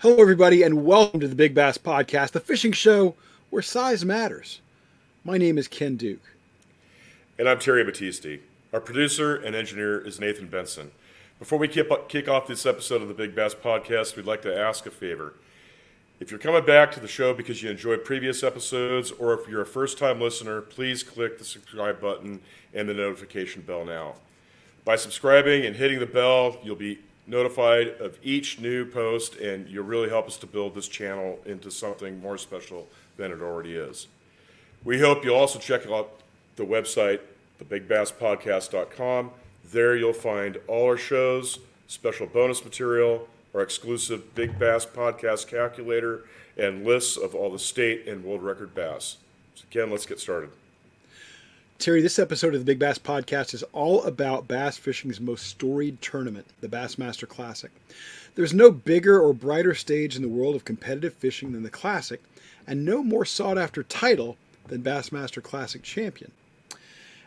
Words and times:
Hello, 0.00 0.16
everybody, 0.16 0.62
and 0.62 0.86
welcome 0.86 1.20
to 1.20 1.28
the 1.28 1.34
Big 1.34 1.54
Bass 1.54 1.76
Podcast, 1.76 2.30
the 2.30 2.40
fishing 2.40 2.72
show 2.72 3.16
where 3.50 3.60
size 3.60 4.02
matters. 4.02 4.62
My 5.24 5.36
name 5.36 5.58
is 5.58 5.68
Ken 5.68 5.96
Duke. 5.96 6.36
And 7.38 7.46
I'm 7.46 7.58
Terry 7.58 7.84
Battisti. 7.84 8.40
Our 8.72 8.80
producer 8.80 9.36
and 9.36 9.54
engineer 9.54 10.00
is 10.00 10.18
Nathan 10.18 10.46
Benson. 10.46 10.92
Before 11.38 11.58
we 11.58 11.68
kick 11.68 12.28
off 12.30 12.46
this 12.46 12.64
episode 12.64 13.02
of 13.02 13.08
the 13.08 13.14
Big 13.14 13.34
Bass 13.34 13.54
Podcast, 13.54 14.16
we'd 14.16 14.24
like 14.24 14.40
to 14.40 14.58
ask 14.58 14.86
a 14.86 14.90
favor. 14.90 15.34
If 16.18 16.30
you're 16.30 16.40
coming 16.40 16.64
back 16.64 16.92
to 16.92 17.00
the 17.00 17.06
show 17.06 17.34
because 17.34 17.62
you 17.62 17.68
enjoyed 17.68 18.02
previous 18.02 18.42
episodes, 18.42 19.10
or 19.10 19.34
if 19.34 19.46
you're 19.50 19.60
a 19.60 19.66
first 19.66 19.98
time 19.98 20.18
listener, 20.18 20.62
please 20.62 21.02
click 21.02 21.36
the 21.36 21.44
subscribe 21.44 22.00
button 22.00 22.40
and 22.72 22.88
the 22.88 22.94
notification 22.94 23.60
bell 23.60 23.84
now. 23.84 24.14
By 24.82 24.96
subscribing 24.96 25.66
and 25.66 25.76
hitting 25.76 26.00
the 26.00 26.06
bell, 26.06 26.56
you'll 26.62 26.74
be 26.74 27.00
notified 27.30 27.88
of 28.00 28.18
each 28.22 28.60
new 28.60 28.84
post, 28.84 29.36
and 29.36 29.68
you'll 29.68 29.84
really 29.84 30.08
help 30.08 30.26
us 30.26 30.36
to 30.38 30.46
build 30.46 30.74
this 30.74 30.88
channel 30.88 31.38
into 31.46 31.70
something 31.70 32.20
more 32.20 32.36
special 32.36 32.88
than 33.16 33.32
it 33.32 33.40
already 33.40 33.74
is. 33.74 34.08
We 34.84 35.00
hope 35.00 35.24
you'll 35.24 35.36
also 35.36 35.58
check 35.58 35.86
out 35.88 36.20
the 36.56 36.64
website, 36.64 37.20
thebigBassPodcast.com. 37.62 39.30
There 39.72 39.96
you'll 39.96 40.12
find 40.12 40.58
all 40.66 40.86
our 40.86 40.96
shows, 40.96 41.60
special 41.86 42.26
bonus 42.26 42.64
material, 42.64 43.28
our 43.54 43.62
exclusive 43.62 44.34
Big 44.34 44.58
Bass 44.58 44.84
Podcast 44.84 45.46
calculator, 45.46 46.24
and 46.56 46.84
lists 46.84 47.16
of 47.16 47.34
all 47.34 47.50
the 47.50 47.58
state 47.58 48.06
and 48.06 48.24
world 48.24 48.42
record 48.42 48.74
bass. 48.74 49.18
So 49.54 49.64
again, 49.70 49.90
let's 49.90 50.06
get 50.06 50.20
started. 50.20 50.50
Terry, 51.80 52.02
this 52.02 52.18
episode 52.18 52.52
of 52.52 52.60
the 52.60 52.66
Big 52.66 52.78
Bass 52.78 52.98
Podcast 52.98 53.54
is 53.54 53.62
all 53.72 54.02
about 54.02 54.46
bass 54.46 54.76
fishing's 54.76 55.18
most 55.18 55.46
storied 55.46 56.02
tournament, 56.02 56.46
the 56.60 56.68
Bassmaster 56.68 57.26
Classic. 57.26 57.70
There's 58.34 58.52
no 58.52 58.70
bigger 58.70 59.18
or 59.18 59.32
brighter 59.32 59.74
stage 59.74 60.14
in 60.14 60.20
the 60.20 60.28
world 60.28 60.54
of 60.54 60.66
competitive 60.66 61.14
fishing 61.14 61.52
than 61.52 61.62
the 61.62 61.70
Classic, 61.70 62.22
and 62.66 62.84
no 62.84 63.02
more 63.02 63.24
sought 63.24 63.56
after 63.56 63.82
title 63.82 64.36
than 64.66 64.82
Bassmaster 64.82 65.42
Classic 65.42 65.82
champion. 65.82 66.32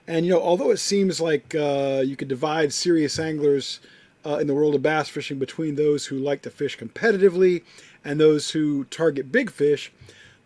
And, 0.05 0.23
you 0.23 0.31
know, 0.31 0.41
although 0.43 0.69
it 0.69 0.77
seems 0.77 1.19
like 1.19 1.55
uh, 1.55 2.03
you 2.05 2.15
could 2.15 2.27
divide 2.27 2.73
serious 2.73 3.17
anglers 3.17 3.79
uh, 4.23 4.37
in 4.37 4.45
the 4.45 4.53
world 4.53 4.75
of 4.75 4.83
bass 4.83 5.09
fishing 5.09 5.39
between 5.39 5.73
those 5.73 6.05
who 6.05 6.19
like 6.19 6.43
to 6.43 6.51
fish 6.51 6.77
competitively 6.77 7.63
and 8.05 8.19
those 8.19 8.51
who 8.51 8.83
target 8.83 9.31
big 9.31 9.49
fish, 9.49 9.91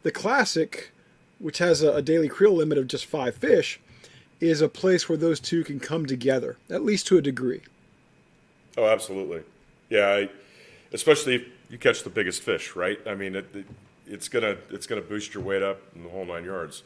the 0.03 0.11
Classic, 0.11 0.92
which 1.39 1.58
has 1.58 1.81
a, 1.81 1.92
a 1.92 2.02
daily 2.02 2.30
creel 2.30 2.53
limit 2.53 2.77
of 2.77 2.88
just 2.88 3.05
five 3.05 3.36
fish, 3.36 3.81
is 4.39 4.61
a 4.61 4.69
place 4.69 5.09
where 5.09 5.17
those 5.17 5.39
two 5.39 5.63
can 5.63 5.80
come 5.80 6.05
together, 6.05 6.57
at 6.69 6.83
least 6.83 7.07
to 7.07 7.17
a 7.17 7.21
degree. 7.21 7.61
Oh, 8.77 8.85
absolutely. 8.85 9.41
Yeah, 9.89 10.07
I, 10.07 10.30
especially 10.93 11.35
if 11.35 11.43
you 11.69 11.77
catch 11.77 12.03
the 12.03 12.09
biggest 12.09 12.41
fish, 12.41 12.75
right? 12.75 12.99
I 13.08 13.15
mean, 13.15 13.35
it, 13.35 13.47
it, 13.53 13.65
it's 14.05 14.30
gonna 14.30 14.58
it's 14.69 14.88
gonna 14.88 15.02
boost 15.02 15.33
your 15.33 15.43
weight 15.43 15.63
up 15.63 15.81
in 15.95 16.03
the 16.03 16.09
whole 16.09 16.25
nine 16.25 16.45
yards. 16.45 16.83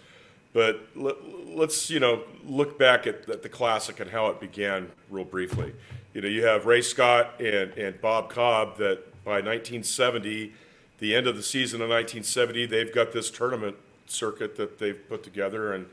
But 0.54 0.82
let, 0.96 1.16
us 1.60 1.90
you 1.90 2.00
know 2.00 2.24
look 2.46 2.78
back 2.78 3.08
at, 3.08 3.30
at, 3.30 3.42
the 3.42 3.50
classic 3.50 4.00
and 4.00 4.12
how 4.12 4.28
it 4.28 4.40
began 4.40 4.92
real 5.10 5.24
briefly. 5.24 5.74
You 6.14 6.22
know, 6.22 6.28
you 6.28 6.46
have 6.46 6.66
Ray 6.66 6.82
Scott 6.82 7.40
and, 7.40 7.72
and 7.78 8.02
Bob 8.02 8.30
Cobb 8.30 8.78
that 8.78 9.24
by 9.24 9.36
1970, 9.36 10.52
the 11.00 11.16
end 11.16 11.28
of 11.28 11.38
the 11.38 11.44
season 11.44 11.82
of 11.82 11.88
1970, 11.88 12.66
they've 12.66 12.94
got 12.94 13.14
this 13.14 13.32
tournament 13.32 13.78
circuit 14.08 14.58
that 14.58 14.78
they've 14.78 15.08
put 15.08 15.24
together 15.24 15.72
and 15.72 15.86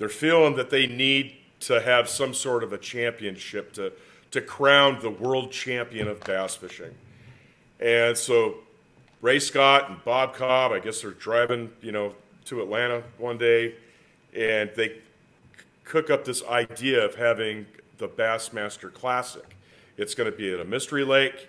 they're 0.00 0.08
feeling 0.08 0.56
that 0.56 0.70
they 0.70 0.86
need 0.86 1.34
to 1.60 1.78
have 1.78 2.08
some 2.08 2.32
sort 2.32 2.64
of 2.64 2.72
a 2.72 2.78
championship 2.78 3.70
to, 3.74 3.92
to 4.30 4.40
crown 4.40 4.98
the 5.02 5.10
world 5.10 5.52
champion 5.52 6.08
of 6.08 6.18
bass 6.20 6.56
fishing. 6.56 6.94
And 7.78 8.16
so 8.16 8.56
Ray 9.20 9.38
Scott 9.38 9.90
and 9.90 10.02
Bob 10.02 10.34
Cobb, 10.34 10.72
I 10.72 10.78
guess 10.78 11.02
they're 11.02 11.10
driving, 11.10 11.70
you 11.82 11.92
know, 11.92 12.14
to 12.46 12.62
Atlanta 12.62 13.02
one 13.18 13.36
day, 13.36 13.74
and 14.34 14.70
they 14.74 14.96
cook 15.84 16.08
up 16.08 16.24
this 16.24 16.42
idea 16.44 17.04
of 17.04 17.16
having 17.16 17.66
the 17.98 18.08
Bassmaster 18.08 18.90
Classic. 18.90 19.54
It's 19.98 20.14
going 20.14 20.32
to 20.32 20.36
be 20.36 20.50
at 20.54 20.60
a 20.60 20.64
mystery 20.64 21.04
lake. 21.04 21.46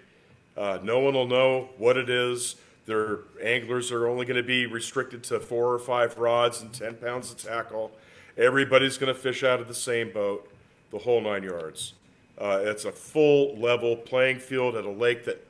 Uh, 0.57 0.77
no 0.83 0.99
one 0.99 1.13
will 1.13 1.27
know 1.27 1.69
what 1.77 1.95
it 1.95 2.09
is. 2.09 2.57
Their 2.85 3.19
anglers 3.41 3.93
are 3.93 4.09
only 4.09 4.25
going 4.25 4.35
to 4.35 4.43
be 4.43 4.65
restricted 4.65 5.23
to 5.25 5.39
four 5.39 5.73
or 5.73 5.79
five 5.79 6.17
rods 6.17 6.61
and 6.61 6.73
10 6.73 6.95
pounds 6.95 7.31
of 7.31 7.37
tackle. 7.37 7.93
Everybody's 8.41 8.97
going 8.97 9.13
to 9.13 9.19
fish 9.19 9.43
out 9.43 9.61
of 9.61 9.67
the 9.67 9.75
same 9.75 10.11
boat, 10.11 10.51
the 10.89 10.97
whole 10.97 11.21
nine 11.21 11.43
yards. 11.43 11.93
Uh, 12.37 12.59
it's 12.63 12.85
a 12.85 12.91
full 12.91 13.55
level 13.57 13.95
playing 13.95 14.39
field 14.39 14.75
at 14.75 14.83
a 14.83 14.89
lake 14.89 15.25
that 15.25 15.45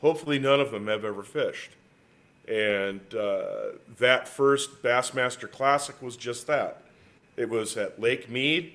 hopefully 0.00 0.38
none 0.38 0.60
of 0.60 0.70
them 0.70 0.86
have 0.86 1.04
ever 1.04 1.24
fished. 1.24 1.72
And 2.46 3.00
uh, 3.14 3.72
that 3.98 4.28
first 4.28 4.82
Bassmaster 4.82 5.50
Classic 5.50 6.00
was 6.00 6.16
just 6.16 6.46
that. 6.46 6.82
It 7.36 7.48
was 7.48 7.76
at 7.76 8.00
Lake 8.00 8.30
Mead. 8.30 8.74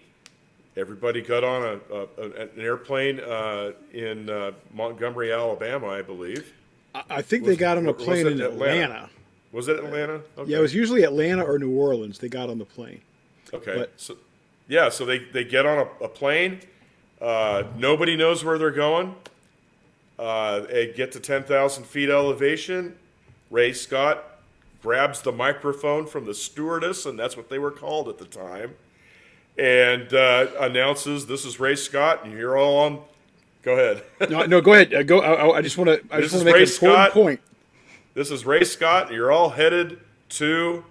Everybody 0.75 1.21
got 1.21 1.43
on 1.43 1.79
a, 1.89 1.95
a 1.95 2.23
an 2.41 2.49
airplane 2.57 3.19
uh, 3.19 3.71
in 3.93 4.29
uh, 4.29 4.51
Montgomery, 4.73 5.31
Alabama, 5.31 5.87
I 5.87 6.01
believe. 6.01 6.53
I 6.93 7.21
think 7.21 7.43
was, 7.43 7.55
they 7.55 7.59
got 7.59 7.77
on 7.77 7.87
a 7.87 7.93
plane 7.93 8.27
in 8.27 8.41
Atlanta. 8.41 8.83
Atlanta. 8.83 9.09
Was 9.51 9.67
it 9.69 9.79
Atlanta? 9.79 10.21
Okay. 10.37 10.51
Yeah, 10.51 10.57
it 10.57 10.61
was 10.61 10.75
usually 10.75 11.03
Atlanta 11.03 11.43
or 11.43 11.57
New 11.57 11.71
Orleans. 11.71 12.19
They 12.19 12.29
got 12.29 12.49
on 12.49 12.57
the 12.57 12.65
plane. 12.65 13.01
Okay. 13.53 13.75
But, 13.75 13.93
so, 13.97 14.17
yeah, 14.67 14.89
so 14.89 15.05
they, 15.05 15.19
they 15.19 15.43
get 15.43 15.65
on 15.65 15.79
a, 15.79 16.05
a 16.05 16.09
plane. 16.09 16.59
Uh, 17.21 17.63
nobody 17.77 18.15
knows 18.15 18.43
where 18.43 18.57
they're 18.57 18.71
going. 18.71 19.15
Uh, 20.19 20.61
they 20.61 20.93
get 20.93 21.11
to 21.13 21.19
10,000 21.19 21.83
feet 21.85 22.09
elevation. 22.09 22.97
Ray 23.49 23.73
Scott 23.73 24.23
grabs 24.81 25.21
the 25.21 25.31
microphone 25.31 26.05
from 26.05 26.25
the 26.25 26.33
stewardess, 26.33 27.05
and 27.05 27.17
that's 27.17 27.37
what 27.37 27.49
they 27.49 27.59
were 27.59 27.71
called 27.71 28.09
at 28.09 28.17
the 28.17 28.25
time, 28.25 28.75
and 29.57 30.13
uh, 30.13 30.47
announces, 30.59 31.27
"This 31.27 31.45
is 31.45 31.59
Ray 31.59 31.75
Scott, 31.75 32.25
and 32.25 32.33
you're 32.33 32.57
all 32.57 32.77
on." 32.77 33.01
Go 33.63 33.73
ahead. 33.73 34.03
no, 34.29 34.45
no, 34.45 34.61
go 34.61 34.73
ahead. 34.73 34.93
Uh, 34.93 35.03
go. 35.03 35.19
I, 35.19 35.57
I, 35.57 35.61
just 35.61 35.77
want 35.77 35.89
to. 35.89 36.13
I 36.13 36.21
this 36.21 36.31
just 36.31 36.35
want 36.35 36.47
to 36.47 36.53
make 36.53 36.55
Ray 36.55 36.63
an 36.63 36.69
important 36.69 37.13
point. 37.13 37.39
This 38.13 38.31
is 38.31 38.45
Ray 38.45 38.63
Scott. 38.63 39.11
You're 39.11 39.31
all 39.31 39.49
headed 39.49 39.99
to 40.29 40.83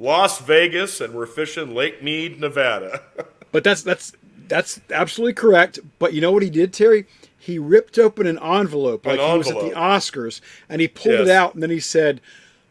Las 0.00 0.38
Vegas, 0.40 1.00
and 1.00 1.12
we're 1.12 1.26
fishing 1.26 1.74
Lake 1.74 2.02
Mead, 2.02 2.40
Nevada. 2.40 3.02
but 3.52 3.62
that's 3.62 3.82
that's 3.82 4.14
that's 4.48 4.80
absolutely 4.90 5.34
correct. 5.34 5.78
But 5.98 6.14
you 6.14 6.22
know 6.22 6.32
what 6.32 6.42
he 6.42 6.50
did, 6.50 6.72
Terry? 6.72 7.06
He 7.38 7.58
ripped 7.58 7.98
open 7.98 8.26
an 8.26 8.38
envelope 8.38 9.06
like 9.06 9.20
an 9.20 9.30
he 9.30 9.38
was 9.38 9.50
at 9.50 9.60
the 9.60 9.70
Oscars, 9.70 10.40
and 10.68 10.80
he 10.80 10.88
pulled 10.88 11.20
yes. 11.20 11.28
it 11.28 11.30
out, 11.30 11.54
and 11.54 11.62
then 11.62 11.70
he 11.70 11.80
said, 11.80 12.22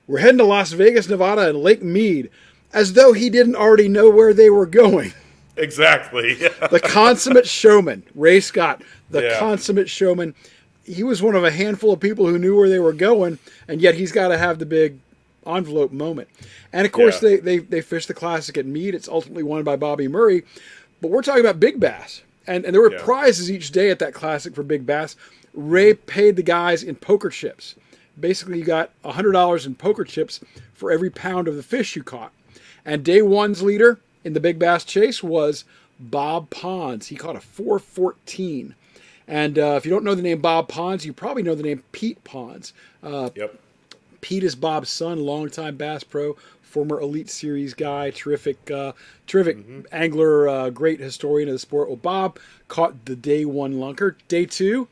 "We're 0.07 0.19
heading 0.19 0.39
to 0.39 0.43
Las 0.43 0.71
Vegas, 0.71 1.07
Nevada, 1.07 1.47
and 1.47 1.59
Lake 1.59 1.83
Mead," 1.83 2.31
as 2.73 2.93
though 2.93 3.13
he 3.13 3.29
didn't 3.29 3.55
already 3.55 3.87
know 3.87 4.09
where 4.09 4.33
they 4.33 4.49
were 4.49 4.65
going. 4.65 5.13
Exactly. 5.55 6.33
the 6.71 6.79
consummate 6.83 7.47
showman, 7.47 8.03
Ray 8.15 8.39
Scott, 8.39 8.81
the 9.11 9.23
yeah. 9.23 9.39
consummate 9.39 9.89
showman. 9.89 10.33
He 10.83 11.03
was 11.03 11.21
one 11.21 11.35
of 11.35 11.43
a 11.43 11.51
handful 11.51 11.93
of 11.93 11.99
people 11.99 12.25
who 12.25 12.39
knew 12.39 12.57
where 12.57 12.69
they 12.69 12.79
were 12.79 12.93
going, 12.93 13.37
and 13.67 13.81
yet 13.81 13.93
he's 13.93 14.11
got 14.11 14.29
to 14.29 14.37
have 14.39 14.57
the 14.57 14.65
big 14.65 14.99
envelope 15.45 15.91
moment. 15.91 16.29
And 16.73 16.85
of 16.85 16.91
course, 16.91 17.21
yeah. 17.21 17.29
they, 17.29 17.37
they, 17.37 17.57
they 17.59 17.81
fish 17.81 18.05
the 18.05 18.13
classic 18.13 18.57
at 18.57 18.65
Mead. 18.65 18.95
It's 18.95 19.07
ultimately 19.07 19.43
won 19.43 19.63
by 19.63 19.75
Bobby 19.75 20.07
Murray. 20.07 20.43
But 21.01 21.11
we're 21.11 21.21
talking 21.21 21.41
about 21.41 21.59
big 21.59 21.79
bass. 21.79 22.23
And, 22.47 22.65
and 22.65 22.73
there 22.73 22.81
were 22.81 22.91
yeah. 22.91 23.03
prizes 23.03 23.51
each 23.51 23.71
day 23.71 23.89
at 23.89 23.99
that 23.99 24.13
classic 24.13 24.55
for 24.55 24.63
big 24.63 24.85
bass. 24.85 25.15
Ray 25.53 25.93
paid 25.93 26.35
the 26.35 26.43
guys 26.43 26.83
in 26.83 26.95
poker 26.95 27.29
chips. 27.29 27.75
Basically, 28.19 28.57
you 28.57 28.65
got 28.65 28.91
$100 29.03 29.65
in 29.65 29.75
poker 29.75 30.03
chips 30.03 30.41
for 30.73 30.91
every 30.91 31.09
pound 31.09 31.47
of 31.47 31.55
the 31.55 31.63
fish 31.63 31.95
you 31.95 32.03
caught. 32.03 32.31
And 32.85 33.03
day 33.03 33.21
one's 33.21 33.61
leader 33.61 33.99
in 34.23 34.33
the 34.33 34.39
big 34.39 34.59
bass 34.59 34.83
chase 34.83 35.23
was 35.23 35.63
Bob 35.99 36.49
Ponds. 36.49 37.07
He 37.07 37.15
caught 37.15 37.35
a 37.35 37.41
414. 37.41 38.75
And 39.27 39.59
uh, 39.59 39.75
if 39.77 39.85
you 39.85 39.91
don't 39.91 40.03
know 40.03 40.15
the 40.15 40.21
name 40.21 40.41
Bob 40.41 40.67
Ponds, 40.67 41.05
you 41.05 41.13
probably 41.13 41.43
know 41.43 41.55
the 41.55 41.63
name 41.63 41.83
Pete 41.91 42.23
Ponds. 42.23 42.73
Uh, 43.03 43.29
yep. 43.35 43.59
Pete 44.21 44.43
is 44.43 44.55
Bob's 44.55 44.89
son, 44.89 45.19
longtime 45.19 45.77
Bass 45.77 46.03
Pro, 46.03 46.35
former 46.61 46.99
Elite 46.99 47.29
Series 47.29 47.73
guy, 47.73 48.11
terrific, 48.11 48.69
uh, 48.69 48.93
terrific 49.27 49.57
mm-hmm. 49.57 49.81
angler, 49.91 50.47
uh, 50.47 50.69
great 50.69 50.99
historian 50.99 51.49
of 51.49 51.53
the 51.53 51.59
sport. 51.59 51.87
Well, 51.87 51.97
Bob 51.97 52.39
caught 52.67 53.05
the 53.05 53.15
day 53.15 53.45
one 53.45 53.75
lunker. 53.75 54.15
Day 54.27 54.45
two, 54.45 54.87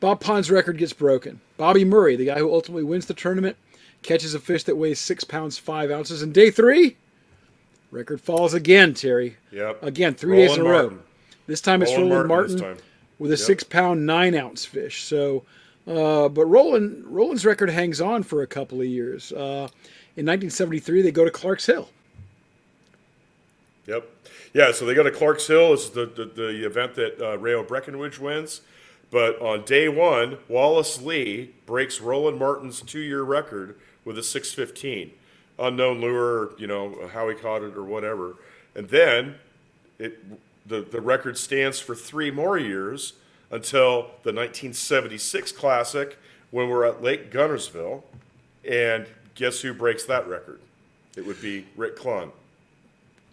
Bob 0.00 0.20
Pond's 0.20 0.50
record 0.50 0.78
gets 0.78 0.92
broken. 0.92 1.40
Bobby 1.56 1.84
Murray, 1.84 2.16
the 2.16 2.26
guy 2.26 2.38
who 2.38 2.52
ultimately 2.52 2.84
wins 2.84 3.06
the 3.06 3.14
tournament, 3.14 3.56
catches 4.02 4.34
a 4.34 4.38
fish 4.38 4.64
that 4.64 4.76
weighs 4.76 5.00
six 5.00 5.24
pounds 5.24 5.58
five 5.58 5.90
ounces. 5.90 6.22
And 6.22 6.34
day 6.34 6.50
three, 6.50 6.96
record 7.90 8.20
falls 8.20 8.54
again. 8.54 8.92
Terry, 8.94 9.36
yep, 9.50 9.82
again 9.82 10.14
three 10.14 10.32
Roland 10.32 10.48
days 10.48 10.58
in 10.58 10.66
a 10.66 10.68
row. 10.68 10.98
This 11.46 11.60
time 11.60 11.82
it's 11.82 11.92
Roland, 11.92 12.28
Martin, 12.28 12.58
Martin 12.58 12.82
with 13.18 13.30
a 13.30 13.36
yep. 13.36 13.40
six 13.40 13.64
pound 13.64 14.04
nine 14.04 14.34
ounce 14.34 14.64
fish. 14.64 15.02
So 15.02 15.44
uh, 15.86 16.28
but 16.28 16.46
Roland 16.46 17.04
Roland's 17.06 17.44
record 17.44 17.70
hangs 17.70 18.00
on 18.00 18.22
for 18.22 18.42
a 18.42 18.46
couple 18.46 18.80
of 18.80 18.86
years. 18.86 19.32
Uh, 19.32 19.68
in 20.16 20.24
1973, 20.24 21.02
they 21.02 21.10
go 21.10 21.24
to 21.24 21.30
Clark's 21.30 21.66
Hill. 21.66 21.90
Yep. 23.86 24.08
Yeah, 24.52 24.72
so 24.72 24.86
they 24.86 24.94
go 24.94 25.02
to 25.02 25.10
Clark's 25.10 25.46
Hill. 25.46 25.72
This 25.72 25.84
is 25.84 25.90
the, 25.90 26.06
the, 26.06 26.24
the 26.24 26.66
event 26.66 26.94
that 26.94 27.20
uh, 27.20 27.38
Rayo 27.38 27.62
Breckenridge 27.62 28.18
wins. 28.18 28.62
But 29.10 29.40
on 29.40 29.64
day 29.64 29.88
one, 29.88 30.38
Wallace 30.48 31.00
Lee 31.00 31.54
breaks 31.66 32.00
Roland 32.00 32.38
Martin's 32.38 32.80
two-year 32.80 33.22
record 33.22 33.76
with 34.04 34.18
a 34.18 34.22
615. 34.22 35.12
Unknown 35.58 36.00
lure, 36.00 36.50
you 36.58 36.66
know, 36.66 37.08
how 37.12 37.28
he 37.28 37.34
caught 37.34 37.62
it 37.62 37.76
or 37.76 37.84
whatever. 37.84 38.36
And 38.74 38.88
then 38.88 39.36
it, 39.98 40.18
the, 40.66 40.80
the 40.80 41.00
record 41.00 41.38
stands 41.38 41.78
for 41.78 41.94
three 41.94 42.30
more 42.30 42.58
years 42.58 43.14
until 43.50 44.02
the 44.22 44.32
1976 44.32 45.52
Classic 45.52 46.18
when 46.50 46.68
we're 46.68 46.84
at 46.84 47.02
Lake 47.02 47.30
Guntersville. 47.30 48.02
And 48.68 49.06
guess 49.34 49.60
who 49.60 49.72
breaks 49.72 50.04
that 50.04 50.26
record? 50.26 50.60
It 51.16 51.24
would 51.24 51.40
be 51.40 51.66
Rick 51.76 51.96
Clunn 51.96 52.32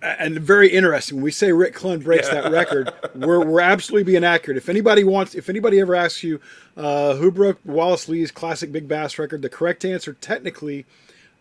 and 0.04 0.40
very 0.40 0.68
interesting. 0.70 1.18
When 1.18 1.24
we 1.24 1.32
say 1.32 1.52
Rick 1.52 1.76
Clunn 1.76 2.04
breaks 2.04 2.28
yeah. 2.28 2.42
that 2.42 2.52
record, 2.52 2.94
we're, 3.16 3.44
we're 3.46 3.62
absolutely 3.62 4.12
being 4.12 4.24
accurate. 4.24 4.58
If 4.58 4.70
anybody 4.70 5.04
wants, 5.04 5.34
if 5.34 5.50
anybody 5.50 5.80
ever 5.80 5.96
asks 5.96 6.24
you 6.24 6.42
uh, 6.76 7.16
who 7.16 7.32
broke 7.32 7.60
Wallace 7.66 8.10
Lee's 8.10 8.32
classic 8.32 8.72
big 8.72 8.88
bass 8.88 9.18
record, 9.18 9.42
the 9.42 9.50
correct 9.50 9.86
answer 9.86 10.14
technically 10.14 10.86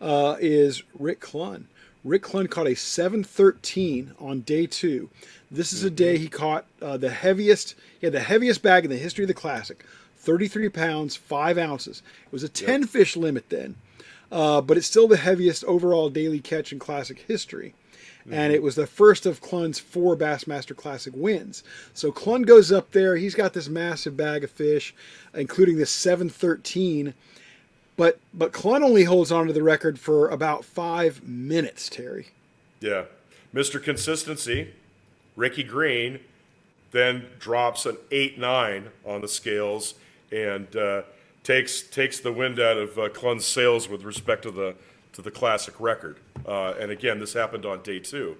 uh, 0.01 0.37
is 0.39 0.83
Rick 0.97 1.19
Clunn. 1.19 1.65
Rick 2.03 2.23
Clunn 2.23 2.49
caught 2.49 2.67
a 2.67 2.75
713 2.75 4.13
on 4.19 4.41
day 4.41 4.65
two. 4.65 5.09
This 5.53 5.71
is 5.71 5.83
a 5.83 5.87
mm-hmm. 5.87 5.95
day 5.95 6.17
he 6.17 6.27
caught 6.27 6.65
uh, 6.81 6.97
the 6.97 7.11
heaviest. 7.11 7.75
He 7.99 8.07
had 8.07 8.13
the 8.13 8.19
heaviest 8.19 8.61
bag 8.61 8.83
in 8.83 8.91
the 8.91 8.97
history 8.97 9.23
of 9.23 9.29
the 9.29 9.33
classic, 9.33 9.85
33 10.17 10.69
pounds, 10.69 11.15
five 11.15 11.57
ounces. 11.57 12.01
It 12.25 12.31
was 12.31 12.43
a 12.43 12.49
10 12.49 12.81
yep. 12.81 12.89
fish 12.89 13.15
limit 13.15 13.49
then, 13.49 13.75
uh, 14.31 14.61
but 14.61 14.77
it's 14.77 14.87
still 14.87 15.07
the 15.07 15.17
heaviest 15.17 15.63
overall 15.65 16.09
daily 16.09 16.39
catch 16.39 16.73
in 16.73 16.79
classic 16.79 17.19
history 17.19 17.73
mm-hmm. 18.23 18.33
and 18.33 18.53
it 18.53 18.63
was 18.63 18.75
the 18.75 18.87
first 18.87 19.25
of 19.25 19.41
Clunn's 19.41 19.79
four 19.79 20.15
Bassmaster 20.15 20.75
Classic 20.75 21.13
wins. 21.15 21.63
So 21.93 22.11
Clunn 22.11 22.45
goes 22.45 22.71
up 22.71 22.91
there. 22.91 23.17
He's 23.17 23.35
got 23.35 23.53
this 23.53 23.69
massive 23.69 24.17
bag 24.17 24.43
of 24.43 24.51
fish, 24.51 24.93
including 25.33 25.77
this 25.77 25.91
713. 25.91 27.13
But 27.95 28.19
but 28.33 28.51
Clunn 28.51 28.83
only 28.83 29.03
holds 29.03 29.31
on 29.31 29.47
to 29.47 29.53
the 29.53 29.63
record 29.63 29.99
for 29.99 30.27
about 30.29 30.65
five 30.65 31.23
minutes, 31.23 31.89
Terry. 31.89 32.29
Yeah. 32.79 33.05
Mr. 33.53 33.81
Consistency, 33.81 34.73
Ricky 35.35 35.63
Green, 35.63 36.19
then 36.91 37.25
drops 37.39 37.85
an 37.85 37.97
8 38.11 38.37
9 38.37 38.89
on 39.05 39.21
the 39.21 39.27
scales 39.27 39.95
and 40.31 40.75
uh, 40.75 41.03
takes, 41.43 41.81
takes 41.81 42.19
the 42.19 42.31
wind 42.31 42.59
out 42.59 42.77
of 42.77 42.97
uh, 42.97 43.09
Clunn's 43.09 43.45
sails 43.45 43.89
with 43.89 44.03
respect 44.03 44.43
to 44.43 44.51
the 44.51 44.75
to 45.13 45.21
the 45.21 45.31
classic 45.31 45.79
record. 45.79 46.17
Uh, 46.45 46.73
and 46.79 46.91
again, 46.91 47.19
this 47.19 47.33
happened 47.33 47.65
on 47.65 47.81
day 47.81 47.99
two. 47.99 48.35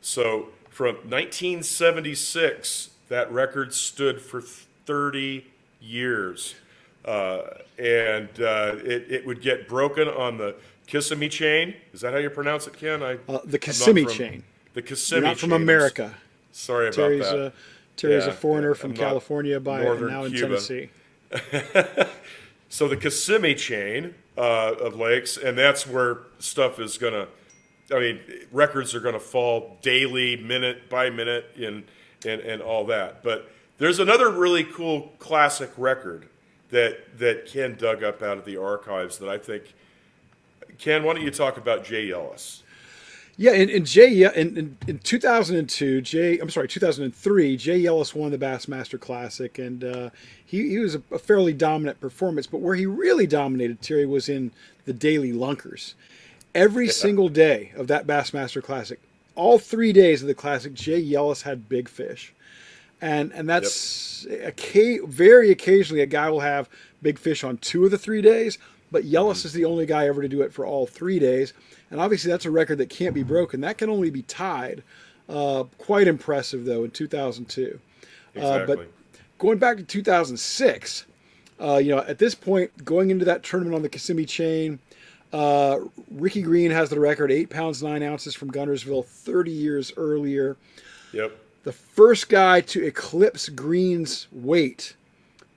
So 0.00 0.48
from 0.68 0.96
1976, 0.96 2.90
that 3.08 3.30
record 3.32 3.72
stood 3.72 4.20
for 4.20 4.40
30 4.40 5.46
years. 5.80 6.54
Uh, 7.04 7.42
and 7.78 8.28
uh, 8.40 8.74
it, 8.84 9.06
it 9.10 9.26
would 9.26 9.40
get 9.40 9.68
broken 9.68 10.08
on 10.08 10.36
the 10.36 10.56
Kissimmee 10.86 11.28
chain. 11.28 11.74
Is 11.92 12.00
that 12.02 12.12
how 12.12 12.18
you 12.18 12.30
pronounce 12.30 12.66
it, 12.66 12.74
Ken? 12.74 13.02
I, 13.02 13.18
uh, 13.28 13.38
the 13.44 13.58
Kissimmee 13.58 14.04
from, 14.04 14.12
chain. 14.12 14.44
The 14.74 14.82
Kissimmee 14.82 15.20
You're 15.20 15.28
not 15.28 15.38
from 15.38 15.52
America. 15.52 16.14
Sorry 16.58 16.90
Terry's 16.90 17.20
about 17.20 17.36
that. 17.36 17.46
A, 17.46 17.52
Terry's 17.96 18.24
yeah, 18.24 18.32
a 18.32 18.34
foreigner 18.34 18.74
from 18.74 18.92
California 18.92 19.60
by 19.60 19.84
now 19.84 20.24
in 20.24 20.32
Cuba. 20.32 20.58
Tennessee. 20.58 20.90
so 22.68 22.88
the 22.88 22.96
Kissimmee 22.96 23.54
chain 23.54 24.14
uh, 24.36 24.74
of 24.80 24.96
lakes, 24.96 25.36
and 25.36 25.56
that's 25.56 25.86
where 25.86 26.18
stuff 26.40 26.80
is 26.80 26.98
going 26.98 27.12
to. 27.12 27.28
I 27.94 28.00
mean, 28.00 28.20
records 28.50 28.92
are 28.94 29.00
going 29.00 29.14
to 29.14 29.20
fall 29.20 29.78
daily, 29.82 30.36
minute 30.36 30.90
by 30.90 31.10
minute, 31.10 31.54
and 31.56 31.84
and 32.26 32.40
and 32.40 32.60
all 32.60 32.84
that. 32.86 33.22
But 33.22 33.50
there's 33.78 34.00
another 34.00 34.28
really 34.28 34.64
cool 34.64 35.12
classic 35.20 35.70
record 35.76 36.28
that 36.70 37.18
that 37.18 37.46
Ken 37.46 37.76
dug 37.76 38.02
up 38.02 38.20
out 38.20 38.36
of 38.36 38.44
the 38.44 38.56
archives 38.56 39.18
that 39.18 39.28
I 39.28 39.38
think. 39.38 39.74
Ken, 40.78 41.04
why 41.04 41.14
don't 41.14 41.22
you 41.22 41.30
talk 41.30 41.56
about 41.56 41.84
Jay 41.84 42.08
Yelas? 42.08 42.62
Yeah, 43.40 43.52
in, 43.52 43.68
in 43.68 43.84
Jay 43.84 44.24
in, 44.24 44.58
in, 44.58 44.78
in 44.88 44.98
2002, 44.98 46.00
Jay 46.00 46.38
I'm 46.40 46.50
sorry, 46.50 46.66
2003, 46.66 47.56
Jay 47.56 47.80
Yelas 47.80 48.12
won 48.12 48.32
the 48.32 48.38
Bassmaster 48.38 49.00
Classic, 49.00 49.56
and 49.60 49.84
uh, 49.84 50.10
he, 50.44 50.70
he 50.70 50.78
was 50.78 50.96
a, 50.96 51.02
a, 51.12 51.20
fairly 51.20 51.52
dominant 51.52 52.00
performance. 52.00 52.48
But 52.48 52.58
where 52.58 52.74
he 52.74 52.84
really 52.84 53.28
dominated, 53.28 53.80
Terry, 53.80 54.06
was 54.06 54.28
in 54.28 54.50
the 54.86 54.92
daily 54.92 55.32
lunkers. 55.32 55.94
Every 56.52 56.86
yeah. 56.86 56.92
single 56.92 57.28
day 57.28 57.70
of 57.76 57.86
that 57.86 58.08
Bassmaster 58.08 58.60
Classic, 58.60 58.98
all 59.36 59.60
three 59.60 59.92
days 59.92 60.20
of 60.20 60.26
the 60.26 60.34
Classic, 60.34 60.74
Jay 60.74 61.00
Yelas 61.00 61.42
had 61.42 61.68
big 61.68 61.88
fish, 61.88 62.34
and 63.00 63.30
and 63.32 63.48
that's 63.48 64.26
yep. 64.28 64.58
a, 64.58 64.98
very 65.06 65.52
occasionally 65.52 66.02
a 66.02 66.06
guy 66.06 66.28
will 66.28 66.40
have 66.40 66.68
big 67.02 67.20
fish 67.20 67.44
on 67.44 67.58
two 67.58 67.84
of 67.84 67.92
the 67.92 67.98
three 67.98 68.20
days. 68.20 68.58
But 68.90 69.04
Yelas 69.04 69.38
mm-hmm. 69.38 69.46
is 69.46 69.52
the 69.52 69.64
only 69.64 69.86
guy 69.86 70.08
ever 70.08 70.22
to 70.22 70.28
do 70.28 70.42
it 70.42 70.52
for 70.52 70.64
all 70.64 70.86
three 70.86 71.18
days. 71.18 71.52
And 71.90 72.00
obviously, 72.00 72.30
that's 72.30 72.44
a 72.44 72.50
record 72.50 72.78
that 72.78 72.90
can't 72.90 73.14
be 73.14 73.22
broken. 73.22 73.60
That 73.60 73.78
can 73.78 73.90
only 73.90 74.10
be 74.10 74.22
tied. 74.22 74.82
Uh, 75.28 75.64
quite 75.76 76.08
impressive, 76.08 76.64
though, 76.64 76.84
in 76.84 76.90
2002. 76.90 77.78
Exactly. 78.34 78.42
Uh, 78.42 78.66
but 78.66 78.88
going 79.38 79.58
back 79.58 79.76
to 79.76 79.82
2006, 79.82 81.04
uh, 81.60 81.76
you 81.76 81.94
know, 81.94 81.98
at 81.98 82.18
this 82.18 82.34
point, 82.34 82.84
going 82.84 83.10
into 83.10 83.24
that 83.24 83.42
tournament 83.42 83.74
on 83.74 83.82
the 83.82 83.88
Kissimmee 83.88 84.26
chain, 84.26 84.78
uh, 85.32 85.80
Ricky 86.10 86.42
Green 86.42 86.70
has 86.70 86.88
the 86.88 87.00
record, 87.00 87.30
eight 87.30 87.50
pounds 87.50 87.82
nine 87.82 88.02
ounces 88.02 88.34
from 88.34 88.50
Guntersville, 88.50 89.04
30 89.04 89.50
years 89.50 89.92
earlier. 89.96 90.56
Yep. 91.12 91.36
The 91.64 91.72
first 91.72 92.28
guy 92.28 92.60
to 92.62 92.84
eclipse 92.84 93.48
Green's 93.48 94.28
weight 94.32 94.94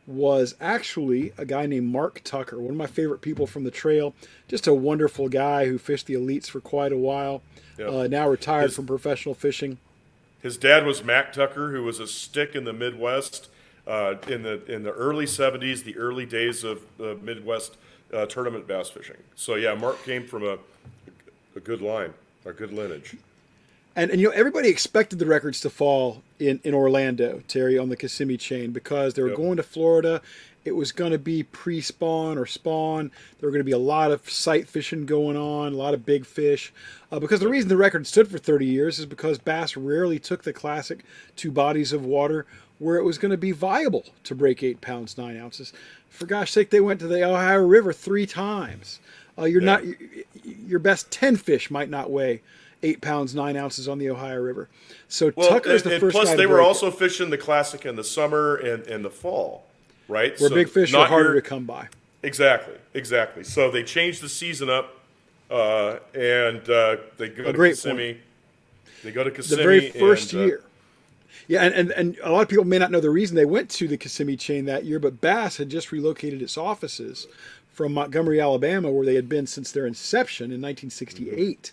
was 0.07 0.55
actually 0.59 1.33
a 1.37 1.45
guy 1.45 1.65
named 1.65 1.91
Mark 1.91 2.21
Tucker, 2.23 2.59
one 2.59 2.71
of 2.71 2.77
my 2.77 2.87
favorite 2.87 3.21
people 3.21 3.47
from 3.47 3.63
the 3.63 3.71
trail. 3.71 4.13
Just 4.47 4.67
a 4.67 4.73
wonderful 4.73 5.29
guy 5.29 5.65
who 5.65 5.77
fished 5.77 6.07
the 6.07 6.15
elites 6.15 6.49
for 6.49 6.59
quite 6.59 6.91
a 6.91 6.97
while. 6.97 7.41
Yep. 7.77 7.89
Uh, 7.89 8.07
now 8.07 8.27
retired 8.27 8.63
his, 8.63 8.75
from 8.75 8.87
professional 8.87 9.35
fishing. 9.35 9.77
His 10.41 10.57
dad 10.57 10.85
was 10.85 11.03
Mac 11.03 11.31
Tucker, 11.33 11.71
who 11.71 11.83
was 11.83 11.99
a 11.99 12.07
stick 12.07 12.55
in 12.55 12.63
the 12.63 12.73
Midwest 12.73 13.49
uh, 13.87 14.15
in 14.27 14.43
the 14.43 14.63
in 14.65 14.83
the 14.83 14.91
early 14.91 15.25
'70s, 15.25 15.83
the 15.83 15.97
early 15.97 16.25
days 16.25 16.63
of 16.63 16.81
uh, 16.99 17.15
Midwest 17.21 17.77
tournament 18.27 18.67
bass 18.67 18.89
fishing. 18.89 19.17
So 19.35 19.55
yeah, 19.55 19.73
Mark 19.73 20.03
came 20.03 20.27
from 20.27 20.45
a 20.45 20.57
a 21.55 21.59
good 21.59 21.81
line, 21.81 22.13
a 22.45 22.53
good 22.53 22.73
lineage. 22.73 23.15
And, 23.95 24.09
and 24.11 24.21
you 24.21 24.29
know 24.29 24.33
everybody 24.33 24.69
expected 24.69 25.19
the 25.19 25.25
records 25.25 25.59
to 25.61 25.69
fall 25.69 26.23
in, 26.39 26.59
in 26.63 26.73
Orlando, 26.73 27.43
Terry, 27.47 27.77
on 27.77 27.89
the 27.89 27.97
Kissimmee 27.97 28.37
chain 28.37 28.71
because 28.71 29.13
they 29.13 29.21
were 29.21 29.29
yep. 29.29 29.37
going 29.37 29.57
to 29.57 29.63
Florida. 29.63 30.21
It 30.63 30.75
was 30.75 30.91
going 30.91 31.11
to 31.11 31.17
be 31.17 31.43
pre-spawn 31.43 32.37
or 32.37 32.45
spawn. 32.45 33.11
There 33.39 33.47
were 33.47 33.51
going 33.51 33.61
to 33.61 33.65
be 33.65 33.71
a 33.71 33.79
lot 33.79 34.11
of 34.11 34.29
sight 34.29 34.67
fishing 34.67 35.07
going 35.07 35.35
on, 35.35 35.73
a 35.73 35.75
lot 35.75 35.95
of 35.95 36.05
big 36.05 36.25
fish. 36.25 36.71
Uh, 37.11 37.19
because 37.19 37.39
the 37.39 37.49
reason 37.49 37.67
the 37.67 37.77
record 37.77 38.05
stood 38.05 38.29
for 38.29 38.37
30 38.37 38.65
years 38.67 38.99
is 38.99 39.07
because 39.07 39.39
bass 39.39 39.75
rarely 39.75 40.19
took 40.19 40.43
the 40.43 40.53
classic 40.53 41.03
two 41.35 41.51
bodies 41.51 41.91
of 41.91 42.05
water 42.05 42.45
where 42.77 42.97
it 42.97 43.03
was 43.03 43.17
going 43.17 43.31
to 43.31 43.37
be 43.37 43.51
viable 43.51 44.05
to 44.23 44.35
break 44.35 44.63
eight 44.63 44.81
pounds 44.81 45.17
nine 45.17 45.37
ounces. 45.37 45.73
For 46.09 46.25
gosh 46.25 46.51
sake, 46.51 46.69
they 46.69 46.81
went 46.81 46.99
to 46.99 47.07
the 47.07 47.23
Ohio 47.23 47.65
River 47.65 47.91
three 47.91 48.27
times. 48.27 48.99
Uh, 49.37 49.45
you're 49.45 49.61
yeah. 49.61 49.77
not 49.77 49.83
your 50.43 50.79
best 50.79 51.09
10 51.11 51.37
fish 51.37 51.71
might 51.71 51.89
not 51.89 52.11
weigh 52.11 52.41
eight 52.83 53.01
pounds 53.01 53.35
nine 53.35 53.57
ounces 53.57 53.87
on 53.87 53.97
the 53.97 54.09
Ohio 54.09 54.39
River. 54.39 54.69
So 55.07 55.31
well, 55.35 55.49
Tucker's 55.49 55.83
the 55.83 55.99
first. 55.99 56.15
Plus, 56.15 56.33
they 56.35 56.45
were 56.45 56.61
also 56.61 56.87
it. 56.87 56.95
fishing 56.95 57.29
the 57.29 57.37
classic 57.37 57.85
in 57.85 57.95
the 57.95 58.03
summer 58.03 58.55
and, 58.55 58.85
and 58.87 59.03
the 59.03 59.09
fall, 59.09 59.65
right? 60.07 60.39
Where 60.39 60.49
so 60.49 60.55
big 60.55 60.69
fish 60.69 60.93
are 60.93 61.07
harder 61.07 61.33
your, 61.33 61.41
to 61.41 61.41
come 61.41 61.65
by. 61.65 61.87
Exactly, 62.23 62.75
exactly. 62.93 63.43
So 63.43 63.71
they 63.71 63.83
changed 63.83 64.21
the 64.21 64.29
season 64.29 64.69
up, 64.69 64.99
uh, 65.49 65.97
and 66.13 66.67
uh, 66.69 66.97
they 67.17 67.29
go 67.29 67.43
a 67.43 67.53
to 67.53 67.57
Kissimmee. 67.57 68.13
Point. 68.13 68.23
They 69.03 69.11
go 69.11 69.23
to 69.23 69.31
Kissimmee. 69.31 69.57
The 69.57 69.63
very 69.63 69.89
first 69.89 70.33
and, 70.33 70.41
uh, 70.41 70.45
year. 70.45 70.63
Yeah, 71.47 71.63
and, 71.63 71.73
and, 71.73 71.91
and 71.91 72.17
a 72.23 72.31
lot 72.31 72.41
of 72.41 72.49
people 72.49 72.65
may 72.65 72.77
not 72.77 72.91
know 72.91 72.99
the 72.99 73.09
reason 73.09 73.35
they 73.35 73.45
went 73.45 73.69
to 73.71 73.87
the 73.87 73.97
Kissimmee 73.97 74.37
chain 74.37 74.65
that 74.65 74.85
year, 74.85 74.99
but 74.99 75.19
Bass 75.19 75.57
had 75.57 75.69
just 75.69 75.91
relocated 75.91 76.41
its 76.41 76.57
offices 76.57 77.27
from 77.71 77.93
Montgomery, 77.93 78.39
Alabama, 78.39 78.91
where 78.91 79.05
they 79.05 79.15
had 79.15 79.27
been 79.27 79.47
since 79.47 79.71
their 79.71 79.87
inception 79.87 80.45
in 80.45 80.61
1968. 80.61 81.71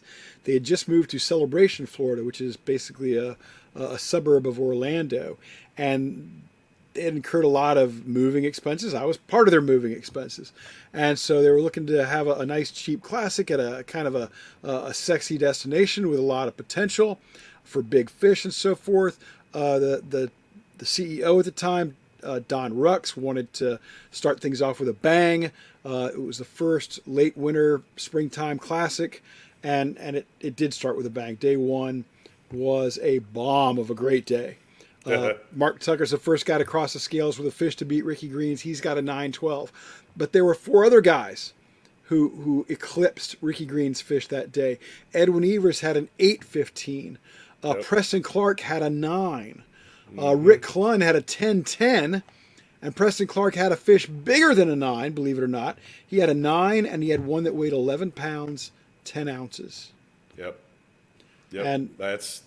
They 0.48 0.54
had 0.54 0.64
just 0.64 0.88
moved 0.88 1.10
to 1.10 1.18
Celebration, 1.18 1.84
Florida, 1.84 2.24
which 2.24 2.40
is 2.40 2.56
basically 2.56 3.18
a, 3.18 3.36
a 3.74 3.98
suburb 3.98 4.46
of 4.46 4.58
Orlando. 4.58 5.36
And 5.76 6.40
they 6.94 7.02
had 7.02 7.14
incurred 7.14 7.44
a 7.44 7.48
lot 7.48 7.76
of 7.76 8.06
moving 8.06 8.44
expenses. 8.44 8.94
I 8.94 9.04
was 9.04 9.18
part 9.18 9.46
of 9.46 9.52
their 9.52 9.60
moving 9.60 9.92
expenses. 9.92 10.54
And 10.94 11.18
so 11.18 11.42
they 11.42 11.50
were 11.50 11.60
looking 11.60 11.86
to 11.88 12.06
have 12.06 12.28
a, 12.28 12.36
a 12.36 12.46
nice, 12.46 12.70
cheap 12.70 13.02
classic 13.02 13.50
at 13.50 13.60
a 13.60 13.84
kind 13.86 14.08
of 14.08 14.14
a, 14.14 14.30
a, 14.62 14.94
sexy 14.94 15.36
destination 15.36 16.08
with 16.08 16.18
a 16.18 16.22
lot 16.22 16.48
of 16.48 16.56
potential 16.56 17.20
for 17.62 17.82
big 17.82 18.08
fish 18.08 18.46
and 18.46 18.54
so 18.54 18.74
forth. 18.74 19.22
Uh, 19.52 19.78
the, 19.78 20.02
the, 20.08 20.30
the 20.78 20.86
CEO 20.86 21.38
at 21.38 21.44
the 21.44 21.50
time, 21.50 21.94
uh, 22.22 22.40
Don 22.48 22.72
Rucks, 22.72 23.18
wanted 23.18 23.52
to 23.52 23.80
start 24.10 24.40
things 24.40 24.62
off 24.62 24.80
with 24.80 24.88
a 24.88 24.94
bang. 24.94 25.50
Uh, 25.84 26.08
it 26.10 26.22
was 26.22 26.38
the 26.38 26.46
first 26.46 27.00
late 27.06 27.36
winter, 27.36 27.82
springtime 27.96 28.58
classic 28.58 29.22
and 29.62 29.96
and 29.98 30.16
it, 30.16 30.26
it 30.40 30.56
did 30.56 30.74
start 30.74 30.96
with 30.96 31.06
a 31.06 31.10
bang. 31.10 31.36
Day 31.36 31.56
one 31.56 32.04
was 32.52 32.98
a 33.02 33.18
bomb 33.18 33.78
of 33.78 33.90
a 33.90 33.94
great 33.94 34.26
day. 34.26 34.58
Uh, 35.06 35.34
Mark 35.52 35.80
Tucker's 35.80 36.10
the 36.10 36.18
first 36.18 36.44
guy 36.44 36.58
to 36.58 36.64
cross 36.64 36.92
the 36.92 36.98
scales 36.98 37.38
with 37.38 37.46
a 37.46 37.50
fish 37.50 37.76
to 37.76 37.84
beat 37.84 38.04
Ricky 38.04 38.28
Green's. 38.28 38.60
He's 38.60 38.80
got 38.80 38.98
a 38.98 39.02
912. 39.02 39.72
But 40.16 40.32
there 40.32 40.44
were 40.44 40.54
four 40.54 40.84
other 40.84 41.00
guys 41.00 41.54
who 42.04 42.28
who 42.30 42.66
eclipsed 42.68 43.36
Ricky 43.40 43.64
Green's 43.66 44.00
fish 44.00 44.26
that 44.28 44.52
day. 44.52 44.78
Edwin 45.14 45.44
Evers 45.44 45.80
had 45.80 45.96
an 45.96 46.08
815. 46.18 47.18
Uh, 47.62 47.74
yep. 47.76 47.84
Preston 47.84 48.22
Clark 48.22 48.60
had 48.60 48.82
a 48.82 48.90
9. 48.90 49.62
Uh, 50.16 50.20
mm-hmm. 50.20 50.44
Rick 50.44 50.62
Clunn 50.62 51.02
had 51.02 51.16
a 51.16 51.18
1010. 51.18 52.22
And 52.80 52.94
Preston 52.94 53.26
Clark 53.26 53.56
had 53.56 53.72
a 53.72 53.76
fish 53.76 54.06
bigger 54.06 54.54
than 54.54 54.70
a 54.70 54.76
9, 54.76 55.12
believe 55.12 55.38
it 55.38 55.42
or 55.42 55.48
not. 55.48 55.78
He 56.06 56.18
had 56.18 56.28
a 56.28 56.34
9 56.34 56.86
and 56.86 57.02
he 57.02 57.10
had 57.10 57.26
one 57.26 57.42
that 57.44 57.54
weighed 57.54 57.72
11 57.72 58.12
pounds, 58.12 58.70
10 59.08 59.28
ounces. 59.28 59.92
Yep. 60.36 60.58
Yep. 61.50 61.66
And 61.66 61.90
that's 61.96 62.42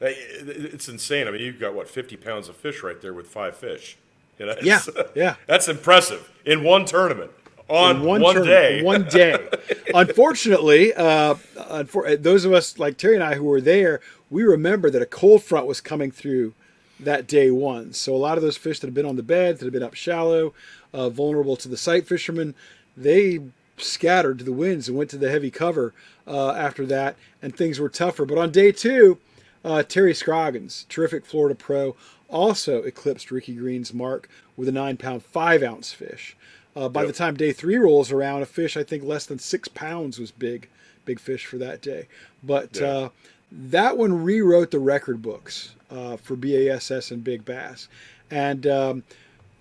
it's 0.00 0.88
insane. 0.88 1.28
I 1.28 1.30
mean, 1.30 1.42
you've 1.42 1.60
got 1.60 1.74
what 1.74 1.88
50 1.88 2.16
pounds 2.16 2.48
of 2.48 2.56
fish 2.56 2.82
right 2.82 3.00
there 3.00 3.14
with 3.14 3.28
five 3.28 3.56
fish. 3.56 3.96
You 4.38 4.46
know, 4.46 4.56
yeah, 4.62 4.80
yeah. 5.14 5.36
That's 5.46 5.68
impressive 5.68 6.30
in 6.44 6.64
one 6.64 6.86
tournament 6.86 7.30
on 7.68 8.02
one, 8.02 8.20
one 8.20 8.42
day. 8.42 8.82
One 8.84 9.04
day. 9.04 9.48
Unfortunately, 9.94 10.92
uh, 10.94 11.34
unfor- 11.56 12.20
those 12.20 12.44
of 12.44 12.52
us 12.52 12.78
like 12.78 12.96
Terry 12.96 13.14
and 13.14 13.22
I 13.22 13.34
who 13.34 13.44
were 13.44 13.60
there, 13.60 14.00
we 14.28 14.42
remember 14.42 14.90
that 14.90 15.02
a 15.02 15.06
cold 15.06 15.42
front 15.44 15.66
was 15.66 15.80
coming 15.80 16.10
through 16.10 16.54
that 16.98 17.28
day 17.28 17.50
one. 17.50 17.92
So 17.92 18.14
a 18.14 18.18
lot 18.18 18.38
of 18.38 18.42
those 18.42 18.56
fish 18.56 18.80
that 18.80 18.86
had 18.88 18.94
been 18.94 19.06
on 19.06 19.16
the 19.16 19.22
bed, 19.22 19.58
that 19.58 19.64
had 19.64 19.72
been 19.72 19.82
up 19.82 19.94
shallow, 19.94 20.52
uh, 20.92 21.10
vulnerable 21.10 21.54
to 21.56 21.68
the 21.68 21.76
sight 21.76 22.08
fishermen, 22.08 22.54
they 22.96 23.40
scattered 23.82 24.38
to 24.38 24.44
the 24.44 24.52
winds 24.52 24.88
and 24.88 24.96
went 24.96 25.10
to 25.10 25.18
the 25.18 25.30
heavy 25.30 25.50
cover 25.50 25.94
uh, 26.26 26.52
after 26.52 26.86
that, 26.86 27.16
and 27.42 27.56
things 27.56 27.78
were 27.78 27.88
tougher. 27.88 28.24
But 28.24 28.38
on 28.38 28.50
day 28.50 28.72
two, 28.72 29.18
uh, 29.64 29.82
Terry 29.82 30.14
Scroggins, 30.14 30.86
terrific 30.88 31.26
Florida 31.26 31.54
pro, 31.54 31.96
also 32.28 32.82
eclipsed 32.82 33.30
Ricky 33.30 33.54
Green's 33.54 33.92
mark 33.92 34.28
with 34.56 34.68
a 34.68 34.72
nine 34.72 34.96
pound, 34.96 35.24
five 35.24 35.62
ounce 35.62 35.92
fish. 35.92 36.36
Uh, 36.76 36.88
by 36.88 37.00
yep. 37.00 37.08
the 37.08 37.12
time 37.12 37.36
day 37.36 37.52
three 37.52 37.76
rolls 37.76 38.12
around, 38.12 38.42
a 38.42 38.46
fish 38.46 38.76
I 38.76 38.84
think 38.84 39.02
less 39.02 39.26
than 39.26 39.38
six 39.38 39.68
pounds 39.68 40.18
was 40.18 40.30
big, 40.30 40.68
big 41.04 41.18
fish 41.18 41.46
for 41.46 41.58
that 41.58 41.82
day. 41.82 42.06
But 42.42 42.76
yeah. 42.76 42.86
uh, 42.86 43.08
that 43.50 43.98
one 43.98 44.22
rewrote 44.22 44.70
the 44.70 44.78
record 44.78 45.20
books 45.20 45.74
uh, 45.90 46.16
for 46.16 46.36
BASS 46.36 47.10
and 47.10 47.24
Big 47.24 47.44
Bass. 47.44 47.88
And 48.30 48.66
um, 48.66 49.02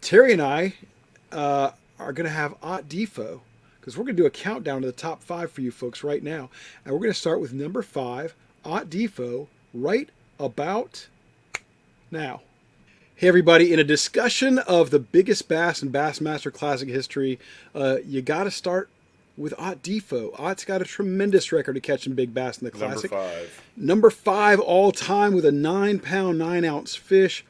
Terry 0.02 0.34
and 0.34 0.42
I 0.42 0.76
uh, 1.32 1.72
are 1.98 2.14
going 2.14 2.28
to 2.28 2.34
have 2.34 2.56
Ott 2.62 2.88
DeFoe 2.88 3.42
because 3.80 3.98
we're 3.98 4.04
going 4.04 4.16
to 4.16 4.22
do 4.22 4.28
a 4.28 4.32
countdown 4.32 4.82
to 4.82 4.88
the 4.88 4.94
top 4.94 5.24
five 5.24 5.52
for 5.52 5.62
you 5.62 5.72
folks 5.72 6.04
right 6.04 6.24
now. 6.24 6.50
And 6.84 6.94
we're 6.94 7.00
going 7.00 7.12
to 7.12 7.20
start 7.20 7.40
with 7.40 7.54
number 7.54 7.82
five, 7.82 8.36
Ott 8.66 8.90
DeFoe, 8.90 9.48
right 9.74 10.10
about 10.40 11.08
now. 12.12 12.42
Hey, 13.16 13.28
everybody, 13.28 13.74
in 13.74 13.80
a 13.80 13.84
discussion 13.84 14.60
of 14.60 14.92
the 14.92 15.00
biggest 15.00 15.50
bass 15.50 15.84
in 15.84 15.92
Bassmaster 15.92 16.54
Classic 16.54 16.88
history, 16.88 17.38
uh, 17.76 17.98
you 18.06 18.22
got 18.22 18.46
to 18.46 18.52
start 18.52 18.90
with 19.36 19.54
Ott 19.58 19.82
DeFoe. 19.84 20.38
Ott's 20.40 20.66
got 20.66 20.82
a 20.82 20.86
tremendous 20.86 21.52
record 21.52 21.76
of 21.78 21.84
catching 21.84 22.14
big 22.14 22.34
bass 22.34 22.60
in 22.60 22.66
the 22.66 22.72
Classic. 22.72 23.12
Number 23.12 23.30
five. 23.30 23.62
Number 23.76 24.10
five 24.10 24.60
all 24.60 24.92
time 24.92 25.34
with 25.34 25.46
a 25.46 25.52
nine 25.52 26.00
pound, 26.00 26.38
nine 26.38 26.64
ounce 26.66 26.96
fish. 26.96 27.46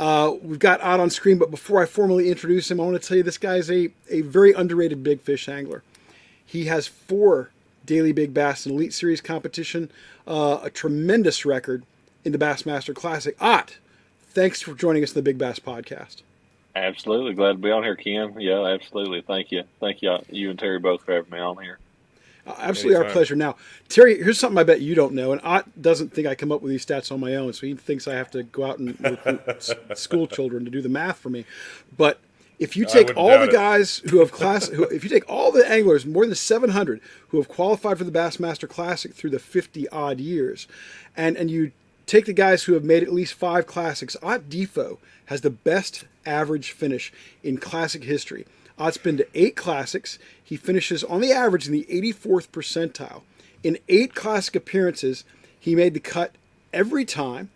Uh, 0.00 0.34
we've 0.40 0.58
got 0.58 0.80
Ott 0.80 0.98
on 0.98 1.10
screen, 1.10 1.36
but 1.36 1.50
before 1.50 1.82
I 1.82 1.84
formally 1.84 2.30
introduce 2.30 2.70
him, 2.70 2.80
I 2.80 2.84
want 2.84 3.00
to 3.00 3.06
tell 3.06 3.18
you 3.18 3.22
this 3.22 3.36
guy 3.36 3.56
is 3.56 3.70
a, 3.70 3.90
a 4.08 4.22
very 4.22 4.54
underrated 4.54 5.04
big 5.04 5.20
fish 5.20 5.46
angler. 5.46 5.82
He 6.44 6.64
has 6.64 6.86
four 6.86 7.50
daily 7.84 8.12
big 8.12 8.32
bass 8.32 8.64
in 8.64 8.72
Elite 8.72 8.94
Series 8.94 9.20
competition, 9.20 9.90
uh, 10.26 10.60
a 10.62 10.70
tremendous 10.70 11.44
record 11.44 11.82
in 12.24 12.32
the 12.32 12.38
Bassmaster 12.38 12.94
Classic. 12.94 13.36
Ott, 13.42 13.76
thanks 14.22 14.62
for 14.62 14.72
joining 14.72 15.02
us 15.02 15.10
in 15.10 15.16
the 15.16 15.22
Big 15.22 15.36
Bass 15.36 15.58
Podcast. 15.58 16.22
Absolutely. 16.74 17.34
Glad 17.34 17.52
to 17.52 17.58
be 17.58 17.70
on 17.70 17.82
here, 17.82 17.96
Ken. 17.96 18.40
Yeah, 18.40 18.64
absolutely. 18.64 19.20
Thank 19.20 19.52
you. 19.52 19.64
Thank 19.80 20.00
you, 20.00 20.16
you 20.30 20.48
and 20.48 20.58
Terry 20.58 20.78
both 20.78 21.02
for 21.02 21.12
having 21.12 21.30
me 21.30 21.40
on 21.40 21.62
here. 21.62 21.78
Absolutely 22.46 22.96
Anytime. 22.96 23.06
our 23.06 23.12
pleasure. 23.12 23.36
Now, 23.36 23.56
Terry, 23.88 24.22
here's 24.22 24.38
something 24.38 24.58
I 24.58 24.64
bet 24.64 24.80
you 24.80 24.94
don't 24.94 25.14
know, 25.14 25.32
and 25.32 25.40
Ott 25.44 25.80
doesn't 25.80 26.12
think 26.12 26.26
I 26.26 26.34
come 26.34 26.50
up 26.52 26.62
with 26.62 26.70
these 26.70 26.84
stats 26.84 27.12
on 27.12 27.20
my 27.20 27.34
own, 27.34 27.52
so 27.52 27.66
he 27.66 27.74
thinks 27.74 28.08
I 28.08 28.14
have 28.14 28.30
to 28.32 28.42
go 28.42 28.64
out 28.64 28.78
and 28.78 28.98
recruit 29.26 29.98
school 29.98 30.26
children 30.26 30.64
to 30.64 30.70
do 30.70 30.80
the 30.82 30.88
math 30.88 31.18
for 31.18 31.30
me. 31.30 31.44
But 31.96 32.20
if 32.58 32.76
you 32.76 32.84
take 32.84 33.16
all 33.16 33.38
the 33.38 33.50
guys 33.50 33.98
who 34.10 34.18
have 34.18 34.32
class, 34.32 34.68
who, 34.68 34.84
if 34.84 35.04
you 35.04 35.10
take 35.10 35.28
all 35.28 35.52
the 35.52 35.66
anglers, 35.70 36.04
more 36.04 36.26
than 36.26 36.34
700 36.34 37.00
who 37.28 37.38
have 37.38 37.48
qualified 37.48 37.98
for 37.98 38.04
the 38.04 38.10
Bassmaster 38.10 38.68
Classic 38.68 39.14
through 39.14 39.30
the 39.30 39.38
50 39.38 39.88
odd 39.88 40.20
years, 40.20 40.66
and 41.16 41.36
and 41.36 41.50
you 41.50 41.72
Take 42.10 42.26
the 42.26 42.32
guys 42.32 42.64
who 42.64 42.72
have 42.72 42.82
made 42.82 43.04
at 43.04 43.12
least 43.12 43.34
five 43.34 43.68
classics. 43.68 44.16
Ott 44.20 44.48
DeFoe 44.48 44.98
has 45.26 45.42
the 45.42 45.50
best 45.50 46.06
average 46.26 46.72
finish 46.72 47.12
in 47.44 47.56
classic 47.56 48.02
history. 48.02 48.46
Ott's 48.80 48.96
been 48.96 49.18
to 49.18 49.26
eight 49.34 49.56
classics. 49.56 50.18
He 50.42 50.56
finishes 50.56 51.04
on 51.04 51.20
the 51.20 51.32
average 51.32 51.66
in 51.66 51.72
the 51.72 51.86
84th 51.90 52.48
percentile. 52.48 53.22
In 53.62 53.78
eight 53.88 54.14
classic 54.14 54.56
appearances, 54.56 55.24
he 55.58 55.76
made 55.76 55.92
the 55.92 56.00
cut 56.00 56.34
every 56.72 57.04
time. 57.04 57.50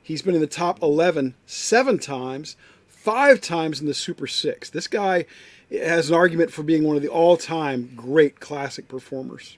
He's 0.00 0.22
been 0.22 0.36
in 0.36 0.40
the 0.40 0.46
top 0.46 0.80
11 0.80 1.34
seven 1.46 1.98
times, 1.98 2.56
five 2.88 3.40
times 3.40 3.80
in 3.80 3.86
the 3.86 3.94
Super 3.94 4.28
Six. 4.28 4.70
This 4.70 4.86
guy 4.86 5.26
has 5.70 6.10
an 6.10 6.14
argument 6.14 6.52
for 6.52 6.62
being 6.62 6.84
one 6.84 6.96
of 6.96 7.02
the 7.02 7.08
all 7.08 7.36
time 7.36 7.92
great 7.96 8.38
classic 8.38 8.86
performers. 8.88 9.56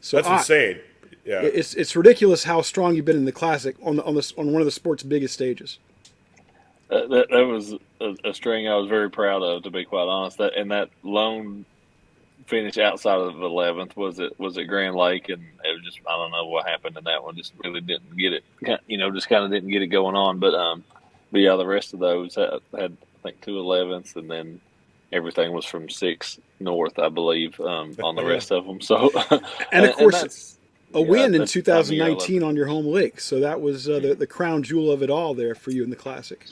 So 0.00 0.16
That's 0.16 0.28
Ott, 0.28 0.38
insane. 0.38 0.80
Yeah. 1.24 1.42
It's 1.42 1.74
it's 1.74 1.96
ridiculous 1.96 2.44
how 2.44 2.62
strong 2.62 2.94
you've 2.94 3.04
been 3.04 3.16
in 3.16 3.24
the 3.24 3.32
classic 3.32 3.74
on 3.82 3.96
the, 3.96 4.04
on 4.04 4.14
this 4.14 4.32
on 4.38 4.52
one 4.52 4.62
of 4.62 4.66
the 4.66 4.70
sport's 4.70 5.02
biggest 5.02 5.34
stages. 5.34 5.78
Uh, 6.90 7.06
that 7.08 7.26
that 7.30 7.46
was 7.46 7.74
a, 8.00 8.14
a, 8.24 8.32
string 8.32 8.68
I 8.68 8.76
was 8.76 8.88
very 8.88 9.10
proud 9.10 9.42
of, 9.42 9.64
to 9.64 9.70
be 9.70 9.84
quite 9.84 10.06
honest. 10.06 10.38
That 10.38 10.56
and 10.56 10.70
that 10.70 10.90
lone 11.02 11.64
finish 12.46 12.78
outside 12.78 13.18
of 13.18 13.42
eleventh 13.42 13.96
was 13.96 14.20
it 14.20 14.38
was 14.38 14.56
at 14.56 14.68
Grand 14.68 14.94
Lake, 14.94 15.28
and 15.28 15.42
it 15.42 15.72
was 15.72 15.82
just 15.84 15.98
I 16.08 16.16
don't 16.16 16.30
know 16.30 16.46
what 16.46 16.66
happened 16.66 16.96
in 16.96 17.04
that 17.04 17.24
one. 17.24 17.36
Just 17.36 17.54
really 17.64 17.80
didn't 17.80 18.16
get 18.16 18.34
it, 18.34 18.44
you 18.86 18.98
know, 18.98 19.10
just 19.10 19.28
kind 19.28 19.44
of 19.44 19.50
didn't 19.50 19.70
get 19.70 19.82
it 19.82 19.88
going 19.88 20.14
on. 20.14 20.38
But 20.38 20.54
um, 20.54 20.84
but 21.32 21.40
yeah, 21.40 21.56
the 21.56 21.66
rest 21.66 21.92
of 21.92 21.98
those 21.98 22.36
had, 22.36 22.50
had 22.76 22.92
I 22.92 23.22
think 23.22 23.40
two 23.40 23.58
elevenths, 23.58 24.14
and 24.14 24.30
then 24.30 24.60
everything 25.12 25.52
was 25.52 25.64
from 25.64 25.90
six 25.90 26.38
north, 26.60 27.00
I 27.00 27.08
believe, 27.08 27.58
um, 27.60 27.96
on 28.00 28.14
the 28.14 28.24
rest 28.26 28.52
of 28.52 28.64
them. 28.64 28.80
So 28.80 29.10
and 29.72 29.86
of 29.86 29.96
course. 29.96 30.22
And 30.22 30.52
a 30.94 31.00
yeah, 31.00 31.06
win 31.06 31.34
in 31.34 31.46
2019 31.46 32.44
on 32.44 32.54
your 32.54 32.68
home 32.68 32.86
lake. 32.86 33.20
So 33.20 33.40
that 33.40 33.60
was 33.60 33.88
uh, 33.88 33.98
the, 33.98 34.14
the 34.14 34.26
crown 34.26 34.62
jewel 34.62 34.92
of 34.92 35.02
it 35.02 35.10
all 35.10 35.34
there 35.34 35.56
for 35.56 35.72
you 35.72 35.82
in 35.82 35.90
the 35.90 35.96
classic. 35.96 36.46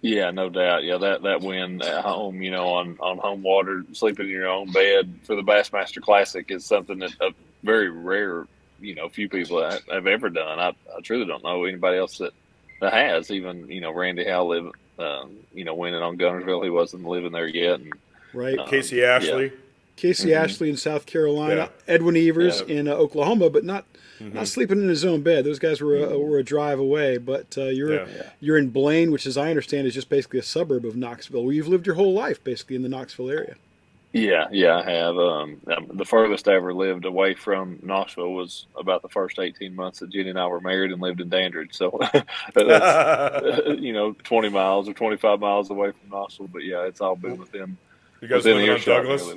Yeah, 0.00 0.30
no 0.30 0.48
doubt. 0.48 0.84
Yeah, 0.84 0.98
that 0.98 1.22
that 1.22 1.40
win 1.40 1.82
at 1.82 2.04
home, 2.04 2.40
you 2.40 2.50
know, 2.50 2.68
on 2.68 2.96
on 3.00 3.18
home 3.18 3.42
water, 3.42 3.84
sleeping 3.92 4.26
in 4.26 4.32
your 4.32 4.48
own 4.48 4.70
bed 4.70 5.12
for 5.24 5.34
the 5.34 5.42
Bassmaster 5.42 6.00
Classic 6.00 6.48
is 6.50 6.64
something 6.64 7.00
that 7.00 7.12
a 7.20 7.30
very 7.64 7.90
rare, 7.90 8.46
you 8.80 8.94
know, 8.94 9.08
few 9.08 9.28
people 9.28 9.60
have 9.68 10.06
ever 10.06 10.30
done. 10.30 10.60
I, 10.60 10.68
I 10.68 11.00
truly 11.02 11.26
don't 11.26 11.42
know 11.42 11.64
anybody 11.64 11.98
else 11.98 12.18
that 12.18 12.32
that 12.80 12.92
has. 12.92 13.32
Even 13.32 13.68
you 13.68 13.80
know, 13.80 13.90
Randy 13.90 14.24
Howell 14.24 14.48
lived, 14.48 14.76
um, 15.00 15.32
you 15.52 15.64
know, 15.64 15.74
winning 15.74 16.02
on 16.02 16.16
Guntersville. 16.16 16.62
He 16.62 16.70
wasn't 16.70 17.04
living 17.04 17.32
there 17.32 17.48
yet, 17.48 17.80
and 17.80 17.92
right. 18.32 18.58
Um, 18.58 18.68
Casey 18.68 19.04
Ashley. 19.04 19.46
Yeah. 19.46 19.50
Casey 19.96 20.28
mm-hmm. 20.28 20.44
Ashley 20.44 20.70
in 20.70 20.76
South 20.76 21.06
Carolina, 21.06 21.56
yeah. 21.88 21.92
Edwin 21.92 22.16
Evers 22.16 22.62
yeah. 22.68 22.76
in 22.76 22.86
uh, 22.86 22.92
Oklahoma, 22.92 23.50
but 23.50 23.64
not 23.64 23.84
mm-hmm. 24.18 24.34
not 24.34 24.48
sleeping 24.48 24.82
in 24.82 24.88
his 24.88 25.04
own 25.04 25.22
bed. 25.22 25.44
Those 25.44 25.58
guys 25.58 25.80
were 25.80 25.96
uh, 25.96 26.16
were 26.16 26.38
a 26.38 26.44
drive 26.44 26.78
away. 26.78 27.18
But 27.18 27.56
uh, 27.56 27.64
you're 27.64 28.06
yeah. 28.06 28.30
you're 28.40 28.58
in 28.58 28.70
Blaine, 28.70 29.10
which, 29.10 29.26
as 29.26 29.36
I 29.36 29.50
understand, 29.50 29.86
is 29.86 29.94
just 29.94 30.08
basically 30.08 30.38
a 30.38 30.44
suburb 30.44 30.84
of 30.84 30.96
Knoxville, 30.96 31.44
where 31.44 31.54
you've 31.54 31.68
lived 31.68 31.86
your 31.86 31.96
whole 31.96 32.12
life 32.12 32.42
basically 32.42 32.76
in 32.76 32.82
the 32.82 32.88
Knoxville 32.88 33.30
area. 33.30 33.56
Yeah, 34.12 34.46
yeah, 34.50 34.78
I 34.78 34.90
have. 34.90 35.18
Um, 35.18 35.60
um 35.66 35.90
the 35.92 36.04
furthest 36.04 36.48
I 36.48 36.54
ever 36.54 36.72
lived 36.72 37.04
away 37.04 37.34
from 37.34 37.78
Knoxville 37.82 38.32
was 38.32 38.66
about 38.74 39.02
the 39.02 39.08
first 39.08 39.38
18 39.38 39.74
months 39.74 40.00
that 40.00 40.10
Jenny 40.10 40.30
and 40.30 40.38
I 40.38 40.46
were 40.46 40.60
married 40.60 40.92
and 40.92 41.02
lived 41.02 41.20
in 41.20 41.28
Dandridge. 41.28 41.74
So 41.74 41.98
that's, 42.54 43.66
you 43.78 43.92
know, 43.92 44.12
20 44.24 44.48
miles 44.48 44.88
or 44.88 44.94
25 44.94 45.40
miles 45.40 45.70
away 45.70 45.92
from 45.92 46.10
Knoxville. 46.10 46.48
But 46.48 46.64
yeah, 46.64 46.84
it's 46.84 47.00
all 47.00 47.16
been 47.16 47.36
within. 47.36 47.76
You 48.20 48.28
guys 48.28 48.44
living 48.44 48.68
on 48.70 48.80
Douglas? 48.80 49.30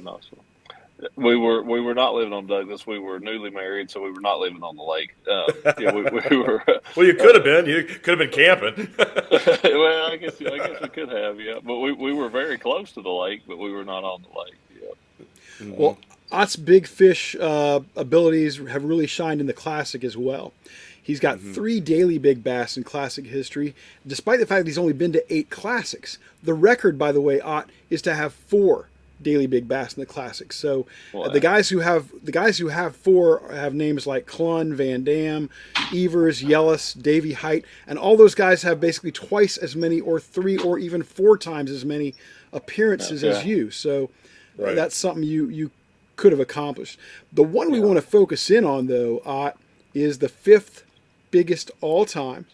We 1.15 1.35
were 1.35 1.63
we 1.63 1.81
were 1.81 1.93
not 1.93 2.13
living 2.13 2.33
on 2.33 2.47
Douglas. 2.47 2.85
We 2.85 2.99
were 2.99 3.19
newly 3.19 3.49
married, 3.49 3.89
so 3.89 4.01
we 4.01 4.11
were 4.11 4.21
not 4.21 4.39
living 4.39 4.61
on 4.61 4.75
the 4.75 4.83
lake. 4.83 5.15
Uh, 5.29 5.51
yeah, 5.79 5.93
we, 5.93 6.03
we, 6.03 6.37
were. 6.37 6.63
well, 6.95 7.05
you 7.05 7.15
could 7.15 7.35
have 7.35 7.43
been. 7.43 7.65
You 7.65 7.83
could 7.83 8.19
have 8.19 8.31
been 8.31 8.31
camping. 8.31 8.87
well, 8.97 10.11
I 10.11 10.17
guess 10.17 10.39
I 10.41 10.57
guess 10.57 10.81
we 10.81 10.87
could 10.93 11.09
have. 11.09 11.39
Yeah, 11.39 11.59
but 11.63 11.77
we, 11.77 11.91
we 11.91 12.13
were 12.13 12.29
very 12.29 12.57
close 12.57 12.91
to 12.93 13.01
the 13.01 13.09
lake, 13.09 13.43
but 13.47 13.57
we 13.57 13.71
were 13.71 13.83
not 13.83 14.03
on 14.03 14.23
the 14.23 14.39
lake. 14.39 14.55
Yeah. 14.79 15.25
Mm-hmm. 15.65 15.81
Well, 15.81 15.97
Ott's 16.31 16.55
big 16.55 16.87
fish 16.87 17.35
uh, 17.39 17.81
abilities 17.95 18.57
have 18.57 18.83
really 18.83 19.07
shined 19.07 19.41
in 19.41 19.47
the 19.47 19.53
classic 19.53 20.03
as 20.03 20.15
well. 20.15 20.53
He's 21.01 21.19
got 21.19 21.37
mm-hmm. 21.39 21.53
three 21.53 21.79
daily 21.79 22.19
big 22.19 22.43
bass 22.43 22.77
in 22.77 22.83
classic 22.83 23.25
history, 23.25 23.73
despite 24.05 24.39
the 24.39 24.45
fact 24.45 24.65
that 24.65 24.67
he's 24.67 24.77
only 24.77 24.93
been 24.93 25.13
to 25.13 25.33
eight 25.33 25.49
classics. 25.49 26.19
The 26.43 26.53
record, 26.53 26.97
by 26.99 27.11
the 27.11 27.21
way, 27.21 27.41
Ott, 27.41 27.69
is 27.89 28.01
to 28.03 28.13
have 28.13 28.33
four 28.33 28.87
daily 29.21 29.47
big 29.47 29.67
bass 29.67 29.93
in 29.93 29.99
the 29.99 30.05
classic. 30.05 30.53
So 30.53 30.85
the 31.13 31.39
guys 31.39 31.69
who 31.69 31.79
have 31.79 32.09
the 32.23 32.31
guys 32.31 32.57
who 32.57 32.69
have 32.69 32.95
four 32.95 33.43
have 33.51 33.73
names 33.73 34.07
like 34.07 34.25
Clunn, 34.25 34.73
Van 34.73 35.03
Dam, 35.03 35.49
Evers, 35.93 36.41
Yelas, 36.41 36.99
Davy 36.99 37.33
Hite, 37.33 37.65
and 37.87 37.97
all 37.97 38.17
those 38.17 38.35
guys 38.35 38.63
have 38.63 38.79
basically 38.79 39.11
twice 39.11 39.57
as 39.57 39.75
many, 39.75 39.99
or 39.99 40.19
three, 40.19 40.57
or 40.57 40.79
even 40.79 41.03
four 41.03 41.37
times 41.37 41.71
as 41.71 41.85
many 41.85 42.13
appearances 42.53 43.23
okay. 43.23 43.37
as 43.37 43.45
you. 43.45 43.71
So 43.71 44.09
right. 44.57 44.75
that's 44.75 44.95
something 44.95 45.23
you 45.23 45.47
you 45.49 45.71
could 46.15 46.31
have 46.31 46.41
accomplished. 46.41 46.99
The 47.31 47.43
one 47.43 47.69
yeah. 47.69 47.79
we 47.79 47.87
want 47.87 47.97
to 47.97 48.01
focus 48.01 48.49
in 48.49 48.65
on 48.65 48.87
though 48.87 49.19
uh, 49.19 49.51
is 49.93 50.19
the 50.19 50.29
fifth 50.29 50.83
biggest 51.31 51.71
all 51.81 52.05
time. 52.05 52.45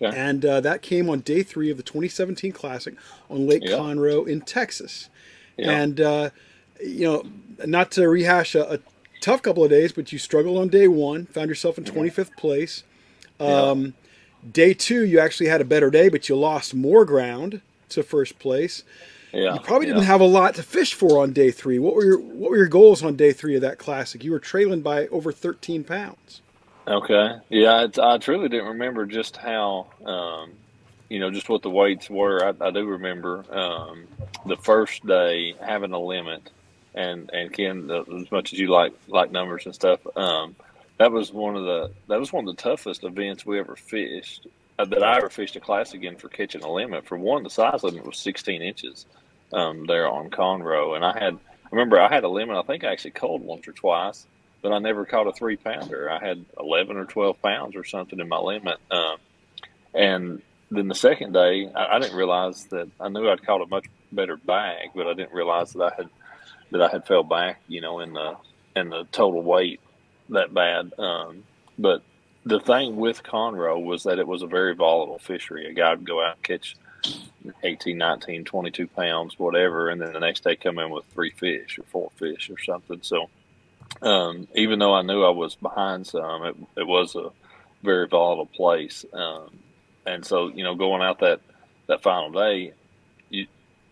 Okay. 0.00 0.16
And 0.16 0.44
uh, 0.44 0.60
that 0.60 0.82
came 0.82 1.08
on 1.08 1.20
day 1.20 1.42
three 1.42 1.70
of 1.70 1.78
the 1.78 1.82
2017 1.82 2.52
Classic 2.52 2.94
on 3.30 3.46
Lake 3.46 3.64
yep. 3.64 3.78
Conroe 3.80 4.28
in 4.28 4.42
Texas. 4.42 5.08
And, 5.58 6.00
uh, 6.00 6.30
you 6.82 7.04
know, 7.04 7.22
not 7.64 7.90
to 7.92 8.08
rehash 8.08 8.54
a, 8.54 8.74
a, 8.74 8.78
tough 9.22 9.42
couple 9.42 9.64
of 9.64 9.70
days, 9.70 9.92
but 9.92 10.12
you 10.12 10.18
struggled 10.18 10.58
on 10.58 10.68
day 10.68 10.86
one, 10.86 11.26
found 11.26 11.48
yourself 11.48 11.78
in 11.78 11.84
25th 11.84 12.12
mm-hmm. 12.12 12.34
place. 12.34 12.84
Um, 13.40 13.84
yep. 13.84 13.94
Day 14.52 14.74
two, 14.74 15.04
you 15.04 15.18
actually 15.18 15.48
had 15.48 15.60
a 15.60 15.64
better 15.64 15.90
day, 15.90 16.08
but 16.08 16.28
you 16.28 16.36
lost 16.36 16.74
more 16.74 17.04
ground 17.04 17.60
to 17.88 18.02
first 18.02 18.38
place. 18.38 18.84
Yeah, 19.32 19.54
you 19.54 19.60
probably 19.60 19.86
didn't 19.86 20.04
have 20.04 20.20
a 20.20 20.26
lot 20.26 20.54
to 20.54 20.62
fish 20.62 20.94
for 20.94 21.20
on 21.20 21.32
day 21.32 21.50
three. 21.50 21.78
What 21.78 21.94
were 21.94 22.04
your 22.04 22.18
What 22.18 22.50
were 22.50 22.56
your 22.56 22.68
goals 22.68 23.02
on 23.02 23.16
day 23.16 23.32
three 23.32 23.54
of 23.54 23.62
that 23.62 23.78
classic? 23.78 24.24
You 24.24 24.30
were 24.30 24.38
trailing 24.38 24.80
by 24.80 25.08
over 25.08 25.32
13 25.32 25.84
pounds. 25.84 26.40
Okay. 26.88 27.36
Yeah, 27.48 27.88
I 28.00 28.18
truly 28.18 28.48
didn't 28.48 28.68
remember 28.68 29.06
just 29.06 29.36
how, 29.36 29.88
um, 30.04 30.52
you 31.08 31.20
know, 31.20 31.30
just 31.30 31.48
what 31.48 31.62
the 31.62 31.70
weights 31.70 32.10
were. 32.10 32.44
I, 32.44 32.66
I 32.66 32.70
do 32.70 32.84
remember 32.84 33.44
um, 33.54 34.06
the 34.44 34.56
first 34.56 35.06
day 35.06 35.54
having 35.60 35.92
a 35.92 35.98
limit, 35.98 36.50
and 36.94 37.30
and 37.32 37.52
Ken, 37.52 37.90
as 37.90 38.30
much 38.30 38.52
as 38.52 38.58
you 38.58 38.68
like 38.68 38.92
like 39.08 39.30
numbers 39.30 39.66
and 39.66 39.74
stuff, 39.74 40.00
um, 40.16 40.56
that 40.98 41.12
was 41.12 41.32
one 41.32 41.56
of 41.56 41.64
the 41.64 41.90
that 42.08 42.20
was 42.20 42.32
one 42.32 42.48
of 42.48 42.56
the 42.56 42.62
toughest 42.62 43.04
events 43.04 43.46
we 43.46 43.58
ever 43.58 43.76
fished 43.76 44.46
uh, 44.78 44.84
that 44.84 45.02
I 45.02 45.18
ever 45.18 45.30
fished 45.30 45.56
a 45.56 45.60
class 45.60 45.94
again 45.94 46.16
for 46.16 46.28
catching 46.28 46.62
a 46.62 46.70
limit. 46.70 47.06
For 47.06 47.16
one, 47.16 47.42
the 47.42 47.50
size 47.50 47.82
limit 47.82 48.04
was 48.04 48.18
16 48.18 48.62
inches 48.62 49.06
um, 49.52 49.86
there 49.86 50.08
on 50.08 50.30
Conroe, 50.30 50.96
and 50.96 51.04
I 51.04 51.18
had 51.18 51.34
I 51.34 51.68
remember 51.70 52.00
I 52.00 52.12
had 52.12 52.24
a 52.24 52.28
limit. 52.28 52.56
I 52.56 52.62
think 52.62 52.84
I 52.84 52.92
actually 52.92 53.12
called 53.12 53.42
once 53.42 53.66
or 53.68 53.72
twice 53.72 54.26
but 54.66 54.72
I 54.72 54.80
never 54.80 55.04
caught 55.04 55.28
a 55.28 55.32
three 55.32 55.56
pounder. 55.56 56.10
I 56.10 56.18
had 56.18 56.44
11 56.58 56.96
or 56.96 57.04
12 57.04 57.40
pounds 57.40 57.76
or 57.76 57.84
something 57.84 58.18
in 58.18 58.28
my 58.28 58.38
limit. 58.38 58.78
Um, 58.90 59.16
and 59.94 60.42
then 60.70 60.88
the 60.88 60.94
second 60.94 61.32
day, 61.32 61.68
I, 61.74 61.96
I, 61.96 61.98
didn't 61.98 62.16
realize 62.16 62.64
that 62.66 62.88
I 63.00 63.08
knew 63.08 63.28
I'd 63.28 63.44
caught 63.44 63.62
a 63.62 63.66
much 63.66 63.86
better 64.12 64.36
bag, 64.36 64.90
but 64.94 65.06
I 65.06 65.14
didn't 65.14 65.32
realize 65.32 65.72
that 65.72 65.82
I 65.82 65.94
had 65.96 66.10
that 66.72 66.82
I 66.82 66.88
had 66.88 67.06
fell 67.06 67.22
back, 67.22 67.60
you 67.68 67.80
know, 67.80 68.00
in 68.00 68.12
the 68.12 68.36
in 68.74 68.88
the 68.88 69.04
total 69.12 69.42
weight 69.42 69.80
that 70.30 70.52
bad. 70.52 70.92
Um, 70.98 71.44
but 71.78 72.02
the 72.44 72.60
thing 72.60 72.96
with 72.96 73.22
Conroe 73.22 73.82
was 73.82 74.04
that 74.04 74.18
it 74.18 74.26
was 74.26 74.42
a 74.42 74.46
very 74.46 74.74
volatile 74.74 75.18
fishery. 75.18 75.66
A 75.66 75.72
guy 75.72 75.90
would 75.94 76.06
go 76.06 76.24
out 76.24 76.36
and 76.36 76.42
catch 76.42 76.76
18, 77.62 77.96
19, 77.96 78.44
22 78.44 78.86
pounds, 78.88 79.38
whatever, 79.38 79.88
and 79.88 80.00
then 80.00 80.12
the 80.12 80.20
next 80.20 80.44
day 80.44 80.56
come 80.56 80.78
in 80.78 80.90
with 80.90 81.04
three 81.06 81.30
fish 81.30 81.78
or 81.78 81.84
four 81.84 82.10
fish 82.16 82.50
or 82.50 82.58
something. 82.58 83.00
So 83.02 83.28
um, 84.02 84.48
even 84.54 84.78
though 84.78 84.94
I 84.94 85.02
knew 85.02 85.24
I 85.24 85.30
was 85.30 85.54
behind 85.54 86.06
some, 86.06 86.44
it, 86.44 86.56
it 86.76 86.86
was 86.86 87.14
a 87.14 87.30
very 87.82 88.08
volatile 88.08 88.46
place. 88.46 89.04
Um, 89.12 89.58
and 90.06 90.24
so, 90.24 90.48
you 90.48 90.62
know, 90.62 90.74
going 90.74 91.02
out 91.02 91.18
that, 91.20 91.40
that 91.88 92.02
final 92.02 92.30
day, 92.30 92.72
you, 93.28 93.46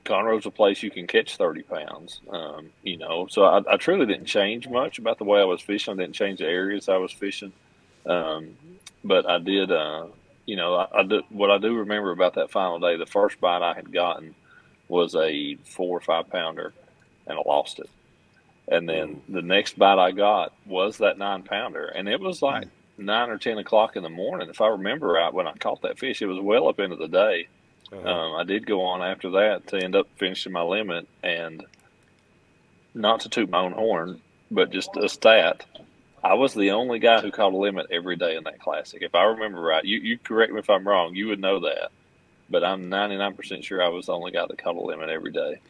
Conroe's 0.05 0.47
a 0.47 0.51
place 0.51 0.83
you 0.83 0.91
can 0.91 1.07
catch 1.07 1.37
30 1.37 1.63
pounds, 1.63 2.21
um, 2.31 2.71
you 2.83 2.97
know. 2.97 3.27
So 3.29 3.45
I, 3.45 3.63
I, 3.69 3.77
truly 3.77 4.07
didn't 4.07 4.27
change 4.27 4.69
much 4.69 4.99
about 4.99 5.19
the 5.19 5.25
way 5.25 5.41
I 5.41 5.45
was 5.45 5.61
fishing. 5.61 5.95
I 5.95 5.97
didn't 5.97 6.15
change 6.15 6.39
the 6.39 6.47
areas 6.47 6.89
I 6.89 6.99
was 6.99 7.13
fishing. 7.13 7.53
Um, 8.07 8.57
but 9.03 9.29
I 9.29 9.39
did, 9.39 9.73
uh, 9.73 10.07
you 10.47 10.57
know, 10.57 10.77
I, 10.77 11.01
I 11.01 11.03
did, 11.03 11.25
what 11.31 11.51
I 11.51 11.59
do 11.59 11.75
remember 11.79 12.13
about 12.13 12.35
that 12.35 12.51
final 12.51 12.79
day, 12.79 12.97
the 12.97 13.07
first 13.07 13.41
bite 13.41 13.63
I 13.63 13.75
had 13.75 13.93
gotten 13.93 14.35
was 14.89 15.15
a 15.15 15.57
four 15.65 15.97
or 15.97 16.01
five 16.01 16.31
pounder, 16.31 16.73
and 17.27 17.39
I 17.39 17.43
lost 17.45 17.79
it. 17.79 17.89
And 18.69 18.89
then 18.89 19.21
the 19.29 19.43
next 19.43 19.79
bite 19.79 19.99
I 19.99 20.13
got 20.13 20.53
was 20.67 20.99
that 20.99 21.19
nine 21.19 21.43
pounder, 21.43 21.87
and 21.87 22.09
it 22.09 22.21
was 22.21 22.41
like 22.41 22.69
nine 22.99 23.31
or 23.31 23.39
ten 23.39 23.59
o'clock 23.59 23.97
in 23.97 24.03
the 24.03 24.09
morning, 24.09 24.49
if 24.49 24.61
I 24.61 24.69
remember 24.69 25.09
right. 25.09 25.33
When 25.33 25.47
I 25.47 25.53
caught 25.53 25.83
that 25.83 25.99
fish, 25.99 26.23
it 26.23 26.27
was 26.27 26.41
well 26.41 26.69
up 26.69 26.81
into 26.81 26.97
the 26.97 27.09
day. 27.09 27.49
Uh-huh. 27.93 28.09
Um, 28.09 28.35
I 28.37 28.45
did 28.45 28.67
go 28.67 28.83
on 28.83 29.03
after 29.03 29.31
that 29.31 29.67
to 29.69 29.83
end 29.83 29.95
up 29.95 30.09
finishing 30.17 30.53
my 30.53 30.63
limit, 30.63 31.09
and 31.23 31.65
not 32.95 33.21
to 33.21 33.29
toot 33.29 33.51
my 33.51 33.61
own 33.61 33.73
horn, 33.73 34.21
but 34.51 34.71
just 34.71 34.97
a 34.97 35.09
stat. 35.09 35.65
I 36.23 36.35
was 36.35 36.55
the 36.55 36.71
only 36.71 37.01
guy 37.01 37.21
who 37.21 37.31
caught 37.31 37.53
a 37.53 37.57
limit 37.57 37.89
every 37.91 38.17
day 38.17 38.37
in 38.37 38.45
that 38.45 38.61
classic. 38.61 39.03
If 39.03 39.15
I 39.15 39.25
remember 39.25 39.61
right, 39.61 39.85
you, 39.85 39.99
you 39.99 40.19
correct 40.19 40.53
me 40.53 40.61
if 40.61 40.71
I'm 40.71 40.89
wrong. 40.89 41.15
You 41.15 41.29
would 41.29 41.41
know 41.41 41.61
that, 41.61 41.91
but 42.49 42.65
I'm 42.65 42.91
99% 42.91 43.63
sure 43.63 43.83
I 43.83 43.89
was 43.89 44.07
the 44.07 44.13
only 44.13 44.31
guy 44.31 44.47
that 44.47 44.63
caught 44.63 44.77
a 44.77 44.81
limit 44.81 45.11
every 45.11 45.33
day 45.33 45.61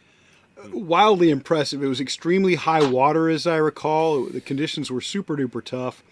wildly 0.72 1.30
impressive. 1.30 1.82
It 1.82 1.88
was 1.88 2.00
extremely 2.00 2.54
high 2.54 2.87
water, 2.87 3.28
as 3.28 3.46
I 3.46 3.56
recall. 3.56 4.24
The 4.24 4.40
conditions 4.40 4.90
were 4.90 5.00
super 5.00 5.37
duper 5.37 5.64
tough. 5.64 6.02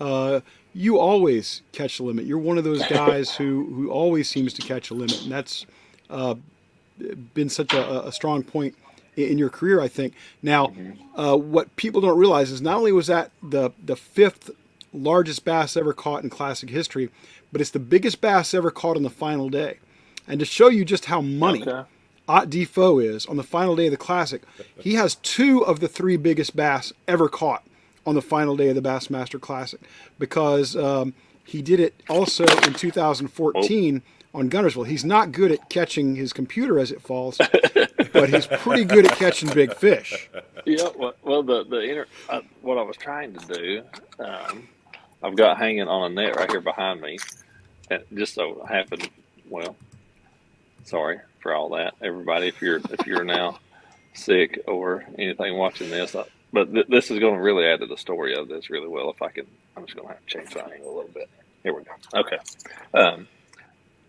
Uh, 0.00 0.40
you 0.74 0.98
always 0.98 1.62
catch 1.72 1.98
the 1.98 2.04
limit. 2.04 2.26
You're 2.26 2.38
one 2.38 2.58
of 2.58 2.64
those 2.64 2.86
guys 2.86 3.34
who, 3.34 3.66
who 3.74 3.90
always 3.90 4.28
seems 4.28 4.52
to 4.54 4.62
catch 4.62 4.90
a 4.90 4.94
limit, 4.94 5.22
and 5.22 5.32
that's 5.32 5.66
uh, 6.08 6.36
been 7.34 7.48
such 7.48 7.74
a, 7.74 8.06
a, 8.06 8.12
strong 8.12 8.42
point 8.42 8.76
in 9.16 9.36
your 9.36 9.50
career, 9.50 9.80
I 9.80 9.88
think. 9.88 10.14
Now, 10.42 10.72
uh, 11.16 11.36
what 11.36 11.74
people 11.76 12.00
don't 12.00 12.18
realize 12.18 12.50
is 12.50 12.62
not 12.62 12.76
only 12.76 12.92
was 12.92 13.08
that 13.08 13.30
the 13.42 13.72
the 13.84 13.96
fifth 13.96 14.50
largest 14.92 15.44
bass 15.44 15.76
ever 15.76 15.92
caught 15.92 16.22
in 16.22 16.30
classic 16.30 16.70
history, 16.70 17.10
but 17.52 17.60
it's 17.60 17.70
the 17.70 17.78
biggest 17.78 18.20
bass 18.20 18.54
ever 18.54 18.70
caught 18.70 18.96
on 18.96 19.02
the 19.02 19.10
final 19.10 19.48
day. 19.48 19.78
And 20.26 20.38
to 20.40 20.46
show 20.46 20.68
you 20.68 20.84
just 20.84 21.06
how 21.06 21.20
money. 21.20 21.62
Okay 21.62 21.84
Ott 22.30 22.48
DeFoe 22.48 23.04
is 23.04 23.26
on 23.26 23.36
the 23.36 23.42
final 23.42 23.74
day 23.74 23.86
of 23.86 23.90
the 23.90 23.96
Classic. 23.96 24.42
He 24.78 24.94
has 24.94 25.16
two 25.16 25.64
of 25.64 25.80
the 25.80 25.88
three 25.88 26.16
biggest 26.16 26.54
bass 26.54 26.92
ever 27.08 27.28
caught 27.28 27.64
on 28.06 28.14
the 28.14 28.22
final 28.22 28.56
day 28.56 28.68
of 28.68 28.74
the 28.74 28.82
Bassmaster 28.82 29.40
Classic 29.40 29.80
because 30.18 30.76
um, 30.76 31.14
he 31.44 31.62
did 31.62 31.80
it 31.80 32.00
also 32.08 32.44
in 32.66 32.74
2014 32.74 34.02
on 34.32 34.48
Guntersville. 34.50 34.86
He's 34.86 35.04
not 35.04 35.32
good 35.32 35.52
at 35.52 35.68
catching 35.68 36.14
his 36.16 36.32
computer 36.32 36.78
as 36.78 36.90
it 36.90 37.02
falls, 37.02 37.38
but 38.12 38.30
he's 38.30 38.46
pretty 38.46 38.84
good 38.84 39.06
at 39.06 39.16
catching 39.16 39.52
big 39.52 39.74
fish. 39.74 40.30
Yeah, 40.64 40.88
well, 40.96 41.14
well 41.22 41.42
the 41.42 41.64
the 41.64 41.80
inter, 41.80 42.06
uh, 42.28 42.40
what 42.62 42.78
I 42.78 42.82
was 42.82 42.96
trying 42.96 43.34
to 43.34 43.54
do, 43.54 43.82
um, 44.18 44.68
I've 45.22 45.36
got 45.36 45.58
hanging 45.58 45.88
on 45.88 46.12
a 46.12 46.14
net 46.14 46.36
right 46.36 46.50
here 46.50 46.60
behind 46.60 47.00
me. 47.00 47.18
and 47.90 48.02
just 48.14 48.34
so 48.34 48.64
happened, 48.68 49.08
well, 49.48 49.76
sorry, 50.84 51.20
for 51.40 51.54
all 51.54 51.70
that, 51.70 51.94
everybody. 52.00 52.48
If 52.48 52.62
you're 52.62 52.80
if 52.90 53.06
you're 53.06 53.24
now 53.24 53.58
sick 54.14 54.60
or 54.66 55.04
anything 55.18 55.56
watching 55.56 55.90
this, 55.90 56.14
uh, 56.14 56.24
but 56.52 56.72
th- 56.72 56.86
this 56.88 57.10
is 57.10 57.18
going 57.18 57.34
to 57.34 57.40
really 57.40 57.66
add 57.66 57.80
to 57.80 57.86
the 57.86 57.96
story 57.96 58.34
of 58.34 58.48
this 58.48 58.70
really 58.70 58.88
well. 58.88 59.10
If 59.10 59.22
I 59.22 59.28
can, 59.28 59.46
I'm 59.76 59.84
just 59.84 59.96
going 59.96 60.08
to 60.08 60.14
have 60.14 60.26
to 60.26 60.38
change 60.38 60.50
the 60.50 60.64
angle 60.64 60.94
a 60.94 60.96
little 60.96 61.10
bit. 61.12 61.28
Here 61.62 61.74
we 61.74 61.82
go. 61.82 62.20
Okay, 62.20 62.38
um, 62.94 63.28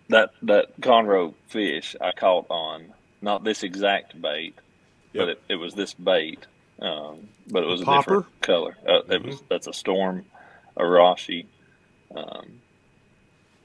that 0.10 0.32
that 0.44 0.80
Conroe 0.80 1.34
fish 1.48 1.96
I 2.00 2.12
caught 2.12 2.46
on 2.50 2.94
not 3.22 3.44
this 3.44 3.64
exact 3.64 4.20
bait, 4.22 4.56
yep. 5.14 5.22
but 5.22 5.30
it, 5.30 5.42
it, 5.50 5.56
was 5.56 5.74
this 5.74 5.94
bait. 5.94 6.46
Um, 6.82 7.30
but 7.48 7.64
it 7.64 7.68
was 7.68 7.82
a, 7.82 7.90
a 7.90 7.98
different 7.98 8.42
color. 8.42 8.78
Uh, 8.88 9.02
mm-hmm. 9.02 9.12
It 9.12 9.24
was 9.24 9.44
that's 9.50 9.68
a 9.68 9.74
storm, 9.74 10.26
arashi, 10.78 11.46
um, 12.16 12.62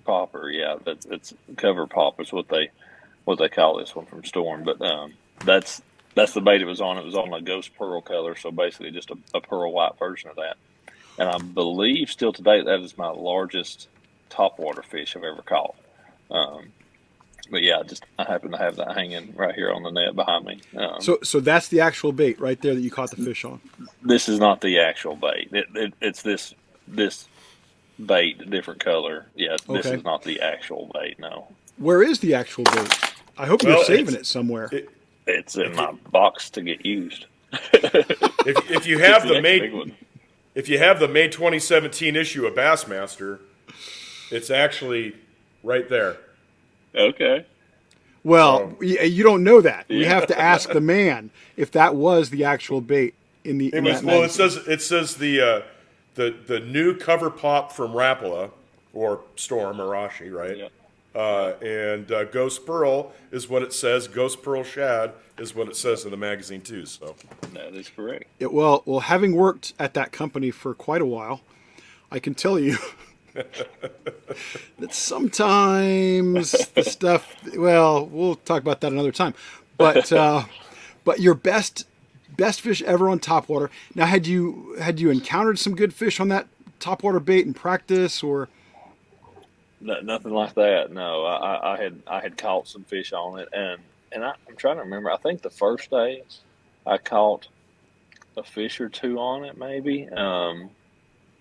popper. 0.04 0.50
Yeah, 0.50 0.76
that's 0.84 1.06
it's 1.06 1.34
cover 1.56 1.86
pop 1.86 2.20
is 2.20 2.32
what 2.32 2.48
they 2.48 2.70
what 3.26 3.38
they 3.38 3.48
call 3.48 3.78
this 3.78 3.94
one 3.94 4.06
from 4.06 4.24
Storm, 4.24 4.62
but 4.64 4.80
um, 4.80 5.14
that's 5.44 5.82
that's 6.16 6.33
the 6.33 6.40
bait 6.40 6.62
it 6.62 6.64
was 6.64 6.81
on. 6.81 6.98
It 6.98 7.05
was 7.05 7.14
on 7.14 7.33
a 7.33 7.40
ghost 7.40 7.76
pearl 7.76 8.00
color, 8.00 8.35
so 8.35 8.50
basically 8.50 8.90
just 8.90 9.11
a, 9.11 9.18
a 9.35 9.40
pearl 9.40 9.72
white 9.72 9.98
version 9.98 10.31
of 10.31 10.37
that. 10.37 10.57
And 11.18 11.29
I 11.29 11.38
believe 11.38 12.11
still 12.11 12.33
today 12.33 12.62
that 12.62 12.81
is 12.81 12.98
my 12.98 13.11
largest 13.11 13.88
topwater 14.31 14.85
fish 14.85 15.14
I've 15.14 15.22
ever 15.22 15.42
caught. 15.42 15.76
Um, 16.31 16.72
but 17.50 17.62
yeah, 17.62 17.83
just 17.87 18.05
I 18.18 18.24
happen 18.24 18.50
to 18.52 18.59
have 18.59 18.76
that 18.76 18.96
hanging 18.96 19.35
right 19.37 19.55
here 19.55 19.70
on 19.70 19.83
the 19.83 19.90
net 19.90 20.16
behind 20.16 20.46
me. 20.46 20.61
Um, 20.76 21.00
so, 21.00 21.18
so 21.22 21.38
that's 21.38 21.68
the 21.68 21.81
actual 21.81 22.12
bait 22.12 22.40
right 22.40 22.61
there 22.61 22.74
that 22.74 22.81
you 22.81 22.90
caught 22.90 23.11
the 23.11 23.22
fish 23.22 23.44
on. 23.44 23.61
This 24.02 24.29
is 24.29 24.40
not 24.40 24.62
the 24.62 24.81
actual 24.81 25.16
bait. 25.16 25.50
It, 25.52 25.66
it, 25.74 25.94
it's 26.00 26.22
this 26.22 26.55
this 26.88 27.29
bait, 28.05 28.50
different 28.50 28.83
color. 28.83 29.26
Yeah, 29.35 29.57
this 29.68 29.87
okay. 29.87 29.96
is 29.96 30.05
not 30.05 30.22
the 30.22 30.40
actual 30.40 30.90
bait. 30.94 31.18
No. 31.18 31.48
Where 31.76 32.02
is 32.02 32.20
the 32.20 32.35
actual 32.35 32.64
bait? 32.64 33.12
I 33.38 33.46
hope 33.46 33.62
well, 33.62 33.76
you're 33.76 33.85
saving 33.85 34.14
it 34.14 34.26
somewhere. 34.26 34.70
It, 34.72 34.88
it's 35.26 35.56
in 35.56 35.74
my 35.74 35.92
box 36.10 36.50
to 36.50 36.62
get 36.62 36.84
used. 36.84 37.26
if, 37.52 38.70
if 38.70 38.86
you 38.86 38.98
have 39.00 39.26
the, 39.26 39.34
the 39.34 39.42
May, 39.42 39.92
if 40.54 40.68
you 40.68 40.78
have 40.78 41.00
the 41.00 41.08
May 41.08 41.28
2017 41.28 42.16
issue 42.16 42.46
of 42.46 42.54
Bassmaster, 42.54 43.40
it's 44.30 44.50
actually 44.50 45.14
right 45.62 45.88
there. 45.88 46.16
Okay. 46.94 47.44
Well, 48.24 48.64
um, 48.64 48.76
you 48.80 49.22
don't 49.22 49.44
know 49.44 49.60
that. 49.60 49.86
Yeah. 49.88 49.98
We 49.98 50.04
have 50.06 50.26
to 50.28 50.38
ask 50.38 50.70
the 50.70 50.80
man 50.80 51.30
if 51.56 51.70
that 51.72 51.94
was 51.94 52.30
the 52.30 52.42
actual 52.44 52.80
bait 52.80 53.14
in 53.44 53.58
the. 53.58 53.72
In 53.72 53.84
was, 53.84 54.02
well, 54.02 54.24
it 54.24 54.32
says 54.32 54.56
it 54.56 54.82
says 54.82 55.14
the 55.16 55.40
uh, 55.40 55.62
the 56.16 56.34
the 56.46 56.58
new 56.58 56.96
cover 56.96 57.30
pop 57.30 57.70
from 57.70 57.92
Rapala 57.92 58.50
or 58.92 59.20
Storm 59.36 59.76
Arashi, 59.76 60.32
right? 60.32 60.56
Yeah. 60.56 60.68
Uh, 61.16 61.55
and 61.62 62.12
uh, 62.12 62.24
Ghost 62.24 62.66
Pearl 62.66 63.12
is 63.31 63.48
what 63.48 63.62
it 63.62 63.72
says. 63.72 64.07
Ghost 64.07 64.42
Pearl 64.42 64.62
Shad 64.62 65.14
is 65.38 65.55
what 65.55 65.66
it 65.66 65.74
says 65.74 66.05
in 66.05 66.11
the 66.11 66.16
magazine 66.18 66.61
too. 66.61 66.85
So 66.85 67.16
that 67.55 67.74
is 67.74 67.88
correct. 67.88 68.24
It, 68.38 68.52
well, 68.52 68.83
well, 68.85 69.00
having 69.00 69.35
worked 69.35 69.72
at 69.79 69.94
that 69.94 70.12
company 70.12 70.50
for 70.50 70.74
quite 70.74 71.00
a 71.00 71.07
while, 71.07 71.40
I 72.11 72.18
can 72.18 72.35
tell 72.35 72.59
you 72.59 72.76
that 73.35 74.92
sometimes 74.92 76.52
the 76.74 76.85
stuff. 76.85 77.35
Well, 77.57 78.05
we'll 78.05 78.37
talk 78.37 78.61
about 78.61 78.83
that 78.83 78.92
another 78.92 79.12
time. 79.12 79.33
But 79.79 80.12
uh, 80.12 80.44
but 81.05 81.20
your 81.20 81.35
best 81.35 81.87
best 82.37 82.61
fish 82.61 82.83
ever 82.83 83.09
on 83.09 83.20
topwater. 83.20 83.70
Now, 83.94 84.05
had 84.05 84.26
you 84.26 84.76
had 84.79 85.00
you 85.00 85.11
encountered 85.11 85.59
some 85.59 85.74
good 85.74 85.94
fish 85.94 86.20
on 86.20 86.29
that 86.29 86.46
topwater 86.79 87.24
bait 87.24 87.46
in 87.46 87.55
practice, 87.55 88.22
or 88.22 88.50
no, 89.87 90.01
nothing 90.01 90.33
like 90.33 90.55
that? 90.55 90.92
No, 90.92 91.25
I, 91.25 91.75
I, 91.75 91.83
had 91.83 92.03
I 92.07 92.20
had 92.20 92.37
caught 92.37 92.68
some 92.68 92.85
fish 92.85 93.12
on 93.12 93.38
it, 93.38 93.49
and 93.53 93.81
and 94.12 94.25
I, 94.25 94.35
I'm 94.49 94.57
trying 94.57 94.77
to 94.77 94.83
remember. 94.83 95.11
I 95.11 95.16
think 95.16 95.42
the 95.42 95.51
first 95.51 95.90
day 95.90 96.22
I 96.87 96.99
caught 96.99 97.49
a 98.37 98.42
fish 98.42 98.81
or 98.81 98.88
two 98.88 99.18
on 99.18 99.44
it, 99.44 99.57
maybe. 99.57 100.09
Um, 100.09 100.70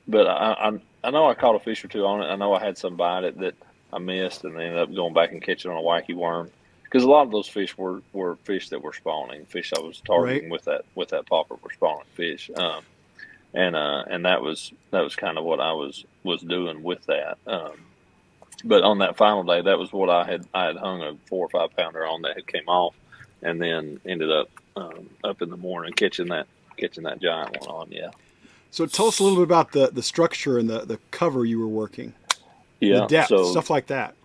but 0.08 0.28
I, 0.28 0.54
I 0.54 0.80
I 1.08 1.12
know 1.12 1.28
I 1.28 1.34
caught 1.34 1.56
a 1.56 1.60
fish 1.60 1.84
or 1.84 1.88
two 1.88 2.06
on 2.06 2.22
it. 2.22 2.28
I 2.28 2.36
know 2.36 2.54
I 2.54 2.64
had 2.64 2.78
some 2.78 2.96
bite 2.96 3.24
it 3.24 3.40
that 3.40 3.56
I 3.92 4.00
missed, 4.00 4.44
and 4.44 4.54
ended 4.54 4.78
up 4.78 4.94
going 4.94 5.14
back 5.14 5.32
and 5.32 5.42
catching 5.42 5.72
on 5.72 5.78
a 5.78 5.82
wacky 5.82 6.16
worm 6.16 6.52
because 6.96 7.04
a 7.04 7.10
lot 7.10 7.24
of 7.24 7.32
those 7.32 7.50
fish 7.50 7.78
were, 7.78 8.02
were 8.14 8.38
fish 8.44 8.70
that 8.70 8.82
were 8.82 8.94
spawning. 8.94 9.46
Fish 9.48 9.74
I 9.76 9.82
was 9.82 10.00
targeting 10.00 10.44
right. 10.44 10.52
with 10.52 10.66
that 10.66 10.86
with 10.96 11.10
that 11.10 11.26
popper 11.26 11.56
were 11.56 11.72
spawning 11.74 12.06
fish, 12.14 12.50
um, 12.56 12.84
and 13.54 13.76
uh, 13.76 14.06
and 14.10 14.26
that 14.26 14.42
was 14.42 14.72
that 14.92 15.02
was 15.02 15.16
kind 15.16 15.38
of 15.38 15.44
what 15.44 15.60
I 15.60 15.74
was 15.74 16.06
was 16.24 16.42
doing 16.42 16.84
with 16.84 17.06
that. 17.08 17.38
Um, 17.46 17.74
but 18.66 18.84
on 18.84 18.98
that 19.00 19.16
final 19.16 19.44
day, 19.44 19.62
that 19.62 19.78
was 19.78 19.94
what 19.94 20.10
I 20.10 20.26
had 20.26 20.46
I 20.54 20.66
had 20.66 20.78
hung 20.78 21.02
a 21.02 21.16
four 21.28 21.46
or 21.46 21.50
five 21.50 21.76
pounder 21.76 22.06
on 22.06 22.24
that 22.24 22.36
had 22.36 22.48
came 22.48 22.68
off, 22.68 22.96
and 23.42 23.62
then 23.62 24.00
ended 24.06 24.32
up 24.32 24.50
um, 24.76 25.10
up 25.24 25.42
in 25.42 25.50
the 25.50 25.58
morning 25.58 25.94
catching 25.94 26.28
that 26.30 26.48
catching 26.78 27.04
that 27.04 27.22
giant 27.22 27.60
one 27.62 27.70
on. 27.70 27.92
Yeah. 27.92 28.10
So 28.72 28.86
tell 28.86 29.08
us 29.08 29.20
a 29.20 29.24
little 29.24 29.38
bit 29.38 29.44
about 29.44 29.72
the 29.72 29.92
the 29.92 30.04
structure 30.04 30.58
and 30.58 30.70
the 30.70 30.80
the 30.80 31.00
cover 31.12 31.46
you 31.46 31.60
were 31.60 31.68
working. 31.68 32.14
Yeah, 32.82 33.02
the 33.02 33.08
depth, 33.08 33.30
so, 33.30 33.52
stuff 33.52 33.70
like 33.70 33.88
that. 33.88 34.16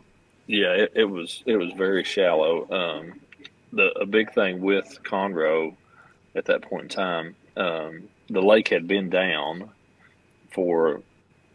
Yeah, 0.46 0.72
it, 0.72 0.92
it, 0.96 1.04
was 1.04 1.44
it 1.46 1.56
was 1.56 1.72
very 1.74 2.02
shallow. 2.02 2.68
Um, 2.70 3.20
the 3.72 3.92
a 4.00 4.06
big 4.06 4.32
thing 4.32 4.60
with 4.60 4.98
Conroe 5.04 5.76
at 6.34 6.46
that 6.46 6.62
point 6.62 6.84
in 6.84 6.88
time, 6.88 7.36
um, 7.56 8.08
the 8.28 8.42
lake 8.42 8.68
had 8.68 8.88
been 8.88 9.10
down 9.10 9.70
for 10.50 11.02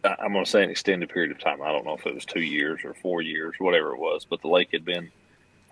I'm 0.05 0.33
going 0.33 0.45
to 0.45 0.49
say 0.49 0.63
an 0.63 0.69
extended 0.69 1.09
period 1.09 1.31
of 1.31 1.39
time. 1.39 1.61
I 1.61 1.71
don't 1.71 1.85
know 1.85 1.95
if 1.95 2.05
it 2.05 2.13
was 2.13 2.25
two 2.25 2.41
years 2.41 2.81
or 2.83 2.93
four 2.93 3.21
years, 3.21 3.55
whatever 3.59 3.93
it 3.93 3.99
was, 3.99 4.25
but 4.25 4.41
the 4.41 4.47
lake 4.47 4.69
had 4.71 4.85
been 4.85 5.11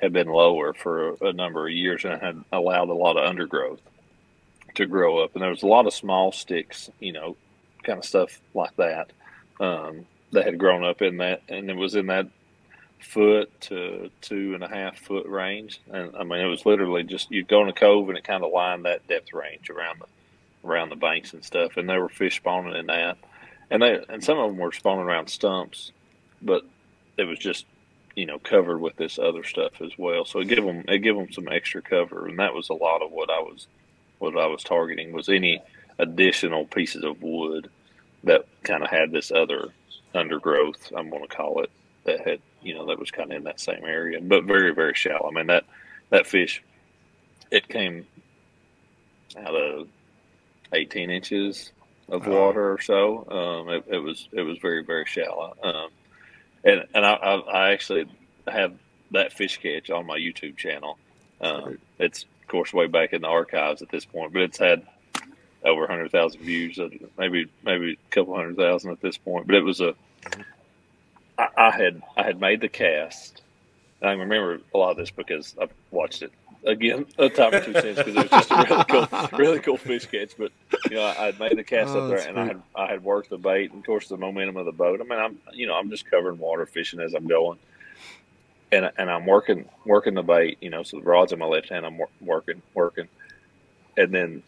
had 0.01 0.11
been 0.11 0.27
lower 0.27 0.73
for 0.73 1.15
a, 1.21 1.31
number 1.31 1.65
of 1.65 1.71
years 1.71 2.03
and 2.03 2.21
had 2.21 2.43
allowed 2.51 2.89
a 2.89 2.93
lot 2.93 3.15
of 3.15 3.25
undergrowth 3.25 3.79
to 4.75 4.85
grow 4.85 5.23
up, 5.23 5.33
and 5.33 5.41
there 5.41 5.49
was 5.49 5.63
a 5.63 5.67
lot 5.67 5.87
of 5.87 5.93
small 5.93 6.31
sticks, 6.31 6.89
you 6.99 7.13
know, 7.13 7.37
kind 7.83 7.99
of 7.99 8.03
stuff 8.03 8.41
like 8.53 8.75
that 8.75 9.11
um, 9.61 10.05
that 10.31 10.45
had 10.45 10.57
grown 10.57 10.83
up 10.83 11.01
in 11.01 11.17
that, 11.17 11.41
and 11.47 11.69
it 11.69 11.75
was 11.75 11.95
in 11.95 12.07
that 12.07 12.27
foot 12.99 13.49
to 13.61 14.09
two 14.21 14.53
and 14.55 14.63
a 14.63 14.67
half 14.67 14.97
foot 14.97 15.27
range. 15.27 15.79
And 15.91 16.15
I 16.15 16.23
mean, 16.23 16.39
it 16.39 16.47
was 16.47 16.65
literally 16.65 17.03
just 17.03 17.31
you'd 17.31 17.47
go 17.47 17.61
in 17.61 17.69
a 17.69 17.73
cove 17.73 18.09
and 18.09 18.17
it 18.17 18.23
kind 18.23 18.43
of 18.43 18.51
lined 18.51 18.85
that 18.85 19.07
depth 19.07 19.33
range 19.33 19.69
around 19.69 19.99
the 19.99 20.67
around 20.67 20.89
the 20.89 20.95
banks 20.95 21.33
and 21.33 21.43
stuff. 21.43 21.77
And 21.77 21.87
there 21.89 22.01
were 22.01 22.09
fish 22.09 22.37
spawning 22.37 22.75
in 22.75 22.87
that, 22.87 23.17
and 23.69 23.82
they 23.82 24.04
and 24.10 24.23
some 24.23 24.39
of 24.39 24.49
them 24.49 24.58
were 24.58 24.71
spawning 24.71 25.06
around 25.06 25.28
stumps, 25.28 25.91
but 26.41 26.63
it 27.17 27.23
was 27.23 27.39
just 27.39 27.65
you 28.15 28.26
know 28.26 28.39
covered 28.39 28.80
with 28.80 28.95
this 28.95 29.17
other 29.19 29.43
stuff 29.43 29.82
as 29.82 29.91
well. 29.97 30.26
So 30.26 30.39
it 30.39 30.47
give 30.47 30.63
them 30.63 30.84
it 30.88 30.99
give 30.99 31.15
them 31.15 31.32
some 31.32 31.47
extra 31.47 31.82
cover, 31.82 32.28
and 32.28 32.39
that 32.39 32.54
was 32.54 32.69
a 32.69 32.73
lot 32.73 33.02
of 33.02 33.12
what 33.12 33.30
I 33.30 33.39
was 33.39 33.67
what 34.19 34.38
I 34.38 34.47
was 34.47 34.63
targeting 34.63 35.12
was 35.12 35.30
any 35.30 35.62
additional 35.99 36.65
pieces 36.65 37.04
of 37.04 37.21
wood 37.21 37.69
that 38.23 38.45
kind 38.63 38.84
of 38.84 38.89
had 38.89 39.12
this 39.12 39.32
other 39.32 39.69
undergrowth. 40.15 40.91
I'm 40.95 41.10
going 41.10 41.23
to 41.23 41.36
call 41.36 41.62
it 41.62 41.69
that 42.06 42.26
had 42.28 42.39
you 42.62 42.73
know 42.73 42.86
that 42.88 42.99
was 42.99 43.12
kind 43.12 43.32
of 43.32 43.38
in 43.38 43.43
that 43.43 43.60
same 43.60 43.84
area, 43.84 44.19
but 44.21 44.43
very 44.43 44.73
very 44.73 44.93
shallow. 44.93 45.30
I 45.30 45.32
mean 45.32 45.47
that 45.47 45.65
that 46.10 46.28
fish, 46.28 46.62
it 47.52 47.67
came 47.67 48.06
out 49.38 49.56
of 49.56 49.88
18 50.73 51.10
inches 51.10 51.71
of 52.09 52.27
water 52.27 52.71
or 52.71 52.81
so. 52.81 53.27
Um, 53.29 53.69
it, 53.69 53.85
it, 53.87 53.97
was 53.97 54.27
it 54.31 54.41
was 54.41 54.57
very 54.57 54.83
very 54.83 55.05
shallow, 55.05 55.55
um, 55.63 55.89
and 56.63 56.85
and 56.93 57.05
I, 57.05 57.13
I, 57.13 57.35
I, 57.39 57.71
actually 57.71 58.05
have 58.47 58.73
that 59.11 59.33
fish 59.33 59.57
catch 59.57 59.89
on 59.89 60.05
my 60.05 60.17
YouTube 60.17 60.57
channel. 60.57 60.97
Um, 61.41 61.77
it's 61.99 62.25
of 62.41 62.47
course, 62.47 62.73
way 62.73 62.87
back 62.87 63.13
in 63.13 63.21
the 63.21 63.27
archives 63.27 63.81
at 63.81 63.89
this 63.89 64.05
point, 64.05 64.33
but 64.33 64.41
it's 64.41 64.57
had 64.57 64.85
over 65.63 65.81
100,000 65.81 66.41
views, 66.41 66.77
uh, 66.77 66.89
maybe 67.17 67.47
maybe 67.63 67.93
a 67.93 68.09
couple 68.13 68.35
hundred 68.35 68.57
thousand 68.57 68.91
at 68.91 69.01
this 69.01 69.17
point. 69.17 69.47
But 69.47 69.55
it 69.55 69.63
was 69.63 69.79
a, 69.79 69.95
I, 71.37 71.47
I 71.57 71.71
had 71.71 72.01
I 72.17 72.23
had 72.23 72.39
made 72.39 72.61
the 72.61 72.69
cast. 72.69 73.41
I 74.01 74.11
remember 74.11 74.59
a 74.73 74.77
lot 74.77 74.91
of 74.91 74.97
this 74.97 75.11
because 75.11 75.55
I've 75.61 75.71
watched 75.89 76.23
it 76.23 76.33
again 76.65 77.06
a 77.17 77.30
time 77.30 77.54
or 77.54 77.62
two 77.62 77.73
since 77.73 77.97
because 77.97 78.15
it 78.15 78.15
was 78.15 78.30
just 78.30 78.52
a 78.52 78.65
really 78.69 78.84
cool, 78.86 79.38
really 79.38 79.60
cool 79.60 79.78
fish 79.78 80.06
catch. 80.06 80.38
But 80.38 80.52
you 80.89 80.97
know, 80.97 81.04
I 81.04 81.26
had 81.26 81.39
made 81.39 81.58
the 81.58 81.63
cast 81.63 81.91
oh, 81.91 82.04
up 82.04 82.10
there, 82.10 82.28
and 82.28 82.39
I 82.39 82.45
had 82.45 82.62
I 82.76 82.88
had 82.88 83.04
worked 83.04 83.30
the 83.30 83.38
bait, 83.38 83.71
and 83.71 83.80
of 83.80 83.86
course 83.86 84.08
the 84.08 84.17
momentum 84.17 84.58
of 84.58 84.65
the 84.65 84.71
boat. 84.71 85.02
I 85.02 85.04
mean, 85.04 85.19
I'm 85.19 85.38
you 85.54 85.67
know 85.67 85.76
I'm 85.76 85.89
just 85.89 86.10
covering 86.10 86.38
water 86.38 86.65
fishing 86.65 86.99
as 86.99 87.13
I'm 87.13 87.28
going, 87.28 87.60
and 88.71 88.91
and 88.97 89.10
I'm 89.10 89.26
working 89.26 89.65
working 89.86 90.13
the 90.13 90.23
bait, 90.23 90.58
you 90.62 90.69
know, 90.69 90.84
so 90.84 90.97
the 90.97 91.04
rod's 91.04 91.32
in 91.32 91.39
my 91.39 91.45
left 91.45 91.69
hand. 91.69 91.86
I'm 91.86 91.99
working 92.21 92.62
working, 92.73 93.08
and 93.97 94.13
then 94.13 94.43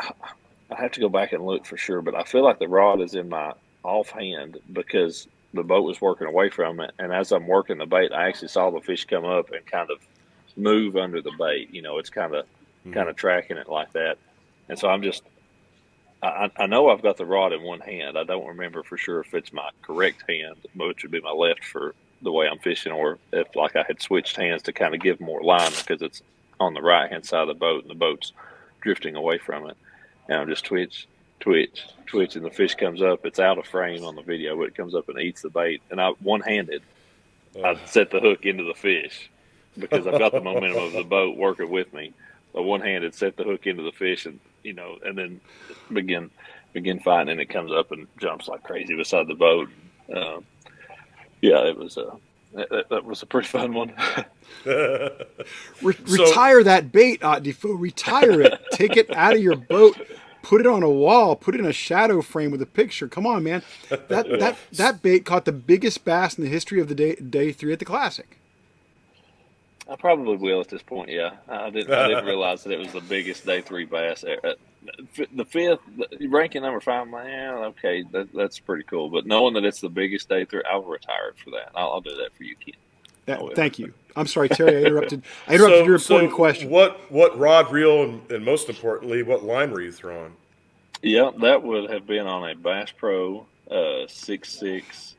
I 0.00 0.80
have 0.80 0.92
to 0.92 1.00
go 1.00 1.08
back 1.08 1.32
and 1.32 1.44
look 1.44 1.66
for 1.66 1.76
sure, 1.76 2.02
but 2.02 2.14
I 2.14 2.24
feel 2.24 2.42
like 2.42 2.58
the 2.58 2.68
rod 2.68 3.00
is 3.00 3.14
in 3.14 3.28
my 3.28 3.52
off 3.82 4.10
hand 4.10 4.58
because 4.72 5.26
the 5.54 5.62
boat 5.62 5.82
was 5.82 6.00
working 6.00 6.26
away 6.26 6.48
from 6.48 6.80
it, 6.80 6.92
and 6.98 7.12
as 7.12 7.32
I'm 7.32 7.46
working 7.46 7.78
the 7.78 7.86
bait, 7.86 8.12
I 8.12 8.28
actually 8.28 8.48
saw 8.48 8.70
the 8.70 8.80
fish 8.80 9.04
come 9.04 9.24
up 9.24 9.50
and 9.50 9.64
kind 9.66 9.90
of 9.90 9.98
move 10.56 10.96
under 10.96 11.20
the 11.22 11.32
bait. 11.38 11.72
You 11.72 11.82
know, 11.82 11.98
it's 11.98 12.10
kind 12.10 12.34
of 12.34 12.44
mm-hmm. 12.44 12.92
kind 12.92 13.08
of 13.08 13.16
tracking 13.16 13.56
it 13.56 13.68
like 13.68 13.92
that, 13.92 14.18
and 14.68 14.78
so 14.78 14.88
I'm 14.88 15.02
just. 15.02 15.22
I, 16.24 16.52
I 16.56 16.66
know 16.66 16.88
I've 16.88 17.02
got 17.02 17.16
the 17.16 17.26
rod 17.26 17.52
in 17.52 17.62
one 17.62 17.80
hand. 17.80 18.16
I 18.16 18.22
don't 18.22 18.46
remember 18.46 18.84
for 18.84 18.96
sure 18.96 19.18
if 19.22 19.34
it's 19.34 19.52
my 19.52 19.68
correct 19.82 20.22
hand, 20.28 20.54
which 20.76 21.02
would 21.02 21.10
be 21.10 21.20
my 21.20 21.32
left 21.32 21.64
for 21.64 21.96
the 22.22 22.30
way 22.30 22.46
I'm 22.46 22.60
fishing, 22.60 22.92
or 22.92 23.18
if 23.32 23.56
like 23.56 23.74
I 23.74 23.84
had 23.86 24.00
switched 24.00 24.36
hands 24.36 24.62
to 24.62 24.72
kind 24.72 24.94
of 24.94 25.00
give 25.00 25.20
more 25.20 25.42
line 25.42 25.72
because 25.76 26.00
it's 26.00 26.22
on 26.60 26.74
the 26.74 26.80
right 26.80 27.10
hand 27.10 27.26
side 27.26 27.42
of 27.42 27.48
the 27.48 27.54
boat 27.54 27.82
and 27.82 27.90
the 27.90 27.96
boat's 27.96 28.32
drifting 28.80 29.16
away 29.16 29.38
from 29.38 29.68
it. 29.68 29.76
And 30.28 30.38
I'm 30.38 30.48
just 30.48 30.64
twitch, 30.64 31.08
twitch, 31.40 31.84
twitch, 32.06 32.36
and 32.36 32.44
the 32.44 32.50
fish 32.50 32.74
comes 32.74 33.02
up. 33.02 33.26
It's 33.26 33.40
out 33.40 33.58
of 33.58 33.66
frame 33.66 34.04
on 34.04 34.14
the 34.14 34.22
video, 34.22 34.56
but 34.56 34.68
it 34.68 34.76
comes 34.76 34.94
up 34.94 35.08
and 35.08 35.18
eats 35.18 35.42
the 35.42 35.50
bait. 35.50 35.82
And 35.90 36.00
I 36.00 36.10
one 36.20 36.40
handed, 36.40 36.82
I 37.62 37.78
set 37.86 38.10
the 38.10 38.20
hook 38.20 38.46
into 38.46 38.64
the 38.64 38.74
fish 38.74 39.28
because 39.78 40.06
I've 40.06 40.18
got 40.18 40.32
the 40.32 40.40
momentum 40.40 40.82
of 40.82 40.92
the 40.92 41.04
boat 41.04 41.36
working 41.36 41.70
with 41.70 41.92
me. 41.92 42.12
So 42.52 42.62
one 42.62 42.80
handed 42.80 43.14
set 43.14 43.36
the 43.36 43.44
hook 43.44 43.66
into 43.66 43.82
the 43.82 43.92
fish, 43.92 44.26
and 44.26 44.38
you 44.62 44.74
know, 44.74 44.98
and 45.04 45.16
then 45.16 45.40
begin 45.92 46.30
begin 46.72 47.00
fighting, 47.00 47.30
and 47.30 47.40
it 47.40 47.48
comes 47.48 47.72
up 47.72 47.92
and 47.92 48.06
jumps 48.18 48.48
like 48.48 48.62
crazy 48.62 48.94
beside 48.94 49.26
the 49.26 49.34
boat. 49.34 49.68
Um, 50.14 50.44
yeah, 51.40 51.66
it 51.66 51.76
was 51.76 51.96
a 51.96 52.12
that, 52.54 52.86
that 52.90 53.04
was 53.04 53.22
a 53.22 53.26
pretty 53.26 53.48
fun 53.48 53.72
one. 53.72 53.94
Re- 54.66 55.96
so, 56.06 56.24
retire 56.24 56.62
that 56.62 56.92
bait, 56.92 57.22
uh, 57.22 57.40
DeFoe. 57.40 57.80
Retire 57.80 58.42
it. 58.42 58.60
Take 58.72 58.96
it 58.96 59.14
out 59.16 59.34
of 59.34 59.42
your 59.42 59.56
boat. 59.56 59.96
Put 60.42 60.60
it 60.60 60.66
on 60.66 60.82
a 60.82 60.90
wall. 60.90 61.36
Put 61.36 61.54
it 61.54 61.60
in 61.60 61.66
a 61.66 61.72
shadow 61.72 62.20
frame 62.20 62.50
with 62.50 62.60
a 62.60 62.66
picture. 62.66 63.08
Come 63.08 63.26
on, 63.26 63.44
man. 63.44 63.62
That 63.88 64.08
that 64.08 64.58
that 64.72 65.02
bait 65.02 65.24
caught 65.24 65.44
the 65.44 65.52
biggest 65.52 66.04
bass 66.04 66.36
in 66.36 66.44
the 66.44 66.50
history 66.50 66.80
of 66.80 66.88
the 66.88 66.94
day 66.94 67.14
day 67.14 67.52
three 67.52 67.72
at 67.72 67.78
the 67.78 67.84
Classic. 67.84 68.38
I 69.88 69.96
probably 69.96 70.36
will 70.36 70.60
at 70.60 70.68
this 70.68 70.82
point. 70.82 71.10
Yeah, 71.10 71.32
I 71.48 71.70
didn't. 71.70 71.92
I 71.92 72.08
didn't 72.08 72.24
realize 72.26 72.64
that 72.64 72.72
it 72.72 72.78
was 72.78 72.92
the 72.92 73.00
biggest 73.00 73.44
day 73.44 73.60
three 73.60 73.84
bass. 73.84 74.22
The 74.22 75.44
fifth 75.44 75.80
ranking 76.28 76.62
number 76.62 76.80
five. 76.80 77.08
Man, 77.08 77.54
okay, 77.54 78.04
that, 78.12 78.32
that's 78.32 78.58
pretty 78.58 78.84
cool. 78.84 79.10
But 79.10 79.26
knowing 79.26 79.54
that 79.54 79.64
it's 79.64 79.80
the 79.80 79.88
biggest 79.88 80.28
day 80.28 80.44
three, 80.44 80.62
I'll 80.70 80.82
retire 80.82 81.34
for 81.42 81.50
that. 81.50 81.70
I'll, 81.74 81.92
I'll 81.92 82.00
do 82.00 82.16
that 82.16 82.34
for 82.36 82.44
you, 82.44 82.56
Ken. 82.56 82.74
That, 83.26 83.40
thank 83.54 83.78
you. 83.78 83.92
I'm 84.16 84.26
sorry, 84.26 84.48
Terry. 84.48 84.78
I 84.78 84.80
interrupted. 84.86 85.22
I 85.46 85.54
interrupted 85.54 85.80
so, 85.80 85.84
your 85.84 85.94
important 85.96 86.30
so 86.30 86.36
question. 86.36 86.70
What 86.70 87.10
what 87.10 87.38
rod 87.38 87.70
reel 87.72 88.04
and, 88.04 88.30
and, 88.30 88.44
most 88.44 88.68
importantly, 88.68 89.22
what 89.22 89.44
line 89.44 89.70
were 89.70 89.80
you 89.80 89.92
throwing? 89.92 90.34
Yeah, 91.02 91.30
that 91.40 91.62
would 91.62 91.90
have 91.90 92.06
been 92.06 92.26
on 92.26 92.48
a 92.48 92.54
Bass 92.54 92.92
Pro 92.96 93.46
uh, 93.70 94.06
six 94.08 94.58
six 94.58 95.16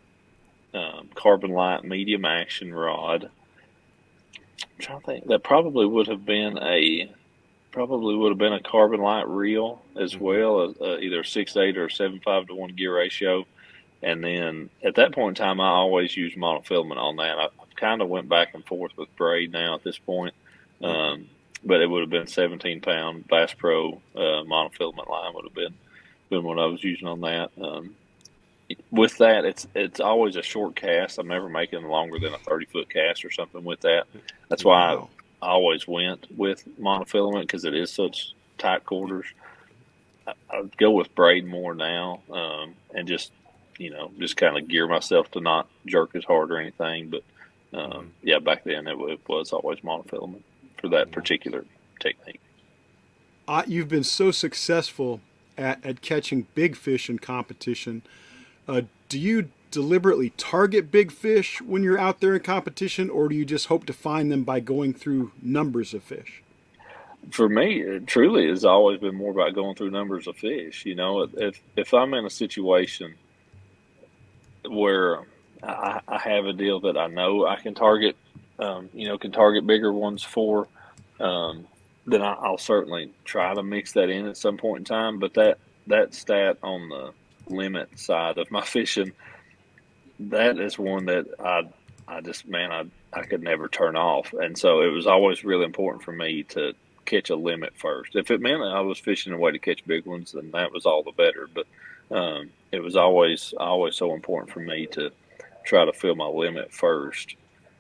um, 0.73 1.10
carbon 1.15 1.52
light 1.52 1.84
medium 1.84 2.26
action 2.26 2.73
rod 2.73 3.30
I'm 4.62 4.68
trying 4.80 5.00
to 5.00 5.06
think. 5.06 5.28
That 5.28 5.44
probably 5.44 5.86
would 5.86 6.08
have 6.08 6.26
been 6.26 6.58
a 6.58 7.12
probably 7.72 8.16
would 8.16 8.30
have 8.30 8.38
been 8.38 8.54
a 8.54 8.62
carbon 8.62 9.02
light 9.02 9.28
reel 9.28 9.82
as 10.00 10.13
mm-hmm. 10.13 10.24
well, 10.24 10.76
uh, 10.80 10.98
either 11.00 11.24
six 11.24 11.58
eight 11.58 11.78
or 11.78 11.89
seven 11.89 12.20
five 12.24 12.48
to 12.48 12.56
one 12.56 12.70
gear 12.76 12.96
ratio. 12.96 13.46
And 14.02 14.24
then 14.24 14.70
at 14.84 14.96
that 14.96 15.13
point 15.13 15.39
in 15.39 15.44
time, 15.44 15.62
I 15.62 15.70
always 15.70 16.16
used 16.16 16.36
monofilament 16.38 16.98
on 16.98 17.16
that. 17.18 17.38
I, 17.39 17.46
I 17.46 17.66
kind 17.76 18.02
of 18.02 18.10
went 18.10 18.28
back 18.28 18.54
and 18.54 18.66
forth 18.66 18.92
with 18.98 19.16
braid 19.16 19.52
now 19.52 19.76
at 19.76 19.84
this 19.84 19.98
point, 19.98 20.34
mm-hmm. 20.82 20.86
um, 20.86 21.30
but 21.63 21.82
it 21.82 21.89
would 21.89 22.02
have 22.02 22.10
been 22.10 22.28
17 22.28 22.82
pound 22.82 23.28
Bass 23.28 23.54
Pro 23.54 24.02
uh, 24.16 24.44
monofilament 24.44 25.10
line 25.10 25.34
would 25.34 25.46
have 25.46 25.56
been 25.56 25.74
been 26.30 26.44
what 26.44 26.60
I 26.60 26.66
was 26.66 26.84
using 26.84 27.08
on 27.08 27.22
that. 27.22 27.52
Um, 27.62 27.96
with 28.91 29.17
that, 29.17 29.45
it's 29.45 29.67
it's 29.75 29.99
always 29.99 30.36
a 30.36 30.41
short 30.41 30.75
cast. 30.75 31.17
I'm 31.17 31.27
never 31.27 31.49
making 31.49 31.83
longer 31.83 32.19
than 32.19 32.33
a 32.33 32.38
30 32.39 32.65
foot 32.67 32.89
cast 32.89 33.25
or 33.25 33.31
something 33.31 33.63
with 33.63 33.81
that. 33.81 34.05
That's 34.49 34.63
why 34.63 34.95
wow. 34.95 35.09
I 35.41 35.47
always 35.47 35.88
went 35.88 36.27
with 36.36 36.63
monofilament 36.79 37.41
because 37.41 37.65
it 37.65 37.73
is 37.73 37.91
such 37.91 38.33
tight 38.57 38.86
quarters. 38.86 39.25
I, 40.27 40.33
I'd 40.49 40.77
go 40.77 40.91
with 40.91 41.13
braid 41.15 41.45
more 41.45 41.73
now, 41.73 42.21
um, 42.31 42.75
and 42.93 43.07
just 43.07 43.31
you 43.77 43.89
know 43.89 44.12
just 44.19 44.38
kind 44.38 44.57
of 44.57 44.67
gear 44.67 44.88
myself 44.88 45.31
to 45.31 45.41
not 45.41 45.67
jerk 45.86 46.15
as 46.15 46.23
hard 46.23 46.51
or 46.51 46.57
anything. 46.57 47.09
But 47.09 47.23
um, 47.73 47.91
mm-hmm. 47.91 48.07
yeah, 48.23 48.39
back 48.39 48.63
then 48.63 48.88
it, 48.88 48.97
it, 48.99 49.19
was 49.27 49.51
always 49.51 49.79
monofilament 49.79 50.43
for 50.79 50.89
that 50.89 51.12
particular 51.12 51.65
technique. 51.99 52.39
Uh, 53.47 53.63
you've 53.67 53.89
been 53.89 54.03
so 54.03 54.31
successful 54.31 55.19
at, 55.57 55.83
at 55.86 56.01
catching 56.01 56.47
big 56.55 56.75
fish 56.75 57.09
in 57.09 57.19
competition. 57.19 58.01
Uh, 58.67 58.82
do 59.10 59.19
you 59.19 59.49
deliberately 59.71 60.30
target 60.38 60.91
big 60.91 61.12
fish 61.12 61.62
when 61.62 61.84
you're 61.84 61.97
out 61.99 62.19
there 62.19 62.36
in 62.36 62.41
competition, 62.41 63.10
or 63.10 63.28
do 63.28 63.36
you 63.36 63.45
just 63.45 63.67
hope 63.67 63.86
to 63.86 63.93
find 63.93 64.32
them 64.32 64.43
by 64.43 64.60
going 64.60 64.93
through 64.93 65.32
numbers 65.41 65.93
of 65.93 66.04
fish? 66.04 66.43
For 67.32 67.49
me, 67.49 67.82
it 67.82 68.06
truly 68.06 68.47
has 68.49 68.65
always 68.65 68.99
been 68.99 69.15
more 69.15 69.32
about 69.32 69.56
going 69.56 69.76
through 69.76 69.91
numbers 69.91 70.28
of 70.28 70.38
fish. 70.38 70.86
You 70.86 70.95
know, 70.95 71.21
if 71.21 71.60
if 71.76 71.93
I'm 71.93 72.13
in 72.13 72.26
a 72.26 72.30
situation 72.30 73.15
where 74.69 75.19
I, 75.63 76.02
I 76.08 76.17
have 76.19 76.45
a 76.45 76.54
deal 76.54 76.80
that 76.82 76.97
I 76.97 77.08
know 77.08 77.47
I 77.47 77.56
can 77.56 77.73
target, 77.73 78.15
um, 78.60 78.89
you 78.93 79.08
know, 79.08 79.17
can 79.17 79.32
target 79.32 79.65
bigger 79.65 79.91
ones 79.91 80.21
for, 80.21 80.67
um, 81.19 81.65
then 82.06 82.21
I, 82.21 82.49
will 82.49 82.58
certainly 82.58 83.10
try 83.23 83.54
to 83.54 83.63
mix 83.63 83.93
that 83.93 84.10
in 84.10 84.28
at 84.28 84.38
some 84.38 84.58
point 84.58 84.80
in 84.80 84.86
time. 84.86 85.19
But 85.19 85.34
that 85.36 85.58
that 85.88 86.13
stat 86.13 86.58
on 86.62 86.89
the 86.89 87.13
limit 87.47 87.99
side 87.99 88.38
of 88.38 88.49
my 88.51 88.62
fishing 88.65 89.13
that 90.19 90.60
is 90.60 90.77
one 90.77 91.06
that 91.06 91.25
I 91.39 91.63
I 92.08 92.21
just 92.21 92.47
man 92.47 92.71
I 92.71 92.86
I 93.12 93.23
could 93.23 93.43
never 93.43 93.67
turn 93.67 93.95
off, 93.95 94.34
and 94.34 94.58
so 94.58 94.82
it 94.82 94.88
was 94.88 95.08
always 95.08 95.43
really 95.43 95.65
important 95.65 96.03
for 96.03 96.12
me 96.12 96.43
to 96.43 96.73
catch 97.06 97.29
a 97.29 97.36
limit 97.36 97.73
first. 97.75 98.15
If 98.15 98.32
it 98.32 98.41
meant 98.41 98.63
I 98.63 98.82
was 98.82 98.97
fishing 98.97 99.34
a 99.34 99.38
way 99.38 99.51
to 99.51 99.60
catch 99.60 99.86
big 99.86 100.06
ones, 100.06 100.32
then 100.32 100.51
that 100.51 100.71
was 100.71 100.86
all 100.86 101.03
the 101.03 101.12
better. 101.12 101.47
But 101.53 101.67
um, 102.15 102.49
it 102.71 102.82
was 102.82 102.95
always 102.95 103.53
always 103.58 103.95
so 103.95 104.13
important 104.13 104.51
for 104.51 104.60
me 104.60 104.88
to 104.88 105.12
try 105.63 105.86
to 105.86 105.93
fill 105.93 106.15
my 106.15 106.27
limit 106.27 106.73
first 106.73 107.36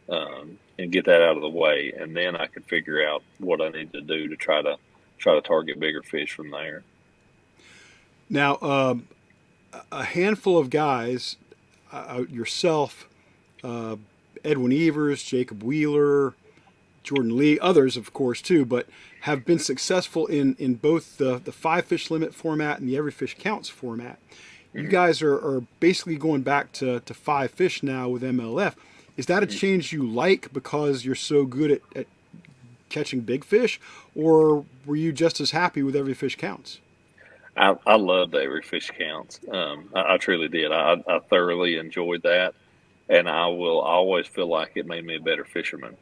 um, 0.09 0.57
and 0.79 0.91
get 0.91 1.05
that 1.05 1.21
out 1.21 1.35
of 1.35 1.41
the 1.41 1.49
way, 1.49 1.93
and 1.97 2.15
then 2.15 2.35
I 2.35 2.47
could 2.47 2.65
figure 2.65 3.07
out 3.07 3.23
what 3.39 3.61
I 3.61 3.69
need 3.69 3.91
to 3.93 4.01
do 4.01 4.27
to 4.29 4.35
try 4.35 4.61
to 4.61 4.77
try 5.17 5.35
to 5.35 5.41
target 5.41 5.79
bigger 5.79 6.03
fish 6.03 6.33
from 6.33 6.51
there. 6.51 6.83
Now, 8.29 8.57
um, 8.61 9.07
a 9.91 10.03
handful 10.03 10.57
of 10.57 10.69
guys 10.69 11.37
uh, 11.91 12.23
yourself, 12.29 13.07
uh, 13.63 13.95
Edwin 14.43 14.73
Evers, 14.73 15.23
Jacob 15.23 15.63
Wheeler, 15.63 16.33
Jordan 17.03 17.37
Lee, 17.37 17.59
others, 17.59 17.97
of 17.97 18.13
course, 18.13 18.41
too, 18.41 18.65
but 18.65 18.87
have 19.21 19.45
been 19.45 19.59
successful 19.59 20.25
in, 20.27 20.55
in 20.57 20.75
both 20.75 21.17
the, 21.17 21.39
the 21.39 21.51
five 21.51 21.85
fish 21.85 22.09
limit 22.09 22.33
format 22.33 22.79
and 22.79 22.89
the 22.89 22.97
every 22.97 23.11
fish 23.11 23.35
counts 23.37 23.69
format. 23.69 24.19
You 24.73 24.81
mm-hmm. 24.81 24.89
guys 24.89 25.21
are, 25.21 25.35
are 25.35 25.61
basically 25.79 26.15
going 26.15 26.41
back 26.41 26.71
to, 26.73 27.01
to 27.01 27.13
five 27.13 27.51
fish 27.51 27.83
now 27.83 28.09
with 28.09 28.23
MLF. 28.23 28.73
Is 29.15 29.27
that 29.27 29.43
a 29.43 29.45
mm-hmm. 29.45 29.57
change 29.57 29.93
you 29.93 30.03
like 30.03 30.51
because 30.51 31.05
you're 31.05 31.15
so 31.15 31.45
good 31.45 31.71
at, 31.71 31.81
at 31.95 32.07
catching 32.89 33.21
big 33.21 33.43
fish, 33.43 33.79
or 34.15 34.65
were 34.85 34.95
you 34.95 35.11
just 35.11 35.39
as 35.39 35.51
happy 35.51 35.83
with 35.83 35.95
every 35.95 36.13
fish 36.13 36.35
counts? 36.35 36.79
I, 37.55 37.75
I 37.85 37.95
loved 37.95 38.35
every 38.35 38.61
fish 38.61 38.91
counts. 38.97 39.39
Um, 39.51 39.89
I, 39.93 40.15
I, 40.15 40.17
truly 40.17 40.47
did. 40.47 40.71
I, 40.71 41.03
I 41.07 41.19
thoroughly 41.19 41.77
enjoyed 41.77 42.23
that, 42.23 42.55
and 43.09 43.29
I 43.29 43.47
will 43.47 43.79
always 43.79 44.27
feel 44.27 44.47
like 44.47 44.71
it 44.75 44.87
made 44.87 45.05
me 45.05 45.15
a 45.17 45.21
better 45.21 45.45
fisherman. 45.45 45.95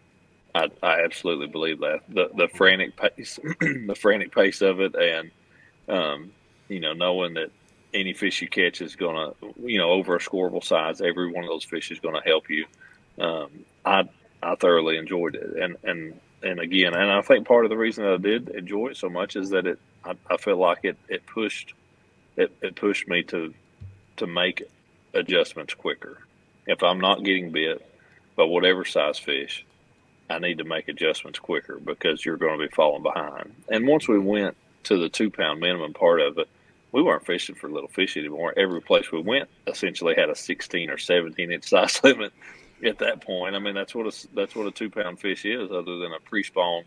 I, 0.56 0.70
I 0.82 1.04
absolutely 1.04 1.48
believe 1.48 1.80
that 1.80 2.02
the 2.10 2.30
the 2.36 2.48
frantic 2.50 2.96
pace, 2.98 3.40
the 3.60 3.96
frantic 4.00 4.34
pace 4.34 4.62
of 4.62 4.82
it, 4.82 4.96
and 4.96 5.32
um, 5.88 6.32
you 6.68 6.80
know, 6.80 6.94
knowing 6.94 7.34
that 7.36 7.52
any 7.94 8.14
fish 8.14 8.42
you 8.42 8.48
catch 8.48 8.82
is 8.82 8.96
going 8.96 9.16
to, 9.16 9.54
you 9.62 9.78
know, 9.78 9.90
over 9.90 10.16
a 10.16 10.20
scoreable 10.20 10.64
size, 10.64 11.02
every 11.02 11.32
one 11.32 11.44
of 11.44 11.50
those 11.50 11.66
fish 11.66 11.92
is 11.92 12.00
going 12.00 12.16
to 12.16 12.22
help 12.22 12.50
you. 12.50 12.66
Um, 13.20 13.50
I 13.86 14.10
I 14.42 14.56
thoroughly 14.56 14.98
enjoyed 14.98 15.36
it, 15.36 15.58
and 15.58 15.78
and 15.84 16.20
and 16.44 16.60
again, 16.60 16.94
and 16.94 17.12
I 17.12 17.22
think 17.22 17.48
part 17.48 17.66
of 17.66 17.70
the 17.70 17.78
reason 17.78 18.04
that 18.04 18.14
I 18.14 18.18
did 18.18 18.50
enjoy 18.50 18.88
it 18.88 18.98
so 18.98 19.10
much 19.10 19.36
is 19.36 19.50
that 19.52 19.68
it 19.68 19.80
I, 20.04 20.16
I 20.30 20.38
feel 20.38 20.58
like 20.58 20.80
it, 20.84 20.98
it 21.08 21.26
pushed 21.26 21.74
it, 22.38 22.52
it 22.62 22.76
pushed 22.76 23.08
me 23.08 23.24
to 23.24 23.54
to 24.18 24.28
make 24.28 24.64
adjustments 25.14 25.74
quicker. 25.74 26.20
If 26.68 26.84
I'm 26.84 27.00
not 27.00 27.24
getting 27.24 27.52
bit 27.52 27.86
by 28.36 28.44
whatever 28.44 28.86
size 28.86 29.18
fish, 29.18 29.66
I 30.30 30.40
need 30.40 30.60
to 30.60 30.64
make 30.64 30.88
adjustments 30.88 31.40
quicker 31.40 31.80
because 31.80 32.24
you're 32.24 32.38
going 32.38 32.60
to 32.60 32.68
be 32.68 32.74
falling 32.74 33.04
behind. 33.04 33.54
And 33.70 33.88
once 33.88 34.08
we 34.08 34.20
went 34.20 34.56
to 34.84 34.98
the 34.98 35.10
two 35.10 35.30
pound 35.30 35.60
minimum 35.60 35.94
part 35.94 36.22
of 36.22 36.38
it, 36.38 36.48
we 36.92 37.02
weren't 37.02 37.26
fishing 37.26 37.56
for 37.56 37.70
little 37.70 37.90
fish 37.90 38.18
anymore. 38.18 38.54
Every 38.58 38.82
place 38.82 39.12
we 39.12 39.22
went 39.22 39.50
essentially 39.68 40.16
had 40.16 40.30
a 40.30 40.36
16 40.36 40.90
or 40.90 40.98
17 40.98 41.52
inch 41.52 41.64
size 41.70 42.04
limit 42.04 42.34
at 42.84 43.00
that 43.00 43.22
point. 43.22 43.56
I 43.56 43.60
mean, 43.60 43.76
that's 43.76 43.94
what 43.96 44.08
a, 44.08 44.28
that's 44.34 44.56
what 44.56 44.68
a 44.68 44.72
two 44.72 44.90
pound 44.90 45.20
fish 45.20 45.46
is, 45.46 45.72
other 45.72 45.98
than 45.98 46.14
a 46.14 46.20
pre 46.20 46.44
spawn 46.44 46.84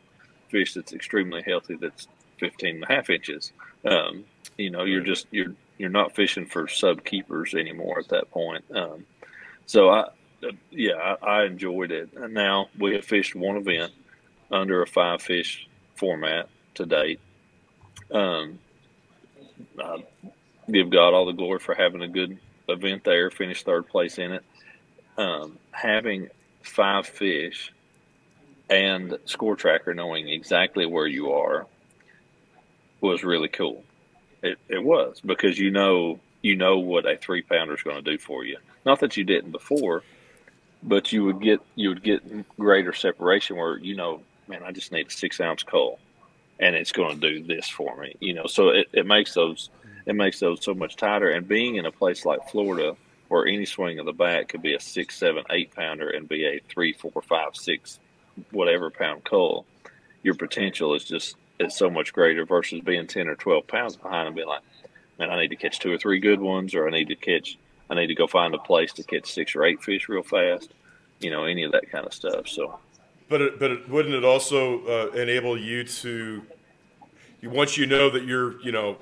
fish 0.48 0.74
that's 0.74 0.92
extremely 0.92 1.42
healthy 1.42 1.76
that's 1.76 2.06
15 2.38 2.76
and 2.76 2.84
a 2.84 2.86
half 2.86 3.10
inches. 3.10 3.52
Um, 3.84 4.24
you 4.56 4.70
know, 4.70 4.84
you're 4.84 5.02
just 5.02 5.26
you're 5.30 5.54
you're 5.78 5.90
not 5.90 6.14
fishing 6.14 6.46
for 6.46 6.68
sub 6.68 7.04
keepers 7.04 7.54
anymore 7.54 7.98
at 7.98 8.08
that 8.08 8.30
point. 8.30 8.64
Um, 8.74 9.04
so 9.66 9.90
I, 9.90 10.00
uh, 10.42 10.52
yeah, 10.70 11.16
I, 11.22 11.26
I, 11.26 11.44
enjoyed 11.44 11.90
it. 11.90 12.10
And 12.14 12.34
now 12.34 12.68
we 12.78 12.94
have 12.94 13.04
fished 13.04 13.34
one 13.34 13.56
event 13.56 13.92
under 14.50 14.82
a 14.82 14.86
five 14.86 15.22
fish 15.22 15.68
format 15.96 16.48
to 16.74 16.86
date. 16.86 17.20
Um, 18.10 18.58
I 19.82 20.04
give 20.70 20.90
God 20.90 21.14
all 21.14 21.26
the 21.26 21.32
glory 21.32 21.58
for 21.58 21.74
having 21.74 22.02
a 22.02 22.08
good 22.08 22.38
event 22.68 23.04
there. 23.04 23.30
Finished 23.30 23.64
third 23.64 23.88
place 23.88 24.18
in 24.18 24.32
it. 24.32 24.44
Um, 25.16 25.58
having 25.70 26.28
five 26.62 27.06
fish 27.06 27.72
and 28.70 29.18
score 29.26 29.56
tracker 29.56 29.94
knowing 29.94 30.28
exactly 30.28 30.86
where 30.86 31.06
you 31.06 31.32
are 31.32 31.66
was 33.04 33.22
really 33.22 33.48
cool. 33.48 33.84
It, 34.42 34.58
it 34.68 34.82
was 34.82 35.20
because 35.24 35.58
you 35.58 35.70
know 35.70 36.18
you 36.42 36.56
know 36.56 36.78
what 36.78 37.06
a 37.06 37.16
three 37.16 37.42
pounder 37.42 37.74
is 37.74 37.82
going 37.82 38.02
to 38.02 38.10
do 38.10 38.18
for 38.18 38.44
you. 38.44 38.58
Not 38.84 39.00
that 39.00 39.16
you 39.16 39.24
didn't 39.24 39.52
before, 39.52 40.02
but 40.82 41.12
you 41.12 41.24
would 41.24 41.40
get 41.40 41.60
you 41.74 41.90
would 41.90 42.02
get 42.02 42.22
greater 42.58 42.92
separation 42.92 43.56
where 43.56 43.78
you 43.78 43.94
know, 43.94 44.22
man, 44.48 44.62
I 44.64 44.72
just 44.72 44.90
need 44.90 45.08
a 45.08 45.10
six 45.10 45.40
ounce 45.40 45.62
cull, 45.62 45.98
and 46.58 46.74
it's 46.74 46.92
going 46.92 47.20
to 47.20 47.30
do 47.30 47.42
this 47.42 47.68
for 47.68 47.96
me. 47.96 48.16
You 48.20 48.34
know, 48.34 48.46
so 48.46 48.70
it, 48.70 48.88
it 48.92 49.06
makes 49.06 49.34
those 49.34 49.68
it 50.06 50.14
makes 50.14 50.40
those 50.40 50.64
so 50.64 50.74
much 50.74 50.96
tighter. 50.96 51.30
And 51.30 51.46
being 51.46 51.76
in 51.76 51.86
a 51.86 51.92
place 51.92 52.24
like 52.24 52.48
Florida, 52.50 52.96
where 53.28 53.46
any 53.46 53.66
swing 53.66 53.98
of 53.98 54.06
the 54.06 54.12
bat 54.12 54.48
could 54.48 54.62
be 54.62 54.74
a 54.74 54.80
six, 54.80 55.16
seven, 55.16 55.44
eight 55.50 55.74
pounder 55.74 56.08
and 56.08 56.28
be 56.28 56.44
a 56.46 56.60
three, 56.68 56.92
four, 56.94 57.22
five, 57.22 57.54
six, 57.54 57.98
whatever 58.50 58.90
pound 58.90 59.24
cull, 59.24 59.66
your 60.22 60.34
potential 60.34 60.94
is 60.94 61.04
just 61.04 61.36
is 61.58 61.76
so 61.76 61.90
much 61.90 62.12
greater 62.12 62.44
versus 62.44 62.80
being 62.80 63.06
10 63.06 63.28
or 63.28 63.36
12 63.36 63.66
pounds 63.66 63.96
behind 63.96 64.26
and 64.26 64.36
being 64.36 64.48
like, 64.48 64.62
man, 65.18 65.30
I 65.30 65.40
need 65.40 65.48
to 65.48 65.56
catch 65.56 65.78
two 65.78 65.92
or 65.92 65.98
three 65.98 66.18
good 66.18 66.40
ones, 66.40 66.74
or 66.74 66.86
I 66.88 66.90
need 66.90 67.08
to 67.08 67.16
catch, 67.16 67.58
I 67.88 67.94
need 67.94 68.08
to 68.08 68.14
go 68.14 68.26
find 68.26 68.54
a 68.54 68.58
place 68.58 68.92
to 68.94 69.02
catch 69.02 69.32
six 69.32 69.54
or 69.54 69.64
eight 69.64 69.82
fish 69.82 70.08
real 70.08 70.22
fast, 70.22 70.72
you 71.20 71.30
know, 71.30 71.44
any 71.44 71.62
of 71.62 71.72
that 71.72 71.90
kind 71.90 72.06
of 72.06 72.12
stuff. 72.12 72.48
So, 72.48 72.78
but 73.28 73.40
it, 73.40 73.58
but 73.58 73.70
it, 73.70 73.88
wouldn't 73.88 74.14
it 74.14 74.24
also 74.24 74.84
uh, 74.86 75.12
enable 75.12 75.58
you 75.58 75.84
to, 75.84 76.42
once 77.42 77.76
you 77.76 77.86
know 77.86 78.10
that 78.10 78.24
you're, 78.24 78.60
you 78.60 78.72
know, 78.72 78.96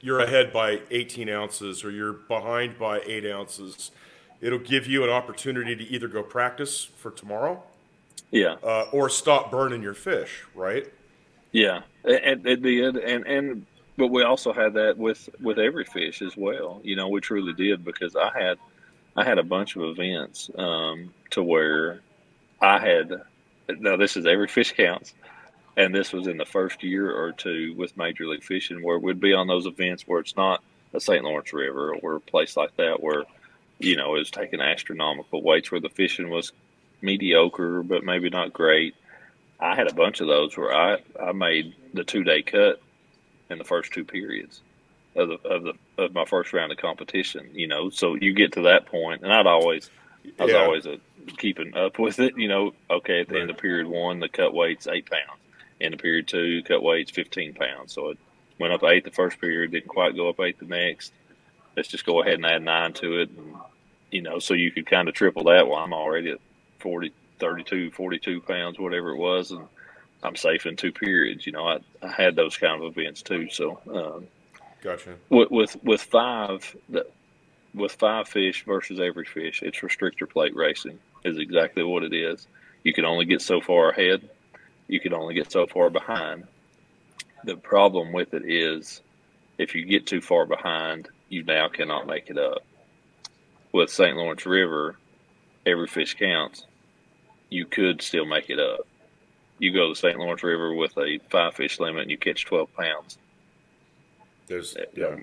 you're 0.00 0.18
ahead 0.18 0.52
by 0.52 0.80
18 0.90 1.28
ounces 1.28 1.84
or 1.84 1.90
you're 1.90 2.12
behind 2.12 2.78
by 2.78 3.00
eight 3.06 3.24
ounces, 3.24 3.92
it'll 4.40 4.58
give 4.58 4.86
you 4.86 5.04
an 5.04 5.10
opportunity 5.10 5.76
to 5.76 5.84
either 5.84 6.08
go 6.08 6.22
practice 6.22 6.84
for 6.84 7.12
tomorrow, 7.12 7.62
yeah, 8.32 8.56
uh, 8.64 8.86
or 8.92 9.08
stop 9.08 9.50
burning 9.50 9.82
your 9.82 9.94
fish, 9.94 10.44
right? 10.54 10.92
Yeah, 11.52 11.82
it, 12.04 12.46
it 12.46 12.62
did, 12.62 12.96
and 12.96 13.26
and 13.26 13.66
but 13.96 14.08
we 14.08 14.22
also 14.22 14.52
had 14.52 14.74
that 14.74 14.96
with 14.96 15.28
with 15.40 15.58
every 15.58 15.84
fish 15.84 16.22
as 16.22 16.36
well. 16.36 16.80
You 16.82 16.96
know, 16.96 17.08
we 17.08 17.20
truly 17.20 17.52
did 17.52 17.84
because 17.84 18.16
I 18.16 18.30
had 18.38 18.58
I 19.16 19.24
had 19.24 19.38
a 19.38 19.42
bunch 19.42 19.76
of 19.76 19.82
events 19.82 20.50
um, 20.56 21.12
to 21.30 21.42
where 21.42 22.00
I 22.60 22.78
had 22.78 23.12
now 23.68 23.96
this 23.96 24.16
is 24.16 24.26
every 24.26 24.48
fish 24.48 24.72
counts, 24.72 25.14
and 25.76 25.94
this 25.94 26.12
was 26.12 26.26
in 26.26 26.38
the 26.38 26.46
first 26.46 26.82
year 26.82 27.10
or 27.10 27.32
two 27.32 27.74
with 27.76 27.96
Major 27.96 28.26
League 28.26 28.44
Fishing, 28.44 28.82
where 28.82 28.98
we'd 28.98 29.20
be 29.20 29.34
on 29.34 29.46
those 29.46 29.66
events 29.66 30.04
where 30.06 30.20
it's 30.20 30.36
not 30.36 30.62
a 30.94 31.00
St. 31.00 31.24
Lawrence 31.24 31.52
River 31.52 31.94
or 31.96 32.16
a 32.16 32.20
place 32.20 32.56
like 32.56 32.74
that 32.76 33.02
where 33.02 33.24
you 33.78 33.96
know 33.96 34.14
it 34.16 34.20
was 34.20 34.30
taking 34.30 34.60
astronomical 34.62 35.42
weights, 35.42 35.70
where 35.70 35.80
the 35.80 35.90
fishing 35.90 36.30
was 36.30 36.52
mediocre 37.02 37.82
but 37.82 38.04
maybe 38.04 38.30
not 38.30 38.52
great. 38.54 38.94
I 39.62 39.76
had 39.76 39.86
a 39.86 39.94
bunch 39.94 40.20
of 40.20 40.26
those 40.26 40.56
where 40.56 40.74
I 40.74 40.98
I 41.20 41.32
made 41.32 41.74
the 41.94 42.02
two 42.02 42.24
day 42.24 42.42
cut 42.42 42.82
in 43.48 43.58
the 43.58 43.64
first 43.64 43.92
two 43.92 44.04
periods 44.04 44.60
of 45.14 45.28
the 45.28 45.48
of 45.48 45.62
the 45.62 45.74
of 45.98 46.12
my 46.12 46.24
first 46.24 46.52
round 46.52 46.72
of 46.72 46.78
competition. 46.78 47.48
You 47.52 47.68
know, 47.68 47.88
so 47.88 48.16
you 48.16 48.34
get 48.34 48.52
to 48.52 48.62
that 48.62 48.86
point, 48.86 49.22
and 49.22 49.32
I'd 49.32 49.46
always 49.46 49.88
I 50.38 50.44
was 50.44 50.52
yeah. 50.52 50.58
always 50.58 50.86
a, 50.86 50.98
keeping 51.38 51.76
up 51.76 51.98
with 52.00 52.18
it. 52.18 52.36
You 52.36 52.48
know, 52.48 52.74
okay, 52.90 53.20
at 53.20 53.28
the 53.28 53.34
right. 53.34 53.42
end 53.42 53.50
of 53.50 53.58
period 53.58 53.86
one, 53.86 54.18
the 54.18 54.28
cut 54.28 54.52
weight's 54.52 54.88
eight 54.88 55.08
pounds. 55.08 55.40
In 55.78 55.92
the 55.92 55.96
period 55.96 56.26
two, 56.26 56.62
cut 56.64 56.82
weight's 56.82 57.12
fifteen 57.12 57.54
pounds. 57.54 57.92
So 57.92 58.10
it 58.10 58.18
went 58.58 58.72
up 58.72 58.82
eight 58.82 59.04
the 59.04 59.10
first 59.12 59.40
period, 59.40 59.70
didn't 59.70 59.88
quite 59.88 60.16
go 60.16 60.28
up 60.28 60.40
eight 60.40 60.58
the 60.58 60.66
next. 60.66 61.12
Let's 61.76 61.88
just 61.88 62.04
go 62.04 62.20
ahead 62.20 62.34
and 62.34 62.46
add 62.46 62.62
nine 62.62 62.92
to 62.94 63.20
it, 63.20 63.30
and, 63.30 63.54
you 64.10 64.22
know, 64.22 64.38
so 64.40 64.54
you 64.54 64.70
could 64.70 64.86
kind 64.86 65.08
of 65.08 65.14
triple 65.14 65.44
that. 65.44 65.66
While 65.66 65.84
I'm 65.84 65.94
already 65.94 66.30
at 66.30 66.40
40, 66.80 67.12
32, 67.42 67.90
42 67.90 68.40
pounds, 68.42 68.78
whatever 68.78 69.10
it 69.10 69.16
was, 69.16 69.50
and 69.50 69.66
I'm 70.22 70.36
safe 70.36 70.64
in 70.64 70.76
two 70.76 70.92
periods. 70.92 71.44
You 71.44 71.50
know, 71.50 71.66
I, 71.66 71.78
I 72.00 72.12
had 72.12 72.36
those 72.36 72.56
kind 72.56 72.80
of 72.80 72.96
events 72.96 73.20
too. 73.20 73.50
So, 73.50 73.80
um, 73.92 74.28
gotcha. 74.80 75.16
With 75.28 75.50
with, 75.50 75.76
with 75.82 76.02
five, 76.02 76.76
the, 76.88 77.04
with 77.74 77.92
five 77.94 78.28
fish 78.28 78.64
versus 78.64 79.00
every 79.00 79.24
fish, 79.24 79.60
it's 79.60 79.80
restrictor 79.80 80.30
plate 80.30 80.54
racing 80.54 81.00
is 81.24 81.36
exactly 81.36 81.82
what 81.82 82.04
it 82.04 82.14
is. 82.14 82.46
You 82.84 82.92
can 82.92 83.04
only 83.04 83.24
get 83.24 83.42
so 83.42 83.60
far 83.60 83.90
ahead. 83.90 84.30
You 84.86 85.00
can 85.00 85.12
only 85.12 85.34
get 85.34 85.50
so 85.50 85.66
far 85.66 85.90
behind. 85.90 86.46
The 87.42 87.56
problem 87.56 88.12
with 88.12 88.34
it 88.34 88.44
is 88.46 89.00
if 89.58 89.74
you 89.74 89.84
get 89.84 90.06
too 90.06 90.20
far 90.20 90.46
behind, 90.46 91.08
you 91.28 91.42
now 91.42 91.66
cannot 91.68 92.06
make 92.06 92.30
it 92.30 92.38
up. 92.38 92.62
With 93.72 93.90
St. 93.90 94.16
Lawrence 94.16 94.46
River, 94.46 94.96
every 95.66 95.88
fish 95.88 96.14
counts. 96.14 96.66
You 97.52 97.66
could 97.66 98.02
still 98.02 98.24
make 98.24 98.50
it 98.50 98.58
up. 98.58 98.86
You 99.58 99.72
go 99.72 99.88
to 99.88 99.92
the 99.92 99.96
St. 99.96 100.18
Lawrence 100.18 100.42
River 100.42 100.74
with 100.74 100.96
a 100.98 101.18
five 101.30 101.54
fish 101.54 101.78
limit 101.78 102.02
and 102.02 102.10
you 102.10 102.18
catch 102.18 102.44
12 102.44 102.74
pounds. 102.74 103.18
There's, 104.46 104.76
yeah 104.94 105.16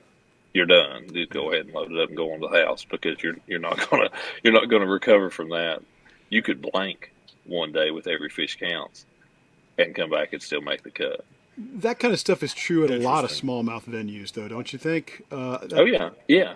you're 0.53 0.65
done. 0.65 1.07
Just 1.13 1.29
go 1.31 1.51
ahead 1.51 1.65
and 1.65 1.73
load 1.73 1.91
it 1.91 1.99
up 1.99 2.09
and 2.09 2.17
go 2.17 2.33
on 2.33 2.41
to 2.41 2.47
the 2.47 2.65
house 2.65 2.85
because 2.85 3.21
you're 3.21 3.35
you're 3.47 3.59
not 3.59 3.89
gonna 3.89 4.09
you're 4.43 4.53
not 4.53 4.69
gonna 4.69 4.87
recover 4.87 5.29
from 5.29 5.49
that. 5.49 5.81
You 6.29 6.41
could 6.41 6.61
blank 6.61 7.11
one 7.45 7.71
day 7.71 7.91
with 7.91 8.07
every 8.07 8.29
fish 8.29 8.57
counts 8.57 9.05
and 9.77 9.95
come 9.95 10.09
back 10.09 10.33
and 10.33 10.41
still 10.41 10.61
make 10.61 10.83
the 10.83 10.91
cut. 10.91 11.25
That 11.57 11.99
kind 11.99 12.13
of 12.13 12.19
stuff 12.19 12.43
is 12.43 12.53
true 12.53 12.85
at 12.85 12.91
a 12.91 12.97
lot 12.97 13.23
of 13.25 13.31
smallmouth 13.31 13.83
venues, 13.83 14.31
though, 14.31 14.47
don't 14.47 14.71
you 14.71 14.79
think? 14.79 15.23
Uh, 15.31 15.57
that, 15.57 15.73
oh 15.73 15.85
yeah, 15.85 16.09
yeah. 16.27 16.55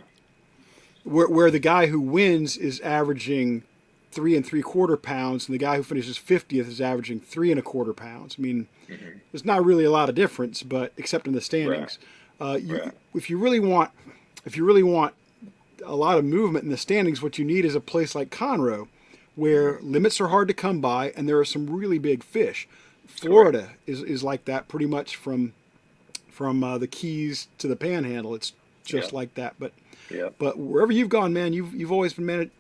Where 1.04 1.28
where 1.28 1.52
the 1.52 1.60
guy 1.60 1.88
who 1.88 2.00
wins 2.00 2.58
is 2.58 2.80
averaging 2.82 3.64
three 4.14 4.36
and 4.36 4.46
three 4.46 4.62
quarter 4.62 4.98
pounds, 4.98 5.48
and 5.48 5.54
the 5.54 5.60
guy 5.60 5.78
who 5.78 5.84
finishes 5.84 6.18
fiftieth 6.18 6.68
is 6.68 6.80
averaging 6.80 7.20
three 7.20 7.52
and 7.52 7.60
a 7.60 7.64
quarter 7.64 7.94
pounds. 7.94 8.36
I 8.38 8.42
mean, 8.42 8.68
mm-hmm. 8.88 9.18
there's 9.32 9.46
not 9.46 9.66
really 9.66 9.84
a 9.84 9.92
lot 9.92 10.10
of 10.10 10.16
difference, 10.16 10.64
but 10.64 10.94
except 10.98 11.28
in 11.28 11.34
the 11.34 11.42
standings. 11.42 11.98
Right. 12.40 12.50
Uh, 12.50 12.56
you, 12.58 12.78
right. 12.78 12.92
If 13.14 13.30
you 13.30 13.38
really 13.38 13.60
want, 13.60 13.92
if 14.46 14.58
you 14.58 14.66
really 14.66 14.84
want 14.84 15.14
a 15.86 15.96
lot 15.96 16.18
of 16.18 16.26
movement 16.26 16.64
in 16.64 16.72
the 16.72 16.78
standings, 16.78 17.22
what 17.22 17.38
you 17.38 17.46
need 17.46 17.66
is 17.66 17.76
a 17.76 17.80
place 17.80 18.16
like 18.16 18.30
Conroe, 18.30 18.88
where 19.36 19.80
limits 19.82 20.22
are 20.22 20.28
hard 20.28 20.48
to 20.48 20.54
come 20.54 20.82
by 20.82 21.12
and 21.12 21.28
there 21.28 21.40
are 21.40 21.46
some 21.46 21.70
really 21.70 21.98
big 22.00 22.24
fish. 22.24 22.68
Florida 23.08 23.72
is, 23.86 24.02
is 24.02 24.24
like 24.24 24.46
that 24.46 24.68
pretty 24.68 24.86
much 24.86 25.16
from 25.16 25.54
from 26.32 26.64
uh, 26.64 26.80
the 26.80 26.88
Keys 26.88 27.48
to 27.60 27.68
the 27.68 27.76
Panhandle. 27.76 28.34
It's 28.34 28.54
just 28.84 29.12
yeah. 29.12 29.18
like 29.18 29.36
that. 29.36 29.56
But 29.60 29.72
yeah. 30.10 30.30
but 30.40 30.58
wherever 30.58 30.92
you've 30.92 31.10
gone, 31.10 31.32
man, 31.32 31.54
you've 31.54 31.74
you've 31.74 31.92
always 31.92 32.14
been 32.14 32.26
managed, 32.26 32.52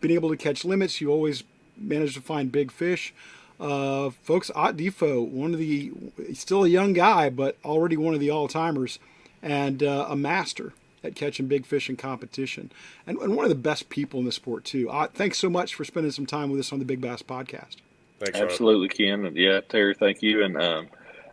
been 0.00 0.10
able 0.10 0.30
to 0.30 0.36
catch 0.36 0.64
limits. 0.64 1.00
You 1.00 1.10
always 1.10 1.44
managed 1.76 2.14
to 2.14 2.20
find 2.20 2.50
big 2.50 2.70
fish. 2.70 3.12
Uh, 3.58 4.10
folks, 4.22 4.50
Ott 4.54 4.76
DeFoe, 4.76 5.26
one 5.26 5.54
of 5.54 5.58
the 5.58 5.92
still 6.34 6.64
a 6.64 6.68
young 6.68 6.92
guy, 6.92 7.30
but 7.30 7.56
already 7.64 7.96
one 7.96 8.14
of 8.14 8.20
the 8.20 8.30
all 8.30 8.48
timers 8.48 8.98
and 9.42 9.82
uh, 9.82 10.06
a 10.08 10.16
master 10.16 10.72
at 11.02 11.14
catching 11.14 11.46
big 11.46 11.64
fish 11.64 11.88
in 11.88 11.96
competition, 11.96 12.70
and, 13.06 13.16
and, 13.18 13.36
one 13.36 13.44
of 13.44 13.48
the 13.48 13.54
best 13.54 13.88
people 13.88 14.18
in 14.18 14.26
the 14.26 14.32
sport 14.32 14.64
too. 14.64 14.90
Uh, 14.90 15.06
thanks 15.06 15.38
so 15.38 15.48
much 15.48 15.74
for 15.74 15.84
spending 15.84 16.10
some 16.10 16.26
time 16.26 16.50
with 16.50 16.58
us 16.60 16.72
on 16.72 16.80
the 16.80 16.84
Big 16.84 17.00
Bass 17.00 17.22
Podcast. 17.22 17.76
Thanks, 18.18 18.38
Absolutely, 18.38 18.88
Ken. 18.88 19.30
Yeah, 19.34 19.60
Terry, 19.60 19.94
thank 19.94 20.22
you, 20.22 20.42
and 20.44 20.60
um, 20.60 20.88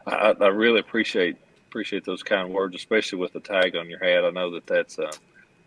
I, 0.06 0.36
I, 0.40 0.48
really 0.48 0.80
appreciate 0.80 1.38
appreciate 1.70 2.06
those 2.06 2.24
kind 2.24 2.54
words, 2.54 2.76
especially 2.76 3.20
with 3.20 3.34
the 3.34 3.40
tag 3.40 3.76
on 3.76 3.90
your 3.90 4.00
hat. 4.04 4.24
I 4.24 4.30
know 4.30 4.52
that 4.52 4.68
that's. 4.68 5.00
Uh, 5.00 5.12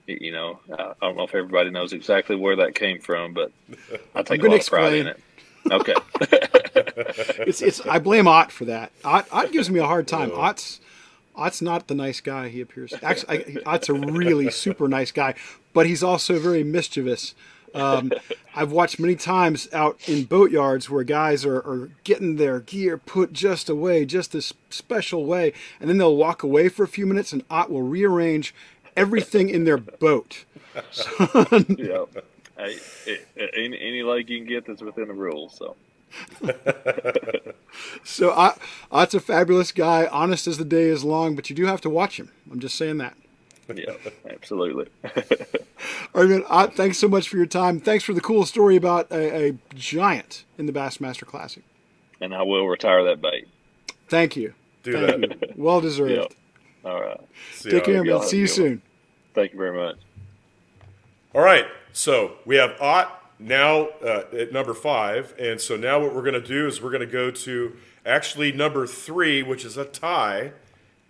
you 0.06 0.32
know, 0.32 0.60
I 0.70 0.94
don't 1.00 1.16
know 1.16 1.24
if 1.24 1.34
everybody 1.34 1.70
knows 1.70 1.92
exactly 1.92 2.36
where 2.36 2.56
that 2.56 2.74
came 2.74 3.00
from, 3.00 3.34
but 3.34 3.52
I 4.14 4.22
take 4.22 4.42
a 4.42 4.48
lot 4.48 4.60
of 4.60 4.66
pride 4.66 4.94
in 4.94 5.06
it. 5.08 5.20
Okay. 5.70 5.94
it's 7.42 7.60
it's 7.60 7.80
I 7.86 7.98
blame 7.98 8.28
Ott 8.28 8.52
for 8.52 8.66
that. 8.66 8.92
Ott, 9.04 9.26
Ott 9.32 9.52
gives 9.52 9.70
me 9.70 9.80
a 9.80 9.86
hard 9.86 10.06
time. 10.06 10.30
Oh. 10.32 10.40
Ott's 10.40 10.80
Ott's 11.34 11.60
not 11.60 11.88
the 11.88 11.94
nice 11.94 12.20
guy 12.20 12.48
he 12.48 12.60
appears. 12.60 12.94
Actually, 13.02 13.58
I, 13.66 13.74
Ott's 13.74 13.88
a 13.88 13.94
really 13.94 14.50
super 14.50 14.88
nice 14.88 15.12
guy, 15.12 15.34
but 15.72 15.86
he's 15.86 16.02
also 16.02 16.38
very 16.38 16.64
mischievous. 16.64 17.34
Um, 17.74 18.10
I've 18.54 18.72
watched 18.72 18.98
many 18.98 19.16
times 19.16 19.68
out 19.70 19.98
in 20.08 20.24
boat 20.24 20.50
yards 20.50 20.88
where 20.88 21.04
guys 21.04 21.44
are, 21.44 21.58
are, 21.58 21.90
getting 22.04 22.36
their 22.36 22.60
gear 22.60 22.96
put 22.96 23.34
just 23.34 23.68
away, 23.68 24.06
just 24.06 24.32
this 24.32 24.54
special 24.70 25.26
way, 25.26 25.52
and 25.78 25.90
then 25.90 25.98
they'll 25.98 26.16
walk 26.16 26.42
away 26.42 26.70
for 26.70 26.84
a 26.84 26.88
few 26.88 27.04
minutes, 27.04 27.34
and 27.34 27.44
Ott 27.50 27.70
will 27.70 27.82
rearrange 27.82 28.54
everything 28.96 29.48
in 29.48 29.64
their 29.64 29.78
boat. 29.78 30.44
So, 30.90 31.10
yeah, 31.68 32.04
hey, 32.58 32.78
any, 33.54 33.80
any 33.80 34.02
leg 34.02 34.28
you 34.30 34.38
can 34.38 34.48
get 34.48 34.66
that's 34.66 34.82
within 34.82 35.08
the 35.08 35.14
rules. 35.14 35.56
So 35.56 35.76
so 38.04 38.32
I, 38.32 38.56
Ott's 38.90 39.14
a 39.14 39.20
fabulous 39.20 39.72
guy, 39.72 40.06
honest 40.06 40.46
as 40.46 40.58
the 40.58 40.64
day 40.64 40.84
is 40.84 41.04
long, 41.04 41.36
but 41.36 41.50
you 41.50 41.56
do 41.56 41.66
have 41.66 41.80
to 41.82 41.90
watch 41.90 42.18
him. 42.18 42.30
I'm 42.50 42.60
just 42.60 42.76
saying 42.76 42.98
that. 42.98 43.16
Yeah, 43.74 43.94
absolutely. 44.30 44.86
All 46.14 46.22
right, 46.22 46.30
man. 46.30 46.44
Ott, 46.48 46.76
thanks 46.76 46.98
so 46.98 47.08
much 47.08 47.28
for 47.28 47.36
your 47.36 47.46
time. 47.46 47.80
Thanks 47.80 48.04
for 48.04 48.12
the 48.12 48.20
cool 48.20 48.46
story 48.46 48.76
about 48.76 49.10
a, 49.10 49.48
a 49.48 49.58
giant 49.74 50.44
in 50.56 50.66
the 50.66 50.72
Bassmaster 50.72 51.26
Classic. 51.26 51.64
And 52.20 52.32
I 52.32 52.42
will 52.42 52.68
retire 52.68 53.02
that 53.04 53.20
bait. 53.20 53.48
Thank 54.08 54.36
you. 54.36 54.54
Do 54.84 54.92
Thank 54.92 55.40
that. 55.40 55.48
You. 55.48 55.54
Well 55.56 55.80
deserved. 55.80 56.12
Yep. 56.12 56.32
All 56.84 57.00
right. 57.00 57.20
See 57.54 57.70
Take 57.70 57.84
care, 57.84 58.04
man. 58.04 58.22
See 58.22 58.38
you 58.38 58.46
soon. 58.46 58.82
Thank 59.36 59.52
you 59.52 59.58
very 59.58 59.76
much. 59.76 59.96
All 61.34 61.42
right. 61.42 61.66
So 61.92 62.36
we 62.46 62.56
have 62.56 62.74
Ott 62.80 63.22
now 63.38 63.88
uh, 64.02 64.22
at 64.32 64.50
number 64.50 64.72
five. 64.72 65.34
And 65.38 65.60
so 65.60 65.76
now 65.76 66.00
what 66.00 66.14
we're 66.14 66.22
going 66.22 66.40
to 66.40 66.40
do 66.40 66.66
is 66.66 66.80
we're 66.80 66.90
going 66.90 67.06
to 67.06 67.06
go 67.06 67.30
to 67.30 67.76
actually 68.06 68.50
number 68.50 68.86
three, 68.86 69.42
which 69.42 69.66
is 69.66 69.76
a 69.76 69.84
tie 69.84 70.52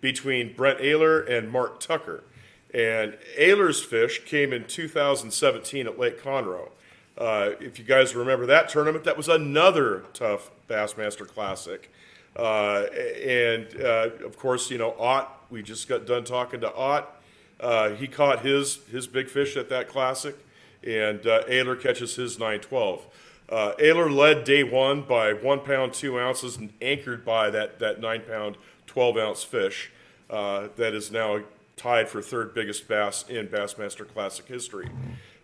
between 0.01 0.53
Brent 0.53 0.79
Ehrler 0.79 1.25
and 1.25 1.49
Mark 1.49 1.79
Tucker. 1.79 2.25
And 2.73 3.17
Ehrler's 3.39 3.81
fish 3.81 4.25
came 4.25 4.51
in 4.51 4.65
2017 4.65 5.87
at 5.87 5.97
Lake 5.97 6.21
Conroe. 6.21 6.71
Uh, 7.17 7.51
if 7.61 7.79
you 7.79 7.85
guys 7.85 8.13
remember 8.13 8.45
that 8.45 8.67
tournament, 8.67 9.05
that 9.05 9.15
was 9.15 9.29
another 9.29 10.03
tough 10.13 10.51
Bassmaster 10.67 11.25
Classic. 11.25 11.89
Uh, 12.35 12.87
and 13.25 13.67
uh, 13.81 14.09
of 14.25 14.37
course, 14.37 14.69
you 14.69 14.77
know, 14.77 14.95
Ott, 14.99 15.45
we 15.49 15.63
just 15.63 15.87
got 15.87 16.05
done 16.05 16.25
talking 16.25 16.59
to 16.59 16.75
Ott. 16.75 17.13
Uh, 17.59 17.89
he 17.89 18.07
caught 18.07 18.45
his, 18.45 18.79
his 18.91 19.07
big 19.07 19.29
fish 19.29 19.57
at 19.57 19.69
that 19.69 19.87
classic 19.87 20.35
and 20.83 21.25
uh, 21.25 21.43
Ehrler 21.45 21.79
catches 21.79 22.15
his 22.15 22.39
912. 22.39 23.05
Uh, 23.49 23.73
Ehrler 23.79 24.13
led 24.13 24.43
day 24.43 24.63
one 24.63 25.01
by 25.01 25.33
one 25.33 25.59
pound, 25.59 25.93
two 25.93 26.19
ounces, 26.19 26.57
and 26.57 26.71
anchored 26.81 27.23
by 27.25 27.49
that, 27.49 27.79
that 27.79 27.99
nine 27.99 28.21
pound, 28.21 28.57
12 28.87 29.17
ounce 29.17 29.43
fish 29.43 29.91
uh, 30.29 30.67
that 30.75 30.93
is 30.93 31.11
now 31.11 31.39
tied 31.75 32.09
for 32.09 32.21
third 32.21 32.53
biggest 32.53 32.87
bass 32.87 33.25
in 33.29 33.47
Bassmaster 33.47 34.07
Classic 34.07 34.47
history. 34.47 34.89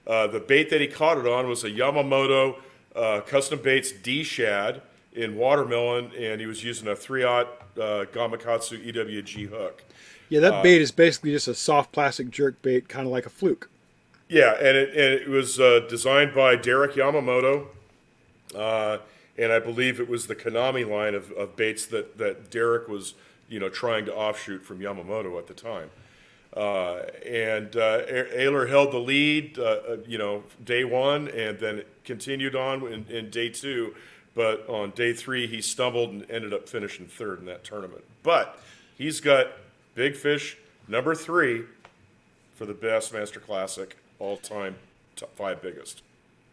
Uh, 0.05 0.27
the 0.27 0.39
bait 0.39 0.69
that 0.69 0.81
he 0.81 0.87
caught 0.87 1.17
it 1.17 1.27
on 1.27 1.47
was 1.47 1.63
a 1.63 1.69
Yamamoto 1.69 2.59
uh, 2.95 3.21
Custom 3.21 3.59
Baits 3.61 3.91
D 3.91 4.23
Shad 4.23 4.81
in 5.13 5.35
watermelon, 5.35 6.11
and 6.17 6.41
he 6.41 6.47
was 6.47 6.63
using 6.63 6.87
a 6.87 6.95
3 6.95 7.23
aught 7.23 7.75
Gamakatsu 7.75 8.93
EWG 8.93 9.49
hook. 9.49 9.83
Yeah, 10.33 10.39
that 10.39 10.63
bait 10.63 10.81
is 10.81 10.91
basically 10.91 11.29
just 11.29 11.47
a 11.47 11.53
soft 11.53 11.91
plastic 11.91 12.31
jerk 12.31 12.59
bait, 12.63 12.89
kind 12.89 13.05
of 13.05 13.13
like 13.13 13.27
a 13.27 13.29
fluke. 13.29 13.69
Yeah, 14.27 14.55
and 14.55 14.75
it, 14.75 14.89
and 14.89 15.13
it 15.21 15.29
was 15.29 15.59
uh, 15.59 15.81
designed 15.87 16.33
by 16.33 16.55
Derek 16.55 16.93
Yamamoto, 16.93 17.67
uh, 18.55 18.97
and 19.37 19.51
I 19.51 19.59
believe 19.59 19.99
it 19.99 20.09
was 20.09 20.25
the 20.25 20.35
Konami 20.35 20.89
line 20.89 21.13
of, 21.13 21.31
of 21.33 21.55
baits 21.55 21.85
that, 21.85 22.17
that 22.17 22.49
Derek 22.49 22.87
was 22.87 23.13
you 23.47 23.59
know 23.59 23.69
trying 23.69 24.05
to 24.05 24.15
offshoot 24.15 24.65
from 24.65 24.79
Yamamoto 24.79 25.37
at 25.37 25.45
the 25.45 25.53
time. 25.53 25.91
Uh, 26.57 27.03
and 27.23 27.75
uh, 27.75 28.03
Ehrler 28.07 28.67
held 28.67 28.91
the 28.91 28.97
lead, 28.97 29.59
uh, 29.59 29.61
uh, 29.61 29.97
you 30.07 30.17
know, 30.17 30.45
day 30.65 30.83
one, 30.83 31.27
and 31.27 31.59
then 31.59 31.77
it 31.77 31.87
continued 32.05 32.55
on 32.55 32.81
in, 32.91 33.05
in 33.07 33.29
day 33.29 33.49
two. 33.49 33.93
but 34.33 34.67
on 34.67 34.89
day 34.95 35.13
three 35.13 35.45
he 35.45 35.61
stumbled 35.61 36.09
and 36.09 36.25
ended 36.27 36.55
up 36.55 36.67
finishing 36.67 37.05
third 37.05 37.37
in 37.39 37.45
that 37.45 37.63
tournament. 37.63 38.03
But 38.23 38.59
he's 38.97 39.19
got 39.19 39.49
big 39.95 40.15
fish 40.15 40.57
number 40.87 41.15
three 41.15 41.63
for 42.55 42.65
the 42.65 42.73
Bassmaster 42.73 43.41
Classic 43.41 43.97
all 44.19 44.37
time, 44.37 44.75
top 45.15 45.35
five 45.35 45.61
biggest. 45.61 46.01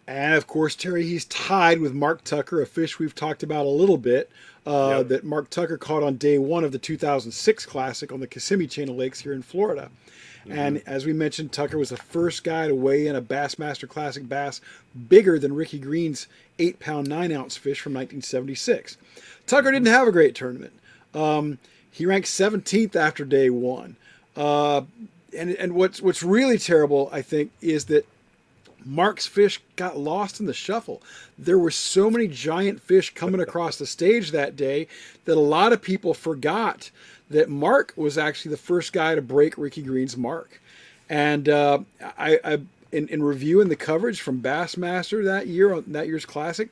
And 0.07 0.34
of 0.34 0.47
course, 0.47 0.74
Terry, 0.74 1.05
he's 1.05 1.24
tied 1.26 1.80
with 1.80 1.93
Mark 1.95 2.24
Tucker, 2.24 2.61
a 2.61 2.66
fish 2.66 2.99
we've 2.99 3.14
talked 3.14 3.43
about 3.43 3.64
a 3.64 3.68
little 3.68 3.99
bit, 3.99 4.28
uh, 4.66 4.97
yep. 4.99 5.09
that 5.09 5.24
Mark 5.24 5.51
Tucker 5.51 5.78
caught 5.78 6.03
on 6.03 6.16
day 6.16 6.36
one 6.38 6.64
of 6.64 6.72
the 6.72 6.78
2006 6.78 7.66
Classic 7.66 8.11
on 8.11 8.18
the 8.18 8.26
Kissimmee 8.26 8.66
Chain 8.66 8.88
of 8.88 8.97
Lakes 8.97 9.20
here 9.20 9.32
in 9.32 9.43
Florida. 9.43 9.91
Mm-hmm. 10.41 10.59
And 10.59 10.82
as 10.86 11.07
we 11.07 11.12
mentioned, 11.12 11.53
Tucker 11.53 11.78
was 11.78 11.91
the 11.91 11.97
first 11.97 12.45
guy 12.45 12.66
to 12.66 12.74
weigh 12.74 13.07
in 13.07 13.14
a 13.14 13.22
Bassmaster 13.22 13.88
Classic 13.88 14.26
bass 14.28 14.61
bigger 15.09 15.38
than 15.38 15.55
Ricky 15.55 15.78
Green's 15.78 16.26
8 16.59 16.80
pound 16.80 17.09
9 17.09 17.30
ounce 17.30 17.57
fish 17.57 17.80
from 17.80 17.93
1976. 17.93 18.97
Tucker 19.47 19.70
didn't 19.70 19.88
have 19.88 20.09
a 20.09 20.12
great 20.12 20.34
tournament. 20.34 20.72
Um, 21.14 21.59
he 21.91 22.07
ranked 22.07 22.28
17th 22.28 22.97
after 22.97 23.24
day 23.24 23.51
one. 23.51 23.97
Uh, 24.36 24.82
and 25.36 25.51
and 25.51 25.74
what's 25.74 26.01
what's 26.01 26.22
really 26.22 26.59
terrible, 26.59 27.09
I 27.12 27.22
think, 27.22 27.53
is 27.61 27.86
that 27.86 28.07
Mark's 28.84 29.26
fish 29.26 29.61
got 29.76 29.99
lost 29.99 30.41
in 30.41 30.47
the 30.47 30.55
shuffle. 30.55 31.03
There 31.38 31.59
were 31.59 31.70
so 31.70 32.11
many 32.11 32.26
giant 32.28 32.80
fish 32.80 33.14
coming 33.14 33.41
across 33.41 33.76
the 33.76 33.86
stage 33.86 34.30
that 34.30 34.57
day 34.57 34.88
that 35.24 35.36
a 35.36 35.41
lot 35.41 35.72
of 35.72 35.82
people 35.82 36.14
forgot 36.14 36.91
that 37.28 37.49
Mark 37.49 37.93
was 37.97 38.18
actually 38.18 38.51
the 38.51 38.57
first 38.57 38.93
guy 38.93 39.14
to 39.14 39.22
break 39.22 39.57
Ricky 39.57 39.82
Green's 39.82 40.16
mark. 40.16 40.61
And 41.09 41.49
uh, 41.49 41.80
I, 42.18 42.41
I 42.45 42.59
in, 42.93 43.09
in, 43.09 43.22
reviewing 43.22 43.68
the 43.68 43.76
coverage 43.76 44.20
from 44.20 44.41
Bassmaster 44.41 45.24
that 45.24 45.47
year 45.47 45.72
on 45.72 45.84
that 45.88 46.07
year's 46.07 46.26
classic, 46.26 46.70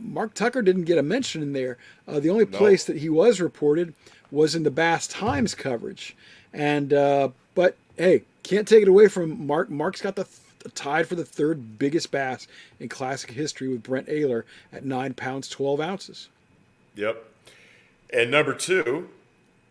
Mark 0.00 0.34
Tucker 0.34 0.62
didn't 0.62 0.84
get 0.84 0.98
a 0.98 1.02
mention 1.02 1.42
in 1.42 1.52
there. 1.52 1.78
Uh, 2.08 2.18
the 2.18 2.30
only 2.30 2.46
no. 2.46 2.58
place 2.58 2.84
that 2.84 2.98
he 2.98 3.08
was 3.08 3.40
reported 3.40 3.94
was 4.32 4.56
in 4.56 4.64
the 4.64 4.70
Bass 4.70 5.06
Times 5.06 5.54
coverage. 5.54 6.16
And 6.52 6.92
uh, 6.92 7.28
but 7.54 7.76
hey, 7.96 8.22
can't 8.42 8.66
take 8.66 8.82
it 8.82 8.88
away 8.88 9.06
from 9.06 9.46
Mark. 9.46 9.70
Mark's 9.70 10.00
got 10.00 10.16
the 10.16 10.26
tied 10.74 11.06
for 11.06 11.14
the 11.14 11.24
third 11.24 11.78
biggest 11.78 12.10
bass 12.10 12.46
in 12.80 12.88
classic 12.88 13.30
history 13.30 13.68
with 13.68 13.82
Brent 13.82 14.08
Ehrler 14.08 14.44
at 14.72 14.84
nine 14.84 15.14
pounds 15.14 15.48
twelve 15.48 15.80
ounces. 15.80 16.28
Yep. 16.96 17.24
And 18.12 18.30
number 18.30 18.52
two, 18.54 19.08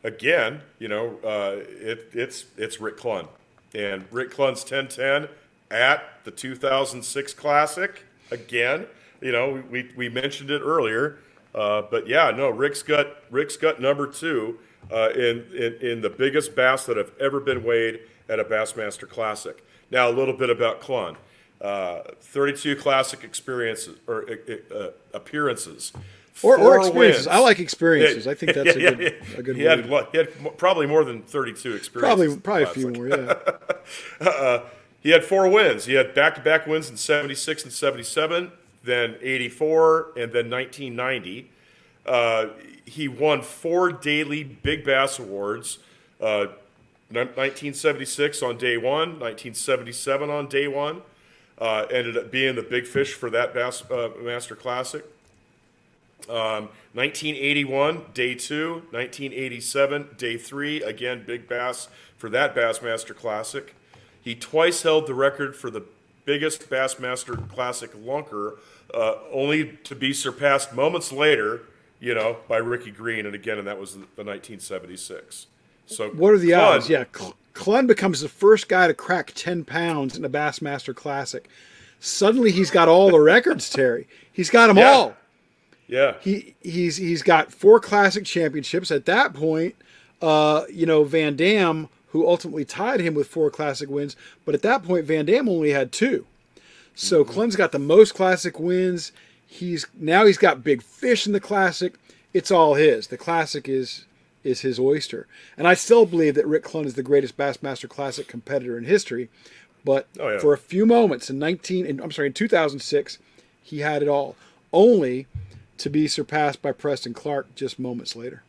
again, 0.04 0.62
you 0.80 0.88
know, 0.88 1.20
uh, 1.24 1.58
it, 1.58 2.10
it's 2.14 2.46
it's 2.58 2.80
Rick 2.80 2.98
Clunn, 2.98 3.28
and 3.74 4.06
Rick 4.12 4.32
Clunn's 4.32 4.64
ten 4.64 4.88
ten 4.88 5.28
at 5.70 6.04
the 6.24 6.32
2006 6.32 7.34
Classic 7.34 8.04
again. 8.30 8.86
You 9.22 9.32
know, 9.32 9.64
we 9.70 9.92
we 9.96 10.10
mentioned 10.10 10.50
it 10.50 10.62
earlier, 10.62 11.20
uh, 11.54 11.84
but 11.90 12.08
yeah, 12.08 12.32
no, 12.32 12.50
Rick's 12.50 12.84
got 12.84 13.08
Rick's 13.30 13.58
got 13.58 13.82
number 13.82 14.08
two 14.08 14.60
uh, 14.92 15.10
in, 15.10 15.46
in 15.54 15.74
in 15.82 16.02
the 16.02 16.10
biggest 16.10 16.56
bass 16.56 16.86
that 16.86 16.98
have 16.98 17.12
ever 17.20 17.40
been 17.40 17.64
weighed 17.64 18.00
at 18.30 18.40
a 18.40 18.44
Bassmaster 18.44 19.08
Classic. 19.08 19.64
Now, 19.90 20.10
a 20.10 20.14
little 20.14 20.36
bit 20.36 20.50
about 20.50 20.82
Clunn. 20.82 21.18
Uh, 21.60 22.02
32 22.22 22.76
classic 22.76 23.24
experiences 23.24 23.96
or 24.08 24.26
uh, 24.28 24.76
uh 24.76 24.90
appearances. 25.14 25.94
Or, 26.42 26.58
or 26.58 26.78
experiences. 26.78 27.28
Wins. 27.28 27.36
I 27.36 27.38
like 27.38 27.60
experiences. 27.60 28.26
I 28.26 28.34
think 28.34 28.54
that's 28.56 28.76
yeah, 28.76 28.88
a 28.88 28.96
good, 28.96 29.00
yeah, 29.00 29.38
a 29.38 29.44
good 29.44 29.56
he 29.58 29.64
had, 29.64 29.86
he 30.12 30.18
had 30.18 30.58
probably 30.58 30.88
more 30.88 31.04
than 31.04 31.22
32 31.22 31.74
experiences. 31.74 31.90
Probably, 31.92 32.36
probably 32.38 32.64
a 32.64 32.68
few 32.68 32.92
more, 32.92 33.08
yeah. 33.10 33.36
uh, 34.28 34.64
he 35.02 35.10
had 35.12 35.24
four 35.24 35.48
wins. 35.50 35.86
He 35.86 35.94
had 35.94 36.16
back 36.16 36.34
to 36.36 36.42
back 36.42 36.66
wins 36.66 36.90
in 36.90 36.98
76 36.98 37.64
and 37.64 37.72
77, 37.72 38.52
then 38.84 39.16
84, 39.22 40.14
and 40.18 40.32
then 40.32 40.50
1990. 40.50 41.50
Uh, 42.06 42.48
he 42.86 43.08
won 43.08 43.42
four 43.42 43.92
daily 43.92 44.44
Big 44.44 44.84
Bass 44.84 45.20
Awards. 45.20 45.80
Uh, 46.20 46.48
1976 47.10 48.42
on 48.42 48.58
day 48.58 48.78
one, 48.78 49.20
1977 49.20 50.30
on 50.30 50.48
day 50.48 50.68
one. 50.68 51.02
Uh, 51.58 51.86
ended 51.92 52.18
up 52.18 52.32
being 52.32 52.56
the 52.56 52.64
big 52.64 52.88
fish 52.88 53.14
for 53.14 53.30
that 53.30 53.54
Bass 53.54 53.84
uh, 53.92 54.10
Master 54.22 54.56
Classic. 54.56 55.06
Um, 56.30 56.70
1981, 56.94 58.06
day 58.14 58.36
two. 58.36 58.84
1987, 58.92 60.10
day 60.18 60.38
three. 60.38 60.82
Again, 60.84 61.24
big 61.26 61.48
bass 61.48 61.90
for 62.18 62.30
that 62.30 62.56
Bassmaster 62.56 63.16
Classic. 63.16 63.76
He 64.22 64.36
twice 64.36 64.84
held 64.84 65.08
the 65.08 65.14
record 65.14 65.56
for 65.56 65.70
the 65.70 65.84
biggest 66.26 66.70
Bassmaster 66.70 67.50
Classic 67.50 67.92
lunker, 67.94 68.58
uh, 68.94 69.16
only 69.32 69.78
to 69.84 69.96
be 69.96 70.14
surpassed 70.14 70.74
moments 70.74 71.12
later, 71.12 71.62
you 72.00 72.14
know, 72.14 72.38
by 72.48 72.58
Ricky 72.58 72.92
Green. 72.92 73.26
And 73.26 73.36
again, 73.36 73.58
and 73.58 73.68
that 73.68 73.80
was 73.80 73.94
the, 73.94 74.00
the 74.00 74.24
1976. 74.24 75.48
So 75.86 76.10
what 76.10 76.34
are 76.34 76.38
the 76.38 76.52
Clunn, 76.52 76.76
odds? 76.76 76.90
Yeah, 76.90 77.04
Clunn 77.54 77.88
becomes 77.88 78.22
the 78.22 78.30
first 78.30 78.70
guy 78.70 78.88
to 78.88 78.94
crack 78.94 79.32
10 79.36 79.66
pounds 79.66 80.18
in 80.18 80.24
a 80.24 80.30
Bassmaster 80.30 80.96
Classic. 80.96 81.50
Suddenly, 82.00 82.52
he's 82.52 82.72
got 82.72 82.88
all 82.88 83.12
the 83.12 83.20
records, 83.20 83.70
Terry. 83.70 84.08
He's 84.34 84.50
got 84.50 84.68
them 84.68 84.78
yeah. 84.78 84.90
all. 84.90 85.16
Yeah. 85.88 86.16
He 86.22 86.56
he's 86.62 86.98
he's 86.98 87.22
got 87.22 87.52
four 87.52 87.80
classic 87.80 88.26
championships. 88.26 88.90
At 88.92 89.06
that 89.06 89.34
point, 89.34 89.76
uh, 90.22 90.64
you 90.72 90.86
know, 90.86 91.04
Van 91.04 91.36
Dam, 91.36 91.90
who 92.12 92.28
ultimately 92.28 92.66
tied 92.66 93.00
him 93.00 93.14
with 93.14 93.28
four 93.28 93.50
classic 93.50 93.90
wins, 93.90 94.16
but 94.46 94.56
at 94.56 94.62
that 94.62 94.84
point 94.84 95.06
Van 95.06 95.26
Dam 95.26 95.50
only 95.50 95.72
had 95.72 95.92
two. 95.92 96.26
So 96.94 97.24
mm-hmm. 97.24 97.34
Clunn's 97.34 97.56
got 97.56 97.72
the 97.72 97.80
most 97.80 98.14
classic 98.14 98.60
wins. 98.60 99.12
He's 99.46 99.88
now 99.98 100.26
he's 100.26 100.38
got 100.38 100.64
big 100.64 100.82
fish 100.82 101.26
in 101.26 101.34
the 101.34 101.40
classic. 101.40 101.96
It's 102.34 102.52
all 102.52 102.76
his. 102.76 103.08
The 103.08 103.18
classic 103.18 103.68
is 103.68 104.06
is 104.44 104.62
his 104.62 104.80
oyster. 104.80 105.28
And 105.58 105.68
I 105.68 105.74
still 105.74 106.06
believe 106.06 106.36
that 106.36 106.48
Rick 106.48 106.64
Clunn 106.64 106.86
is 106.86 106.96
the 106.96 107.04
greatest 107.04 107.38
Bassmaster 107.38 107.88
Classic 107.88 108.28
competitor 108.28 108.78
in 108.78 108.86
history. 108.86 109.30
But 109.84 110.08
oh, 110.20 110.30
yeah. 110.30 110.40
for 110.40 110.54
a 110.54 110.58
few 110.58 110.86
moments 110.86 111.30
in 111.30 111.40
19 111.40 111.86
in, 111.86 112.00
I'm 112.00 112.12
sorry, 112.12 112.28
in 112.28 112.34
2006, 112.34 113.18
he 113.62 113.80
had 113.80 114.02
it 114.02 114.08
all. 114.08 114.36
Only 114.74 115.28
to 115.78 115.90
be 115.90 116.08
surpassed 116.08 116.62
by 116.62 116.72
Preston 116.72 117.14
Clark 117.14 117.56
just 117.56 117.80
moments 117.80 118.16
later. 118.16 118.44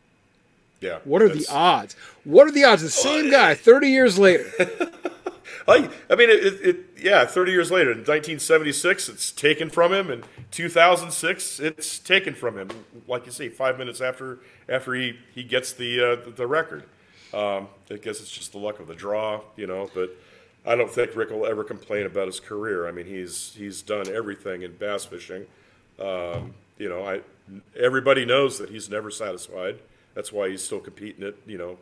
Yeah. 0.83 0.99
What 1.05 1.21
are 1.21 1.29
the 1.29 1.47
odds? 1.49 1.95
What 2.23 2.47
are 2.47 2.51
the 2.51 2.65
odds? 2.65 2.81
The 2.81 2.89
same 2.89 3.31
guy, 3.31 3.55
30 3.55 3.87
years 3.87 4.19
later. 4.19 4.51
I, 5.67 5.89
I 6.09 6.15
mean, 6.15 6.29
it, 6.29 6.61
it, 6.61 6.77
yeah, 7.01 7.25
30 7.25 7.51
years 7.51 7.71
later, 7.71 7.91
in 7.91 7.99
1976, 7.99 9.07
it's 9.07 9.31
taken 9.31 9.69
from 9.69 9.93
him, 9.93 10.09
and 10.09 10.25
2006, 10.51 11.59
it's 11.61 11.99
taken 11.99 12.35
from 12.35 12.57
him. 12.57 12.69
Like 13.07 13.25
you 13.25 13.31
say, 13.31 13.47
five 13.47 13.77
minutes 13.77 14.01
after 14.01 14.39
after 14.67 14.93
he, 14.93 15.17
he 15.33 15.43
gets 15.43 15.71
the 15.71 16.01
uh, 16.01 16.31
the 16.35 16.47
record. 16.47 16.83
Um, 17.33 17.69
I 17.89 17.95
guess 17.95 18.19
it's 18.19 18.29
just 18.29 18.51
the 18.51 18.57
luck 18.57 18.79
of 18.79 18.87
the 18.87 18.93
draw, 18.93 19.41
you 19.55 19.67
know. 19.67 19.89
But 19.93 20.15
I 20.65 20.75
don't 20.75 20.91
think 20.91 21.15
Rick 21.15 21.29
will 21.29 21.45
ever 21.45 21.63
complain 21.63 22.05
about 22.05 22.27
his 22.27 22.41
career. 22.41 22.87
I 22.87 22.91
mean, 22.91 23.05
he's 23.05 23.53
he's 23.57 23.81
done 23.81 24.09
everything 24.13 24.63
in 24.63 24.75
bass 24.75 25.05
fishing. 25.05 25.45
Um, 25.97 26.55
you 26.77 26.89
know, 26.89 27.05
I 27.07 27.21
everybody 27.79 28.25
knows 28.25 28.57
that 28.59 28.69
he's 28.69 28.89
never 28.89 29.09
satisfied. 29.09 29.79
That's 30.15 30.31
why 30.31 30.49
he's 30.49 30.63
still 30.63 30.79
competing 30.79 31.23
at 31.23 31.35
you 31.45 31.57
know 31.57 31.77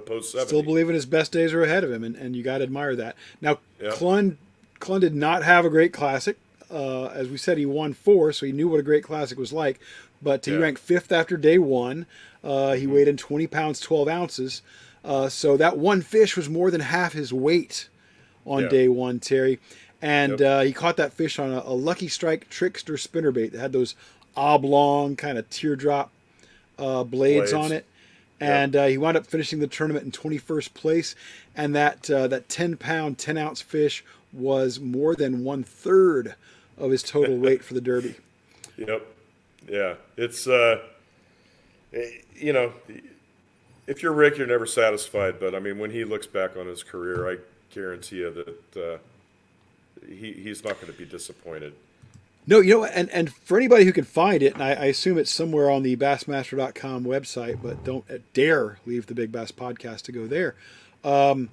post 0.00 0.32
seventy. 0.32 0.48
Still 0.48 0.62
believing 0.62 0.94
his 0.94 1.06
best 1.06 1.32
days 1.32 1.52
are 1.52 1.62
ahead 1.62 1.84
of 1.84 1.92
him, 1.92 2.04
and, 2.04 2.16
and 2.16 2.34
you 2.34 2.42
got 2.42 2.58
to 2.58 2.64
admire 2.64 2.96
that. 2.96 3.16
Now, 3.40 3.58
yep. 3.80 3.94
Clunn 3.94 4.36
Clunn 4.80 5.00
did 5.00 5.14
not 5.14 5.42
have 5.44 5.64
a 5.64 5.70
great 5.70 5.92
classic. 5.92 6.38
Uh, 6.70 7.06
as 7.06 7.28
we 7.28 7.36
said, 7.36 7.58
he 7.58 7.66
won 7.66 7.92
four, 7.92 8.32
so 8.32 8.46
he 8.46 8.52
knew 8.52 8.68
what 8.68 8.80
a 8.80 8.82
great 8.82 9.04
classic 9.04 9.38
was 9.38 9.52
like. 9.52 9.80
But 10.20 10.44
he 10.44 10.52
yeah. 10.52 10.58
ranked 10.58 10.80
fifth 10.80 11.12
after 11.12 11.36
day 11.36 11.58
one. 11.58 12.06
Uh, 12.42 12.72
he 12.72 12.84
mm-hmm. 12.84 12.94
weighed 12.94 13.08
in 13.08 13.16
20 13.16 13.46
pounds 13.46 13.80
12 13.80 14.08
ounces. 14.08 14.62
Uh, 15.04 15.28
so 15.28 15.56
that 15.56 15.78
one 15.78 16.02
fish 16.02 16.36
was 16.36 16.48
more 16.48 16.70
than 16.70 16.80
half 16.80 17.12
his 17.12 17.32
weight 17.32 17.88
on 18.44 18.64
yeah. 18.64 18.68
day 18.68 18.88
one, 18.88 19.20
Terry. 19.20 19.60
And 20.02 20.40
yep. 20.40 20.40
uh, 20.40 20.60
he 20.62 20.72
caught 20.72 20.96
that 20.96 21.12
fish 21.12 21.38
on 21.38 21.52
a, 21.52 21.60
a, 21.60 21.72
Luck-E-Strike 21.72 22.50
Trickster 22.50 22.94
spinnerbait 22.94 23.52
that 23.52 23.60
had 23.60 23.72
those 23.72 23.94
oblong 24.36 25.16
kind 25.16 25.38
of 25.38 25.48
teardrop 25.48 26.10
uh, 26.78 27.04
blades, 27.04 27.52
blades, 27.52 27.52
on 27.52 27.72
it. 27.72 27.86
And 28.40 28.74
yep. 28.74 28.84
Uh, 28.84 28.88
he 28.88 28.98
wound 28.98 29.16
up 29.16 29.26
finishing 29.26 29.60
the 29.60 29.66
tournament 29.66 30.04
in 30.04 30.10
21st 30.10 30.74
place. 30.74 31.14
And 31.54 31.74
that 31.74 32.10
uh, 32.10 32.28
that 32.28 32.48
10 32.48 32.76
pound, 32.76 33.18
10 33.18 33.38
ounce 33.38 33.62
fish 33.62 34.04
was 34.32 34.78
more 34.78 35.14
than 35.14 35.42
one 35.42 35.62
third 35.62 36.34
of 36.76 36.90
his 36.90 37.02
total 37.02 37.36
weight 37.38 37.64
for 37.64 37.74
the 37.74 37.80
Derby. 37.80 38.16
Yep. 38.76 39.06
Yeah. 39.66 39.94
It's, 40.18 40.46
uh, 40.46 40.82
eh, 41.94 42.10
you 42.34 42.52
know, 42.52 42.74
if 43.86 44.02
you're 44.02 44.12
Rick, 44.12 44.36
you're 44.36 44.46
never 44.46 44.66
satisfied. 44.66 45.40
But 45.40 45.54
I 45.54 45.60
mean, 45.60 45.78
when 45.78 45.90
he 45.90 46.04
looks 46.04 46.26
back 46.26 46.58
on 46.58 46.66
his 46.66 46.82
career, 46.82 47.26
I 47.26 47.38
guarantee 47.74 48.16
you 48.16 48.30
that 48.74 48.82
uh, 48.94 48.98
he, 50.06 50.32
he's 50.32 50.62
not 50.62 50.74
going 50.78 50.92
to 50.92 50.98
be 50.98 51.06
disappointed. 51.06 51.72
No, 52.48 52.60
you 52.60 52.74
know, 52.74 52.84
and, 52.84 53.10
and 53.10 53.32
for 53.32 53.56
anybody 53.56 53.84
who 53.84 53.92
can 53.92 54.04
find 54.04 54.42
it, 54.42 54.54
and 54.54 54.62
I, 54.62 54.70
I 54.70 54.84
assume 54.86 55.18
it's 55.18 55.32
somewhere 55.32 55.68
on 55.68 55.82
the 55.82 55.96
Bassmaster.com 55.96 57.04
website, 57.04 57.60
but 57.60 57.82
don't 57.82 58.04
dare 58.34 58.78
leave 58.86 59.06
the 59.06 59.14
Big 59.14 59.32
Bass 59.32 59.50
podcast 59.50 60.02
to 60.02 60.12
go 60.12 60.26
there. 60.28 60.54
Um, 61.02 61.50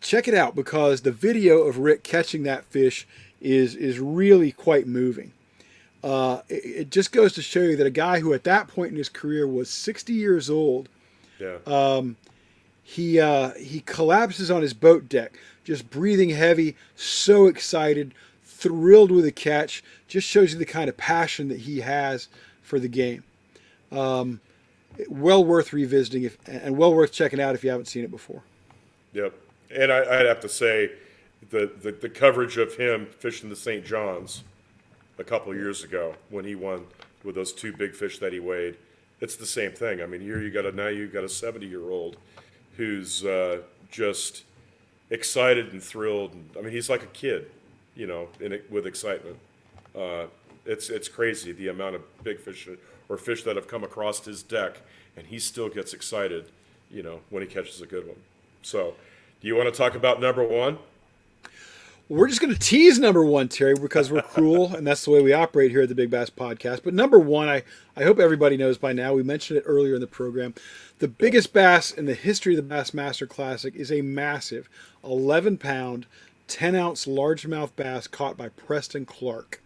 check 0.00 0.28
it 0.28 0.34
out 0.34 0.54
because 0.54 1.00
the 1.00 1.12
video 1.12 1.62
of 1.62 1.78
Rick 1.78 2.02
catching 2.02 2.42
that 2.42 2.64
fish 2.64 3.06
is 3.40 3.74
is 3.74 3.98
really 4.00 4.52
quite 4.52 4.86
moving. 4.86 5.32
uh, 6.04 6.42
it, 6.48 6.64
it, 6.64 6.90
just 6.90 7.10
goes 7.10 7.32
to 7.32 7.42
show 7.42 7.60
you 7.60 7.76
that 7.76 7.86
a 7.86 7.90
guy 7.90 8.20
who 8.20 8.32
at 8.32 8.44
that 8.44 8.68
point 8.68 8.92
in 8.92 8.96
his 8.96 9.08
career 9.08 9.46
was 9.46 9.68
60 9.68 10.12
years 10.12 10.48
old, 10.48 10.88
yeah. 11.40 11.56
um, 11.66 12.16
he 12.82 13.18
uh, 13.18 13.50
he 13.54 13.80
collapses 13.80 14.50
on 14.50 14.62
his 14.62 14.74
boat 14.74 15.08
deck, 15.08 15.38
just 15.64 15.90
breathing 15.90 16.30
heavy, 16.30 16.76
so 16.94 17.46
excited, 17.46 18.14
thrilled 18.58 19.10
with 19.10 19.24
a 19.24 19.32
catch. 19.32 19.82
Just 20.08 20.26
shows 20.26 20.52
you 20.52 20.58
the 20.58 20.66
kind 20.66 20.88
of 20.88 20.96
passion 20.96 21.48
that 21.48 21.60
he 21.60 21.80
has 21.80 22.28
for 22.62 22.78
the 22.78 22.88
game. 22.88 23.24
Um, 23.92 24.40
well 25.08 25.44
worth 25.44 25.72
revisiting 25.72 26.24
if, 26.24 26.38
and 26.46 26.76
well 26.76 26.92
worth 26.92 27.12
checking 27.12 27.40
out 27.40 27.54
if 27.54 27.62
you 27.62 27.70
haven't 27.70 27.86
seen 27.86 28.04
it 28.04 28.10
before. 28.10 28.42
Yep, 29.12 29.34
and 29.74 29.92
I, 29.92 30.00
would 30.00 30.26
have 30.26 30.40
to 30.40 30.48
say 30.48 30.92
the, 31.50 31.70
the, 31.80 31.92
the 31.92 32.08
coverage 32.08 32.56
of 32.56 32.74
him 32.74 33.06
fishing 33.06 33.48
the 33.48 33.56
St. 33.56 33.84
John's 33.84 34.42
a 35.18 35.24
couple 35.24 35.54
years 35.54 35.84
ago 35.84 36.14
when 36.28 36.44
he 36.44 36.54
won 36.54 36.86
with 37.24 37.36
those 37.36 37.52
two 37.52 37.72
big 37.72 37.94
fish 37.94 38.18
that 38.18 38.32
he 38.32 38.40
weighed. 38.40 38.76
It's 39.20 39.36
the 39.36 39.46
same 39.46 39.72
thing. 39.72 40.02
I 40.02 40.06
mean, 40.06 40.20
here 40.20 40.40
you 40.40 40.50
got 40.50 40.66
a 40.66 40.72
now 40.72 40.88
you 40.88 41.06
got 41.08 41.24
a 41.24 41.28
70 41.28 41.66
year 41.66 41.90
old 41.90 42.16
who's 42.76 43.24
uh, 43.24 43.62
just 43.90 44.44
excited 45.10 45.72
and 45.72 45.82
thrilled. 45.82 46.36
I 46.56 46.62
mean, 46.62 46.72
he's 46.72 46.90
like 46.90 47.02
a 47.02 47.06
kid, 47.06 47.50
you 47.98 48.06
know, 48.06 48.28
in 48.40 48.58
with 48.70 48.86
excitement. 48.86 49.36
Uh, 49.94 50.26
it's 50.64 50.88
it's 50.88 51.08
crazy 51.08 51.52
the 51.52 51.68
amount 51.68 51.96
of 51.96 52.02
big 52.22 52.40
fish 52.40 52.68
or 53.08 53.18
fish 53.18 53.42
that 53.42 53.56
have 53.56 53.68
come 53.68 53.84
across 53.84 54.24
his 54.24 54.42
deck, 54.42 54.80
and 55.16 55.26
he 55.26 55.38
still 55.38 55.68
gets 55.68 55.92
excited, 55.92 56.50
you 56.90 57.02
know, 57.02 57.20
when 57.28 57.42
he 57.42 57.48
catches 57.48 57.82
a 57.82 57.86
good 57.86 58.06
one. 58.06 58.16
So, 58.62 58.94
do 59.40 59.48
you 59.48 59.56
want 59.56 59.72
to 59.72 59.76
talk 59.76 59.94
about 59.94 60.20
number 60.20 60.44
one? 60.44 60.78
We're 62.10 62.28
just 62.28 62.40
going 62.40 62.54
to 62.54 62.58
tease 62.58 62.98
number 62.98 63.22
one, 63.22 63.48
Terry, 63.48 63.74
because 63.74 64.10
we're 64.10 64.22
cruel, 64.22 64.74
and 64.74 64.86
that's 64.86 65.04
the 65.04 65.10
way 65.10 65.20
we 65.20 65.34
operate 65.34 65.70
here 65.70 65.82
at 65.82 65.90
the 65.90 65.94
Big 65.94 66.10
Bass 66.10 66.30
Podcast. 66.30 66.82
But 66.82 66.94
number 66.94 67.18
one, 67.18 67.50
I, 67.50 67.64
I 67.96 68.04
hope 68.04 68.18
everybody 68.18 68.56
knows 68.56 68.78
by 68.78 68.94
now, 68.94 69.12
we 69.12 69.22
mentioned 69.22 69.58
it 69.58 69.64
earlier 69.66 69.94
in 69.94 70.00
the 70.00 70.06
program. 70.06 70.54
The 71.00 71.08
biggest 71.08 71.52
bass 71.52 71.90
in 71.90 72.06
the 72.06 72.14
history 72.14 72.56
of 72.56 72.66
the 72.66 72.74
Bassmaster 72.74 73.28
Classic 73.28 73.74
is 73.76 73.92
a 73.92 74.00
massive 74.00 74.70
11 75.04 75.58
pound, 75.58 76.06
10 76.48 76.74
ounce 76.74 77.06
largemouth 77.06 77.70
bass 77.76 78.06
caught 78.06 78.36
by 78.36 78.48
Preston 78.48 79.04
Clark 79.04 79.60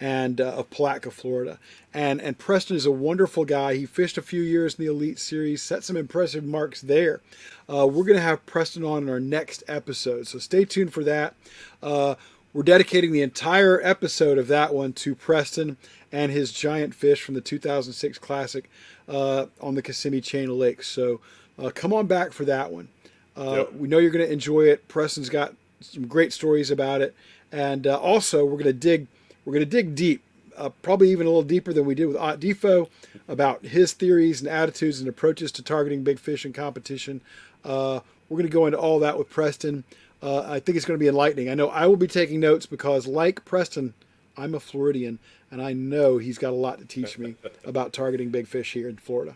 and 0.00 0.40
uh, 0.40 0.52
of 0.52 0.70
Palatka, 0.70 1.10
Florida. 1.10 1.58
And 1.92 2.20
and 2.20 2.38
Preston 2.38 2.76
is 2.76 2.86
a 2.86 2.92
wonderful 2.92 3.44
guy. 3.44 3.74
He 3.74 3.86
fished 3.86 4.18
a 4.18 4.22
few 4.22 4.42
years 4.42 4.74
in 4.74 4.84
the 4.84 4.90
Elite 4.90 5.18
Series, 5.18 5.62
set 5.62 5.84
some 5.84 5.96
impressive 5.96 6.44
marks 6.44 6.80
there. 6.80 7.20
Uh, 7.68 7.86
we're 7.86 8.04
going 8.04 8.16
to 8.16 8.22
have 8.22 8.44
Preston 8.46 8.84
on 8.84 9.04
in 9.04 9.08
our 9.08 9.20
next 9.20 9.62
episode, 9.68 10.26
so 10.26 10.38
stay 10.38 10.64
tuned 10.64 10.92
for 10.92 11.04
that. 11.04 11.34
Uh, 11.82 12.14
we're 12.52 12.62
dedicating 12.62 13.12
the 13.12 13.22
entire 13.22 13.80
episode 13.82 14.38
of 14.38 14.48
that 14.48 14.74
one 14.74 14.92
to 14.94 15.14
Preston 15.14 15.76
and 16.10 16.32
his 16.32 16.52
giant 16.52 16.94
fish 16.94 17.22
from 17.22 17.34
the 17.34 17.40
2006 17.40 18.18
Classic 18.18 18.70
uh, 19.08 19.46
on 19.60 19.74
the 19.74 19.82
Kissimmee 19.82 20.22
Chain 20.22 20.48
of 20.48 20.56
Lakes. 20.56 20.88
So 20.88 21.20
uh, 21.58 21.70
come 21.74 21.92
on 21.92 22.06
back 22.06 22.32
for 22.32 22.44
that 22.46 22.72
one. 22.72 22.88
Uh, 23.36 23.56
yep. 23.58 23.72
We 23.74 23.86
know 23.86 23.98
you're 23.98 24.10
going 24.10 24.26
to 24.26 24.32
enjoy 24.32 24.62
it. 24.62 24.88
Preston's 24.88 25.28
got 25.28 25.54
some 25.80 26.06
great 26.06 26.32
stories 26.32 26.70
about 26.70 27.00
it, 27.00 27.14
and 27.52 27.86
also 27.86 28.44
we're 28.44 28.52
going 28.52 28.64
to 28.64 28.72
dig 28.72 29.06
we're 29.48 29.54
going 29.54 29.64
to 29.64 29.70
dig 29.70 29.94
deep, 29.94 30.22
uh, 30.58 30.68
probably 30.82 31.10
even 31.10 31.26
a 31.26 31.30
little 31.30 31.42
deeper 31.42 31.72
than 31.72 31.86
we 31.86 31.94
did 31.94 32.04
with 32.04 32.18
Ott 32.18 32.38
DeFoe, 32.38 32.90
about 33.28 33.64
his 33.64 33.94
theories 33.94 34.42
and 34.42 34.50
attitudes 34.50 35.00
and 35.00 35.08
approaches 35.08 35.50
to 35.52 35.62
targeting 35.62 36.04
big 36.04 36.18
fish 36.18 36.44
in 36.44 36.52
competition. 36.52 37.22
Uh, 37.64 38.00
we're 38.28 38.36
going 38.36 38.46
to 38.46 38.52
go 38.52 38.66
into 38.66 38.78
all 38.78 38.98
that 38.98 39.16
with 39.16 39.30
Preston. 39.30 39.84
Uh, 40.22 40.40
I 40.40 40.60
think 40.60 40.76
it's 40.76 40.84
going 40.84 40.98
to 40.98 41.02
be 41.02 41.08
enlightening. 41.08 41.48
I 41.48 41.54
know 41.54 41.70
I 41.70 41.86
will 41.86 41.96
be 41.96 42.06
taking 42.06 42.40
notes 42.40 42.66
because, 42.66 43.06
like 43.06 43.42
Preston, 43.46 43.94
I'm 44.36 44.54
a 44.54 44.60
Floridian, 44.60 45.18
and 45.50 45.62
I 45.62 45.72
know 45.72 46.18
he's 46.18 46.36
got 46.36 46.50
a 46.50 46.56
lot 46.56 46.78
to 46.80 46.84
teach 46.84 47.18
me 47.18 47.36
about 47.64 47.94
targeting 47.94 48.28
big 48.28 48.46
fish 48.46 48.74
here 48.74 48.90
in 48.90 48.98
Florida. 48.98 49.34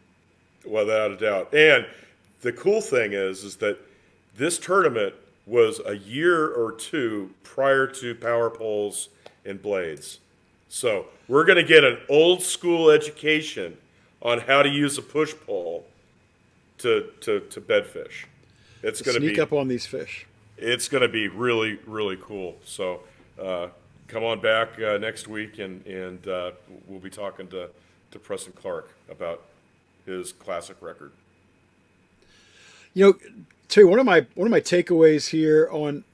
Without 0.66 1.10
a 1.10 1.16
doubt. 1.16 1.54
And 1.54 1.86
the 2.42 2.52
cool 2.52 2.82
thing 2.82 3.14
is, 3.14 3.44
is 3.44 3.56
that 3.56 3.78
this 4.36 4.58
tournament 4.58 5.14
was 5.46 5.80
a 5.84 5.96
year 5.96 6.48
or 6.48 6.72
two 6.72 7.30
prior 7.42 7.86
to 7.86 8.14
Power 8.14 8.50
Poles 8.50 9.08
and 9.44 9.60
blades. 9.60 10.20
So 10.68 11.06
we're 11.28 11.44
going 11.44 11.56
to 11.56 11.64
get 11.64 11.84
an 11.84 11.98
old 12.08 12.42
school 12.42 12.90
education 12.90 13.76
on 14.22 14.40
how 14.40 14.62
to 14.62 14.68
use 14.68 14.96
a 14.98 15.02
push 15.02 15.34
pole 15.46 15.84
to 16.78 17.10
to, 17.20 17.40
to 17.40 17.60
bed 17.60 17.86
fish. 17.86 18.26
It's 18.82 19.02
going 19.02 19.14
to 19.16 19.20
sneak 19.20 19.36
be, 19.36 19.40
up 19.40 19.52
on 19.52 19.68
these 19.68 19.86
fish. 19.86 20.26
It's 20.56 20.88
going 20.88 21.02
to 21.02 21.08
be 21.08 21.28
really 21.28 21.78
really 21.86 22.18
cool. 22.20 22.56
So 22.64 23.00
uh, 23.40 23.68
come 24.08 24.24
on 24.24 24.40
back 24.40 24.80
uh, 24.80 24.98
next 24.98 25.28
week 25.28 25.58
and 25.58 25.84
and 25.86 26.26
uh, 26.26 26.52
we'll 26.86 27.00
be 27.00 27.10
talking 27.10 27.48
to 27.48 27.68
to 28.12 28.18
Preston 28.18 28.52
Clark 28.52 28.94
about 29.10 29.42
his 30.06 30.32
classic 30.32 30.76
record. 30.80 31.12
You 32.94 33.06
know, 33.06 33.14
Terry, 33.72 33.86
one 33.86 33.98
of 33.98 34.04
my 34.04 34.26
one 34.34 34.46
of 34.46 34.50
my 34.50 34.60
takeaways 34.60 35.30
here 35.30 35.66
on 35.72 36.04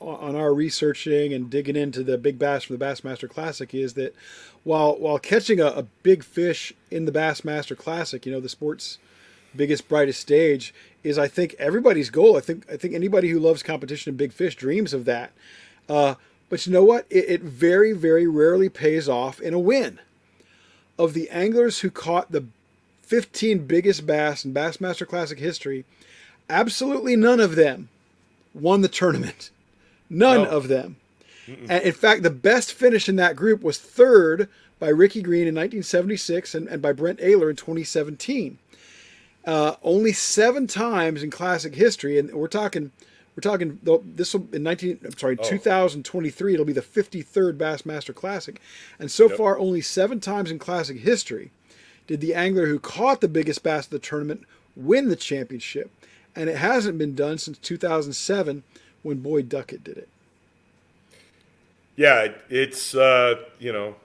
on 0.00 0.34
our 0.34 0.54
researching 0.54 1.34
and 1.34 1.50
digging 1.50 1.76
into 1.76 2.02
the 2.02 2.16
big 2.16 2.38
bass 2.38 2.64
from 2.64 2.78
the 2.78 2.82
Bassmaster 2.82 3.28
Classic 3.28 3.74
is 3.74 3.92
that 3.92 4.14
while 4.64 4.98
while 4.98 5.18
catching 5.18 5.60
a, 5.60 5.66
a, 5.66 5.82
big 6.02 6.24
fish 6.24 6.72
in 6.90 7.04
the 7.04 7.12
Bassmaster 7.12 7.76
Classic, 7.76 8.24
you 8.24 8.32
know, 8.32 8.40
the 8.40 8.48
sport's 8.48 8.96
biggest 9.54 9.90
brightest 9.90 10.20
stage 10.20 10.72
is 11.04 11.18
I 11.18 11.28
think 11.28 11.54
everybody's 11.58 12.08
goal. 12.08 12.34
I 12.34 12.40
think 12.40 12.64
I 12.72 12.78
think 12.78 12.94
anybody 12.94 13.28
who 13.28 13.38
loves 13.38 13.62
competition 13.62 14.08
and 14.08 14.16
big 14.16 14.32
fish 14.32 14.56
dreams 14.56 14.94
of 14.94 15.04
that. 15.04 15.32
Uh, 15.90 16.14
but 16.48 16.66
you 16.66 16.72
know 16.72 16.82
what? 16.82 17.04
It, 17.10 17.26
it 17.28 17.42
very 17.42 17.92
very 17.92 18.26
rarely 18.26 18.70
pays 18.70 19.06
off 19.06 19.38
in 19.38 19.52
a 19.52 19.60
win. 19.60 20.00
Of 20.98 21.12
the 21.12 21.28
anglers 21.28 21.80
who 21.80 21.90
caught 21.90 22.32
the 22.32 22.46
15 23.02 23.66
biggest 23.66 24.06
bass 24.06 24.46
in 24.46 24.54
Bassmaster 24.54 25.06
Classic 25.06 25.38
history, 25.38 25.84
absolutely 26.52 27.16
none 27.16 27.40
of 27.40 27.56
them 27.56 27.88
won 28.54 28.82
the 28.82 28.88
tournament. 28.88 29.50
None 30.08 30.44
no. 30.44 30.50
of 30.50 30.68
them. 30.68 30.96
And 31.46 31.82
in 31.82 31.92
fact, 31.92 32.22
the 32.22 32.30
best 32.30 32.72
finish 32.72 33.08
in 33.08 33.16
that 33.16 33.34
group 33.34 33.62
was 33.62 33.78
third 33.78 34.48
by 34.78 34.88
Ricky 34.88 35.22
Green 35.22 35.48
in 35.48 35.54
1976 35.54 36.54
and, 36.54 36.68
and 36.68 36.80
by 36.82 36.92
Brent 36.92 37.18
Ehrler 37.18 37.50
in 37.50 37.56
2017. 37.56 38.58
Uh, 39.44 39.74
only 39.82 40.12
seven 40.12 40.66
times 40.66 41.22
in 41.22 41.30
classic 41.30 41.74
history, 41.74 42.16
and 42.18 42.32
we're 42.32 42.46
talking, 42.46 42.92
we're 43.34 43.40
talking. 43.40 43.80
This 44.14 44.34
will 44.34 44.46
in 44.52 44.62
19. 44.62 45.00
I'm 45.04 45.18
sorry, 45.18 45.36
oh. 45.40 45.48
2023. 45.48 46.54
It'll 46.54 46.64
be 46.64 46.72
the 46.72 46.80
53rd 46.80 47.56
Bassmaster 47.56 48.14
Classic, 48.14 48.60
and 49.00 49.10
so 49.10 49.28
yep. 49.28 49.36
far 49.36 49.58
only 49.58 49.80
seven 49.80 50.20
times 50.20 50.50
in 50.50 50.60
classic 50.60 50.98
history 50.98 51.50
did 52.06 52.20
the 52.20 52.34
angler 52.34 52.66
who 52.66 52.78
caught 52.78 53.20
the 53.20 53.28
biggest 53.28 53.62
bass 53.64 53.86
of 53.86 53.90
the 53.90 53.98
tournament 53.98 54.44
win 54.76 55.08
the 55.08 55.16
championship, 55.16 55.90
and 56.34 56.48
it 56.48 56.56
hasn't 56.56 56.98
been 56.98 57.14
done 57.14 57.38
since 57.38 57.58
2007 57.58 58.62
when 59.02 59.18
Boyd 59.18 59.48
Duckett 59.48 59.84
did 59.84 59.98
it. 59.98 60.08
Yeah, 61.96 62.28
it's 62.48 62.94
uh, 62.94 63.36
you 63.58 63.72
know, 63.72 63.96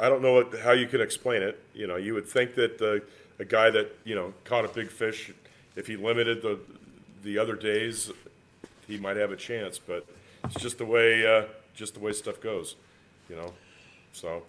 I, 0.00 0.08
don't 0.08 0.22
know 0.22 0.34
what, 0.34 0.58
how 0.60 0.72
you 0.72 0.86
can 0.86 1.00
explain 1.00 1.42
it. 1.42 1.62
You 1.74 1.86
know, 1.86 1.96
you 1.96 2.14
would 2.14 2.26
think 2.26 2.54
that 2.54 2.78
the 2.78 3.02
a 3.38 3.44
guy 3.44 3.70
that 3.70 3.94
you 4.04 4.14
know 4.14 4.32
caught 4.44 4.64
a 4.64 4.68
big 4.68 4.90
fish, 4.90 5.32
if 5.76 5.86
he 5.86 5.96
limited 5.96 6.42
the 6.42 6.58
the 7.22 7.38
other 7.38 7.56
days, 7.56 8.10
he 8.86 8.98
might 8.98 9.16
have 9.16 9.32
a 9.32 9.36
chance. 9.36 9.78
But 9.78 10.06
it's 10.44 10.60
just 10.60 10.78
the 10.78 10.86
way 10.86 11.26
uh, 11.26 11.44
just 11.74 11.94
the 11.94 12.00
way 12.00 12.12
stuff 12.12 12.40
goes, 12.40 12.76
you 13.28 13.36
know. 13.36 13.52
So, 14.12 14.42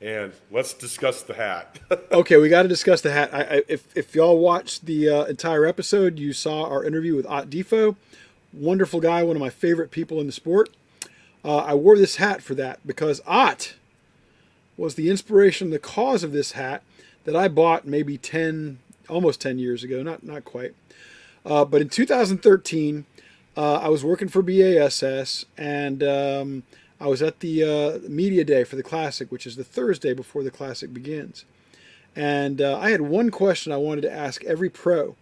and 0.00 0.32
let's 0.50 0.74
discuss 0.74 1.22
the 1.22 1.34
hat. 1.34 1.78
okay, 2.12 2.36
we 2.36 2.48
got 2.48 2.62
to 2.62 2.68
discuss 2.68 3.00
the 3.00 3.12
hat. 3.12 3.30
I, 3.32 3.42
I, 3.42 3.62
if 3.68 3.96
if 3.96 4.14
y'all 4.14 4.38
watched 4.38 4.86
the 4.86 5.08
uh, 5.08 5.24
entire 5.24 5.66
episode, 5.66 6.18
you 6.18 6.32
saw 6.32 6.64
our 6.64 6.84
interview 6.84 7.16
with 7.16 7.26
Ott 7.26 7.50
DeFoe 7.50 7.96
wonderful 8.52 9.00
guy, 9.00 9.22
one 9.22 9.36
of 9.36 9.40
my 9.40 9.50
favorite 9.50 9.90
people 9.90 10.20
in 10.20 10.26
the 10.26 10.32
sport. 10.32 10.70
Uh, 11.44 11.58
I 11.58 11.74
wore 11.74 11.96
this 11.96 12.16
hat 12.16 12.42
for 12.42 12.54
that 12.54 12.84
because 12.86 13.20
Ott 13.26 13.74
was 14.76 14.94
the 14.94 15.10
inspiration, 15.10 15.70
the 15.70 15.78
cause 15.78 16.22
of 16.22 16.32
this 16.32 16.52
hat 16.52 16.82
that 17.24 17.36
I 17.36 17.48
bought 17.48 17.86
maybe 17.86 18.16
10, 18.16 18.78
almost 19.08 19.40
10 19.40 19.58
years 19.58 19.82
ago, 19.84 20.02
not, 20.02 20.22
not 20.22 20.44
quite. 20.44 20.74
Uh, 21.44 21.64
but 21.64 21.80
in 21.80 21.88
2013, 21.88 23.06
uh, 23.56 23.74
I 23.74 23.88
was 23.88 24.04
working 24.04 24.28
for 24.28 24.42
BASS 24.42 25.44
and 25.56 26.02
um, 26.02 26.62
I 27.00 27.06
was 27.06 27.22
at 27.22 27.40
the 27.40 27.62
uh, 27.62 28.08
media 28.08 28.44
day 28.44 28.64
for 28.64 28.76
the 28.76 28.82
Classic, 28.82 29.30
which 29.30 29.46
is 29.46 29.56
the 29.56 29.64
Thursday 29.64 30.12
before 30.14 30.42
the 30.42 30.50
Classic 30.50 30.92
begins. 30.92 31.44
And 32.16 32.60
uh, 32.60 32.78
I 32.78 32.90
had 32.90 33.02
one 33.02 33.30
question 33.30 33.72
I 33.72 33.76
wanted 33.76 34.00
to 34.02 34.12
ask 34.12 34.42
every 34.44 34.68
pro 34.68 35.14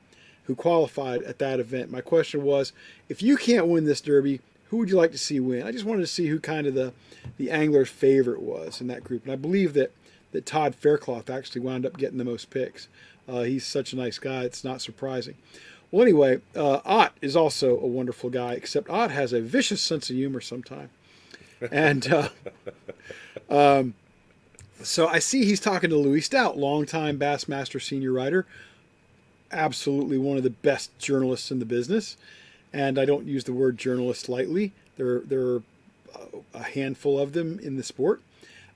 who 0.45 0.55
qualified 0.55 1.23
at 1.25 1.39
that 1.39 1.61
event. 1.61 1.91
My 1.91 2.01
question 2.01 2.43
was, 2.43 2.73
if 3.09 3.23
you 3.23 3.37
can't 3.37 3.67
win 3.67 3.85
this 3.85 4.01
derby, 4.01 4.41
who 4.69 4.79
would 4.79 4.91
you 4.91 4.97
like 4.97 5.13
to 5.13 5.19
see 5.19 5.41
win? 5.41 5.67
I 5.67 5.73
just 5.73 5.85
wanted 5.85 6.01
to 6.01 6.07
see 6.07 6.29
who 6.29 6.41
kind 6.41 6.67
of 6.67 6.75
the 6.75 6.93
the 7.37 7.51
angler's 7.51 7.91
favorite 7.91 8.41
was 8.41 8.81
in 8.81 8.87
that 8.87 9.05
group, 9.05 9.25
and 9.25 9.33
I 9.33 9.37
believe 9.37 9.75
that 9.75 9.93
that 10.33 10.47
Todd 10.47 10.75
Faircloth 10.75 11.31
actually 11.31 11.61
wound 11.61 11.85
up 11.85 11.97
getting 11.97 12.19
the 12.19 12.25
most 12.25 12.51
picks. 12.51 12.89
Uh, 13.29 13.43
he's 13.43 13.67
such 13.67 13.93
a 13.93 13.97
nice 13.97 14.19
guy; 14.19 14.45
it's 14.45 14.65
not 14.65 14.81
surprising. 14.81 15.35
Well, 15.91 16.03
anyway, 16.03 16.41
uh, 16.55 16.81
Ott 16.85 17.17
is 17.21 17.37
also 17.37 17.79
a 17.79 17.87
wonderful 17.87 18.31
guy, 18.31 18.55
except 18.55 18.91
Ott 18.91 19.11
has 19.11 19.33
a 19.33 19.41
vicious 19.41 19.81
sense 19.81 20.11
of 20.11 20.17
humor 20.17 20.41
sometimes. 20.41 20.91
And 21.71 22.13
uh, 22.13 22.29
um, 23.49 23.95
So 24.83 25.09
I 25.09 25.19
see 25.19 25.45
he's 25.45 25.61
talking 25.61 25.91
to 25.91 25.97
Louis 25.97 26.21
Stout, 26.21 26.59
longtime 26.59 27.19
Bassmaster 27.19 27.81
senior 27.81 28.13
writer, 28.13 28.47
absolutely 29.51 30.19
one 30.19 30.37
of 30.37 30.43
the 30.43 30.51
best 30.51 30.97
journalists 30.99 31.51
in 31.51 31.59
the 31.59 31.65
business. 31.65 32.17
And 32.73 32.99
I 32.99 33.05
don't 33.05 33.27
use 33.27 33.45
the 33.45 33.55
word 33.55 33.79
journalist 33.79 34.29
lightly. 34.29 34.73
There, 34.97 35.21
there 35.21 35.47
are 35.47 35.63
a 36.53 36.63
handful 36.63 37.19
of 37.19 37.33
them 37.33 37.59
in 37.61 37.77
the 37.77 37.83
sport, 37.83 38.21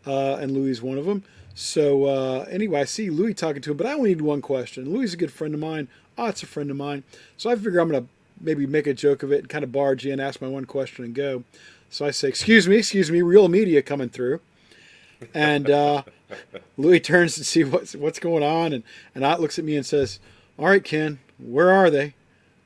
uh, 0.07 0.37
and 0.37 0.53
Louis 0.53 0.70
is 0.70 0.83
one 0.83 0.97
of 0.97 1.05
them. 1.05 1.22
So 1.55 2.07
uh, 2.07 2.47
anyway, 2.51 2.81
I 2.81 2.85
see 2.85 3.11
Louis 3.11 3.35
talking 3.35 3.61
to 3.62 3.72
him, 3.72 3.76
but 3.76 3.87
I 3.87 3.93
only 3.93 4.11
need 4.11 4.22
one 4.22 4.41
question. 4.41 4.91
Louis 4.91 5.05
is 5.05 5.14
a 5.14 5.18
good 5.18 5.33
friend 5.33 5.53
of 5.53 5.61
mine. 5.61 5.89
Ott's 6.16 6.43
a 6.43 6.47
friend 6.47 6.70
of 6.70 6.76
mine. 6.76 7.03
So 7.37 7.51
I 7.51 7.57
figure 7.57 7.78
I'm 7.78 7.91
going 7.91 8.05
to 8.05 8.09
maybe 8.41 8.66
make 8.66 8.87
a 8.87 8.95
joke 8.95 9.22
of 9.22 9.33
it 9.33 9.41
and 9.41 9.49
kind 9.49 9.64
of 9.64 9.72
barge 9.72 10.07
in, 10.07 10.18
ask 10.18 10.41
my 10.41 10.49
one 10.49 10.64
question, 10.64 11.05
and 11.05 11.14
go. 11.14 11.45
So 11.91 12.07
I 12.07 12.12
say, 12.12 12.28
"Excuse 12.28 12.68
me, 12.68 12.76
excuse 12.76 13.11
me, 13.11 13.20
real 13.20 13.49
media 13.49 13.82
coming 13.82 14.09
through." 14.09 14.41
And 15.34 15.68
uh, 15.68 16.05
Louis 16.76 17.01
turns 17.01 17.34
to 17.34 17.45
see 17.45 17.64
what's 17.64 17.95
what's 17.95 18.20
going 18.20 18.45
on, 18.45 18.72
and 18.72 18.84
and 19.14 19.24
Ott 19.24 19.41
looks 19.41 19.59
at 19.59 19.64
me 19.64 19.76
and 19.76 19.84
says, 19.84 20.20
"All 20.59 20.66
right, 20.66 20.82
Ken, 20.84 21.18
where 21.38 21.70
are 21.70 21.91
they? 21.91 22.14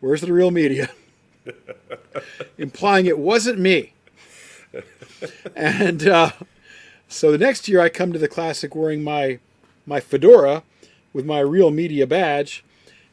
Where's 0.01 0.21
the 0.21 0.33
real 0.33 0.51
media?" 0.51 0.91
Implying 2.59 3.07
it 3.07 3.19
wasn't 3.19 3.59
me. 3.59 3.95
and 5.57 6.07
uh, 6.07 6.33
so 7.09 7.33
the 7.33 7.39
next 7.39 7.67
year, 7.67 7.81
I 7.81 7.89
come 7.89 8.13
to 8.13 8.19
the 8.19 8.29
classic 8.29 8.75
wearing 8.75 9.03
my 9.03 9.39
my 9.87 10.01
fedora 10.01 10.63
with 11.15 11.25
my 11.25 11.41
real 11.41 11.71
media 11.71 12.07
badge, 12.07 12.63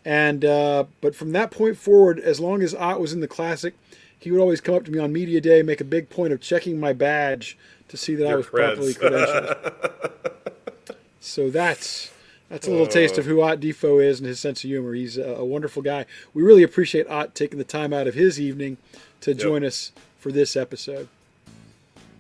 and 0.04 0.44
uh, 0.44 0.86
but 1.00 1.16
from 1.16 1.32
that 1.32 1.52
point 1.52 1.78
forward, 1.78 2.20
as 2.20 2.40
long 2.42 2.62
as 2.62 2.76
Ott 2.76 3.00
was 3.00 3.14
in 3.14 3.22
the 3.22 3.28
classic, 3.28 3.76
he 4.22 4.32
would 4.32 4.40
always 4.40 4.62
come 4.62 4.76
up 4.76 4.86
to 4.86 4.92
me 4.92 5.00
on 5.00 5.12
media 5.12 5.42
day, 5.42 5.64
make 5.64 5.82
a 5.82 5.84
big 5.84 6.10
point 6.10 6.32
of 6.32 6.40
checking 6.40 6.80
my 6.80 6.94
badge 6.94 7.58
to 7.88 7.98
see 7.98 8.14
that 8.16 8.24
Your 8.24 8.34
I 8.34 8.36
was 8.36 8.46
creds. 8.46 8.52
properly 8.52 8.94
credentialed. 8.94 10.96
so 11.20 11.50
that's 11.50 12.12
that's 12.48 12.68
a 12.68 12.72
little 12.72 12.86
taste 12.86 13.18
of 13.18 13.26
who 13.26 13.42
Ott 13.42 13.60
DeFoe 13.60 14.04
is 14.04 14.20
and 14.20 14.28
his 14.28 14.40
sense 14.40 14.64
of 14.64 14.70
humor. 14.70 14.94
He's 14.94 15.18
a, 15.18 15.24
a, 15.24 15.46
wonderful 15.46 15.82
guy. 15.82 16.06
We 16.34 16.44
really 16.44 16.64
appreciate 16.64 17.10
Ott 17.10 17.34
taking 17.34 17.58
the 17.58 17.66
time 17.66 17.94
out 17.94 18.08
of 18.08 18.14
his 18.14 18.40
evening 18.40 18.78
to 19.22 19.32
yep. 19.32 19.40
join 19.40 19.66
us 19.66 19.92
for 20.20 20.32
this 20.32 20.56
episode. 20.56 21.08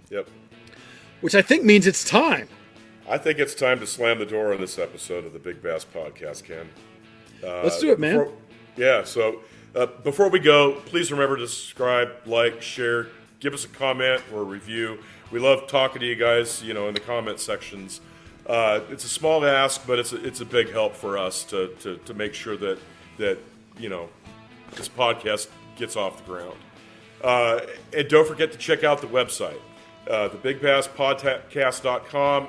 Yep. 0.10 0.28
Which 1.20 1.36
I 1.36 1.41
think 1.41 1.64
means 1.64 1.86
it's 1.86 2.04
time. 2.04 2.47
I 3.08 3.18
think 3.18 3.39
it's 3.39 3.54
time 3.54 3.80
to 3.80 3.86
slam 3.86 4.20
the 4.20 4.26
door 4.26 4.54
on 4.54 4.62
this 4.62 4.80
episode 4.80 5.26
of 5.26 5.34
the 5.34 5.39
Big 5.39 5.62
Bass 5.62 5.86
Podcast, 5.86 6.45
Ken. 6.45 6.70
Uh, 7.43 7.62
Let's 7.64 7.80
do 7.80 7.91
it, 7.91 7.99
man. 7.99 8.20
Before, 8.20 8.34
yeah, 8.78 9.04
so 9.04 9.41
uh, 9.76 9.88
before 10.03 10.30
we 10.30 10.39
go, 10.39 10.74
please 10.86 11.11
remember 11.11 11.38
to 11.38 11.47
subscribe, 11.47 12.11
like, 12.26 12.61
share, 12.61 13.07
give 13.39 13.53
us 13.53 13.65
a 13.65 13.69
comment 13.69 14.22
or 14.34 14.41
a 14.41 14.43
review. 14.43 14.99
We 15.32 15.39
love 15.39 15.67
talking 15.67 16.01
to 16.01 16.05
you 16.05 16.15
guys, 16.15 16.61
you 16.61 16.74
know, 16.74 16.88
in 16.88 16.93
the 16.93 16.99
comment 16.99 17.39
sections. 17.39 18.01
Uh, 18.45 18.82
it's 18.89 19.05
a 19.05 19.09
small 19.09 19.45
ask, 19.45 19.86
but 19.88 19.99
it's 19.99 20.13
a, 20.13 20.24
it's 20.26 20.41
a 20.41 20.45
big 20.45 20.72
help 20.72 20.95
for 20.95 21.17
us 21.17 21.43
to, 21.45 21.69
to, 21.80 21.97
to 21.97 22.13
make 22.13 22.34
sure 22.34 22.57
that 22.57 22.80
that 23.17 23.38
you 23.78 23.89
know 23.89 24.09
this 24.76 24.89
podcast 24.89 25.47
gets 25.76 25.95
off 25.95 26.17
the 26.17 26.24
ground. 26.32 26.57
Uh, 27.24 27.61
and 27.93 28.09
don't 28.09 28.28
forget 28.28 28.51
to 28.51 28.57
check 28.57 28.84
out 28.84 28.99
the 28.99 29.07
website, 29.07 29.59
uh, 30.09 30.30
thebigbasspodcast.com. 30.30 32.47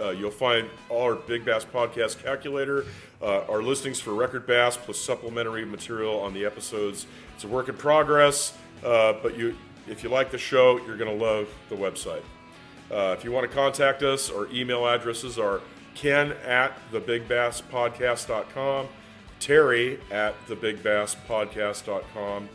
Uh, 0.00 0.10
you'll 0.10 0.30
find 0.30 0.70
our 0.90 1.16
Big 1.16 1.44
Bass 1.44 1.64
Podcast 1.64 2.22
calculator, 2.22 2.86
uh, 3.22 3.44
our 3.48 3.62
listings 3.62 4.00
for 4.00 4.14
record 4.14 4.46
bass, 4.46 4.76
plus 4.76 4.98
supplementary 4.98 5.64
material 5.64 6.20
on 6.20 6.34
the 6.34 6.44
episodes. 6.44 7.06
It's 7.34 7.44
a 7.44 7.48
work 7.48 7.68
in 7.68 7.76
progress, 7.76 8.56
uh, 8.84 9.14
but 9.22 9.36
you, 9.36 9.56
if 9.88 10.02
you 10.02 10.08
like 10.08 10.30
the 10.30 10.38
show, 10.38 10.78
you're 10.78 10.96
going 10.96 11.16
to 11.16 11.24
love 11.24 11.48
the 11.68 11.76
website. 11.76 12.22
Uh, 12.90 13.14
if 13.16 13.24
you 13.24 13.32
want 13.32 13.48
to 13.48 13.54
contact 13.54 14.02
us, 14.02 14.30
our 14.30 14.46
email 14.52 14.86
addresses 14.86 15.38
are 15.38 15.60
ken 15.94 16.32
at 16.44 16.72
thebigbasspodcast.com, 16.90 18.88
terry 19.40 20.00
at 20.10 20.34
thebigbasspodcast.com, 20.46 22.48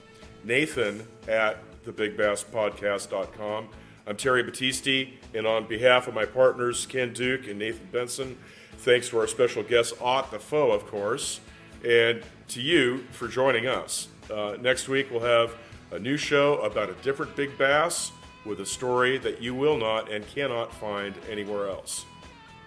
nathan 0.44 1.08
at 1.28 1.58
thebigbasspodcast.com. 1.86 3.70
I'm 4.06 4.16
Terry 4.16 4.44
Battisti, 4.44 5.16
and 5.34 5.46
on 5.46 5.68
behalf 5.68 6.08
of 6.08 6.14
my 6.14 6.24
partners, 6.24 6.86
Ken 6.86 7.12
Duke 7.12 7.48
and 7.48 7.60
Nathan 7.60 7.90
Benson, 7.92 8.38
thanks 8.78 9.10
to 9.10 9.20
our 9.20 9.28
special 9.28 9.64
guest, 9.64 9.94
Ott 10.02 10.32
DeFoe, 10.32 10.74
of 10.74 10.86
course, 10.88 11.40
and 11.86 12.24
to 12.50 12.62
you 12.62 13.00
for 13.12 13.28
joining 13.28 13.68
us. 13.68 14.08
Uh, 14.32 14.58
next 14.60 14.88
week, 14.88 15.10
we'll 15.12 15.20
have 15.22 15.56
a 15.92 16.00
new 16.00 16.18
show 16.18 16.60
about 16.62 16.90
a 16.90 16.94
different 16.96 17.36
big 17.36 17.58
bass 17.58 18.12
with 18.46 18.60
a 18.62 18.66
story 18.66 19.18
that 19.18 19.42
you 19.42 19.54
will 19.54 19.78
not 19.78 20.12
and 20.12 20.26
cannot 20.28 20.74
find 20.74 21.16
anywhere 21.30 21.68
else. 21.70 22.06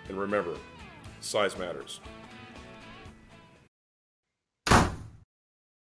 And 0.09 0.19
remember, 0.19 0.57
size 1.21 1.57
matters. 1.59 2.01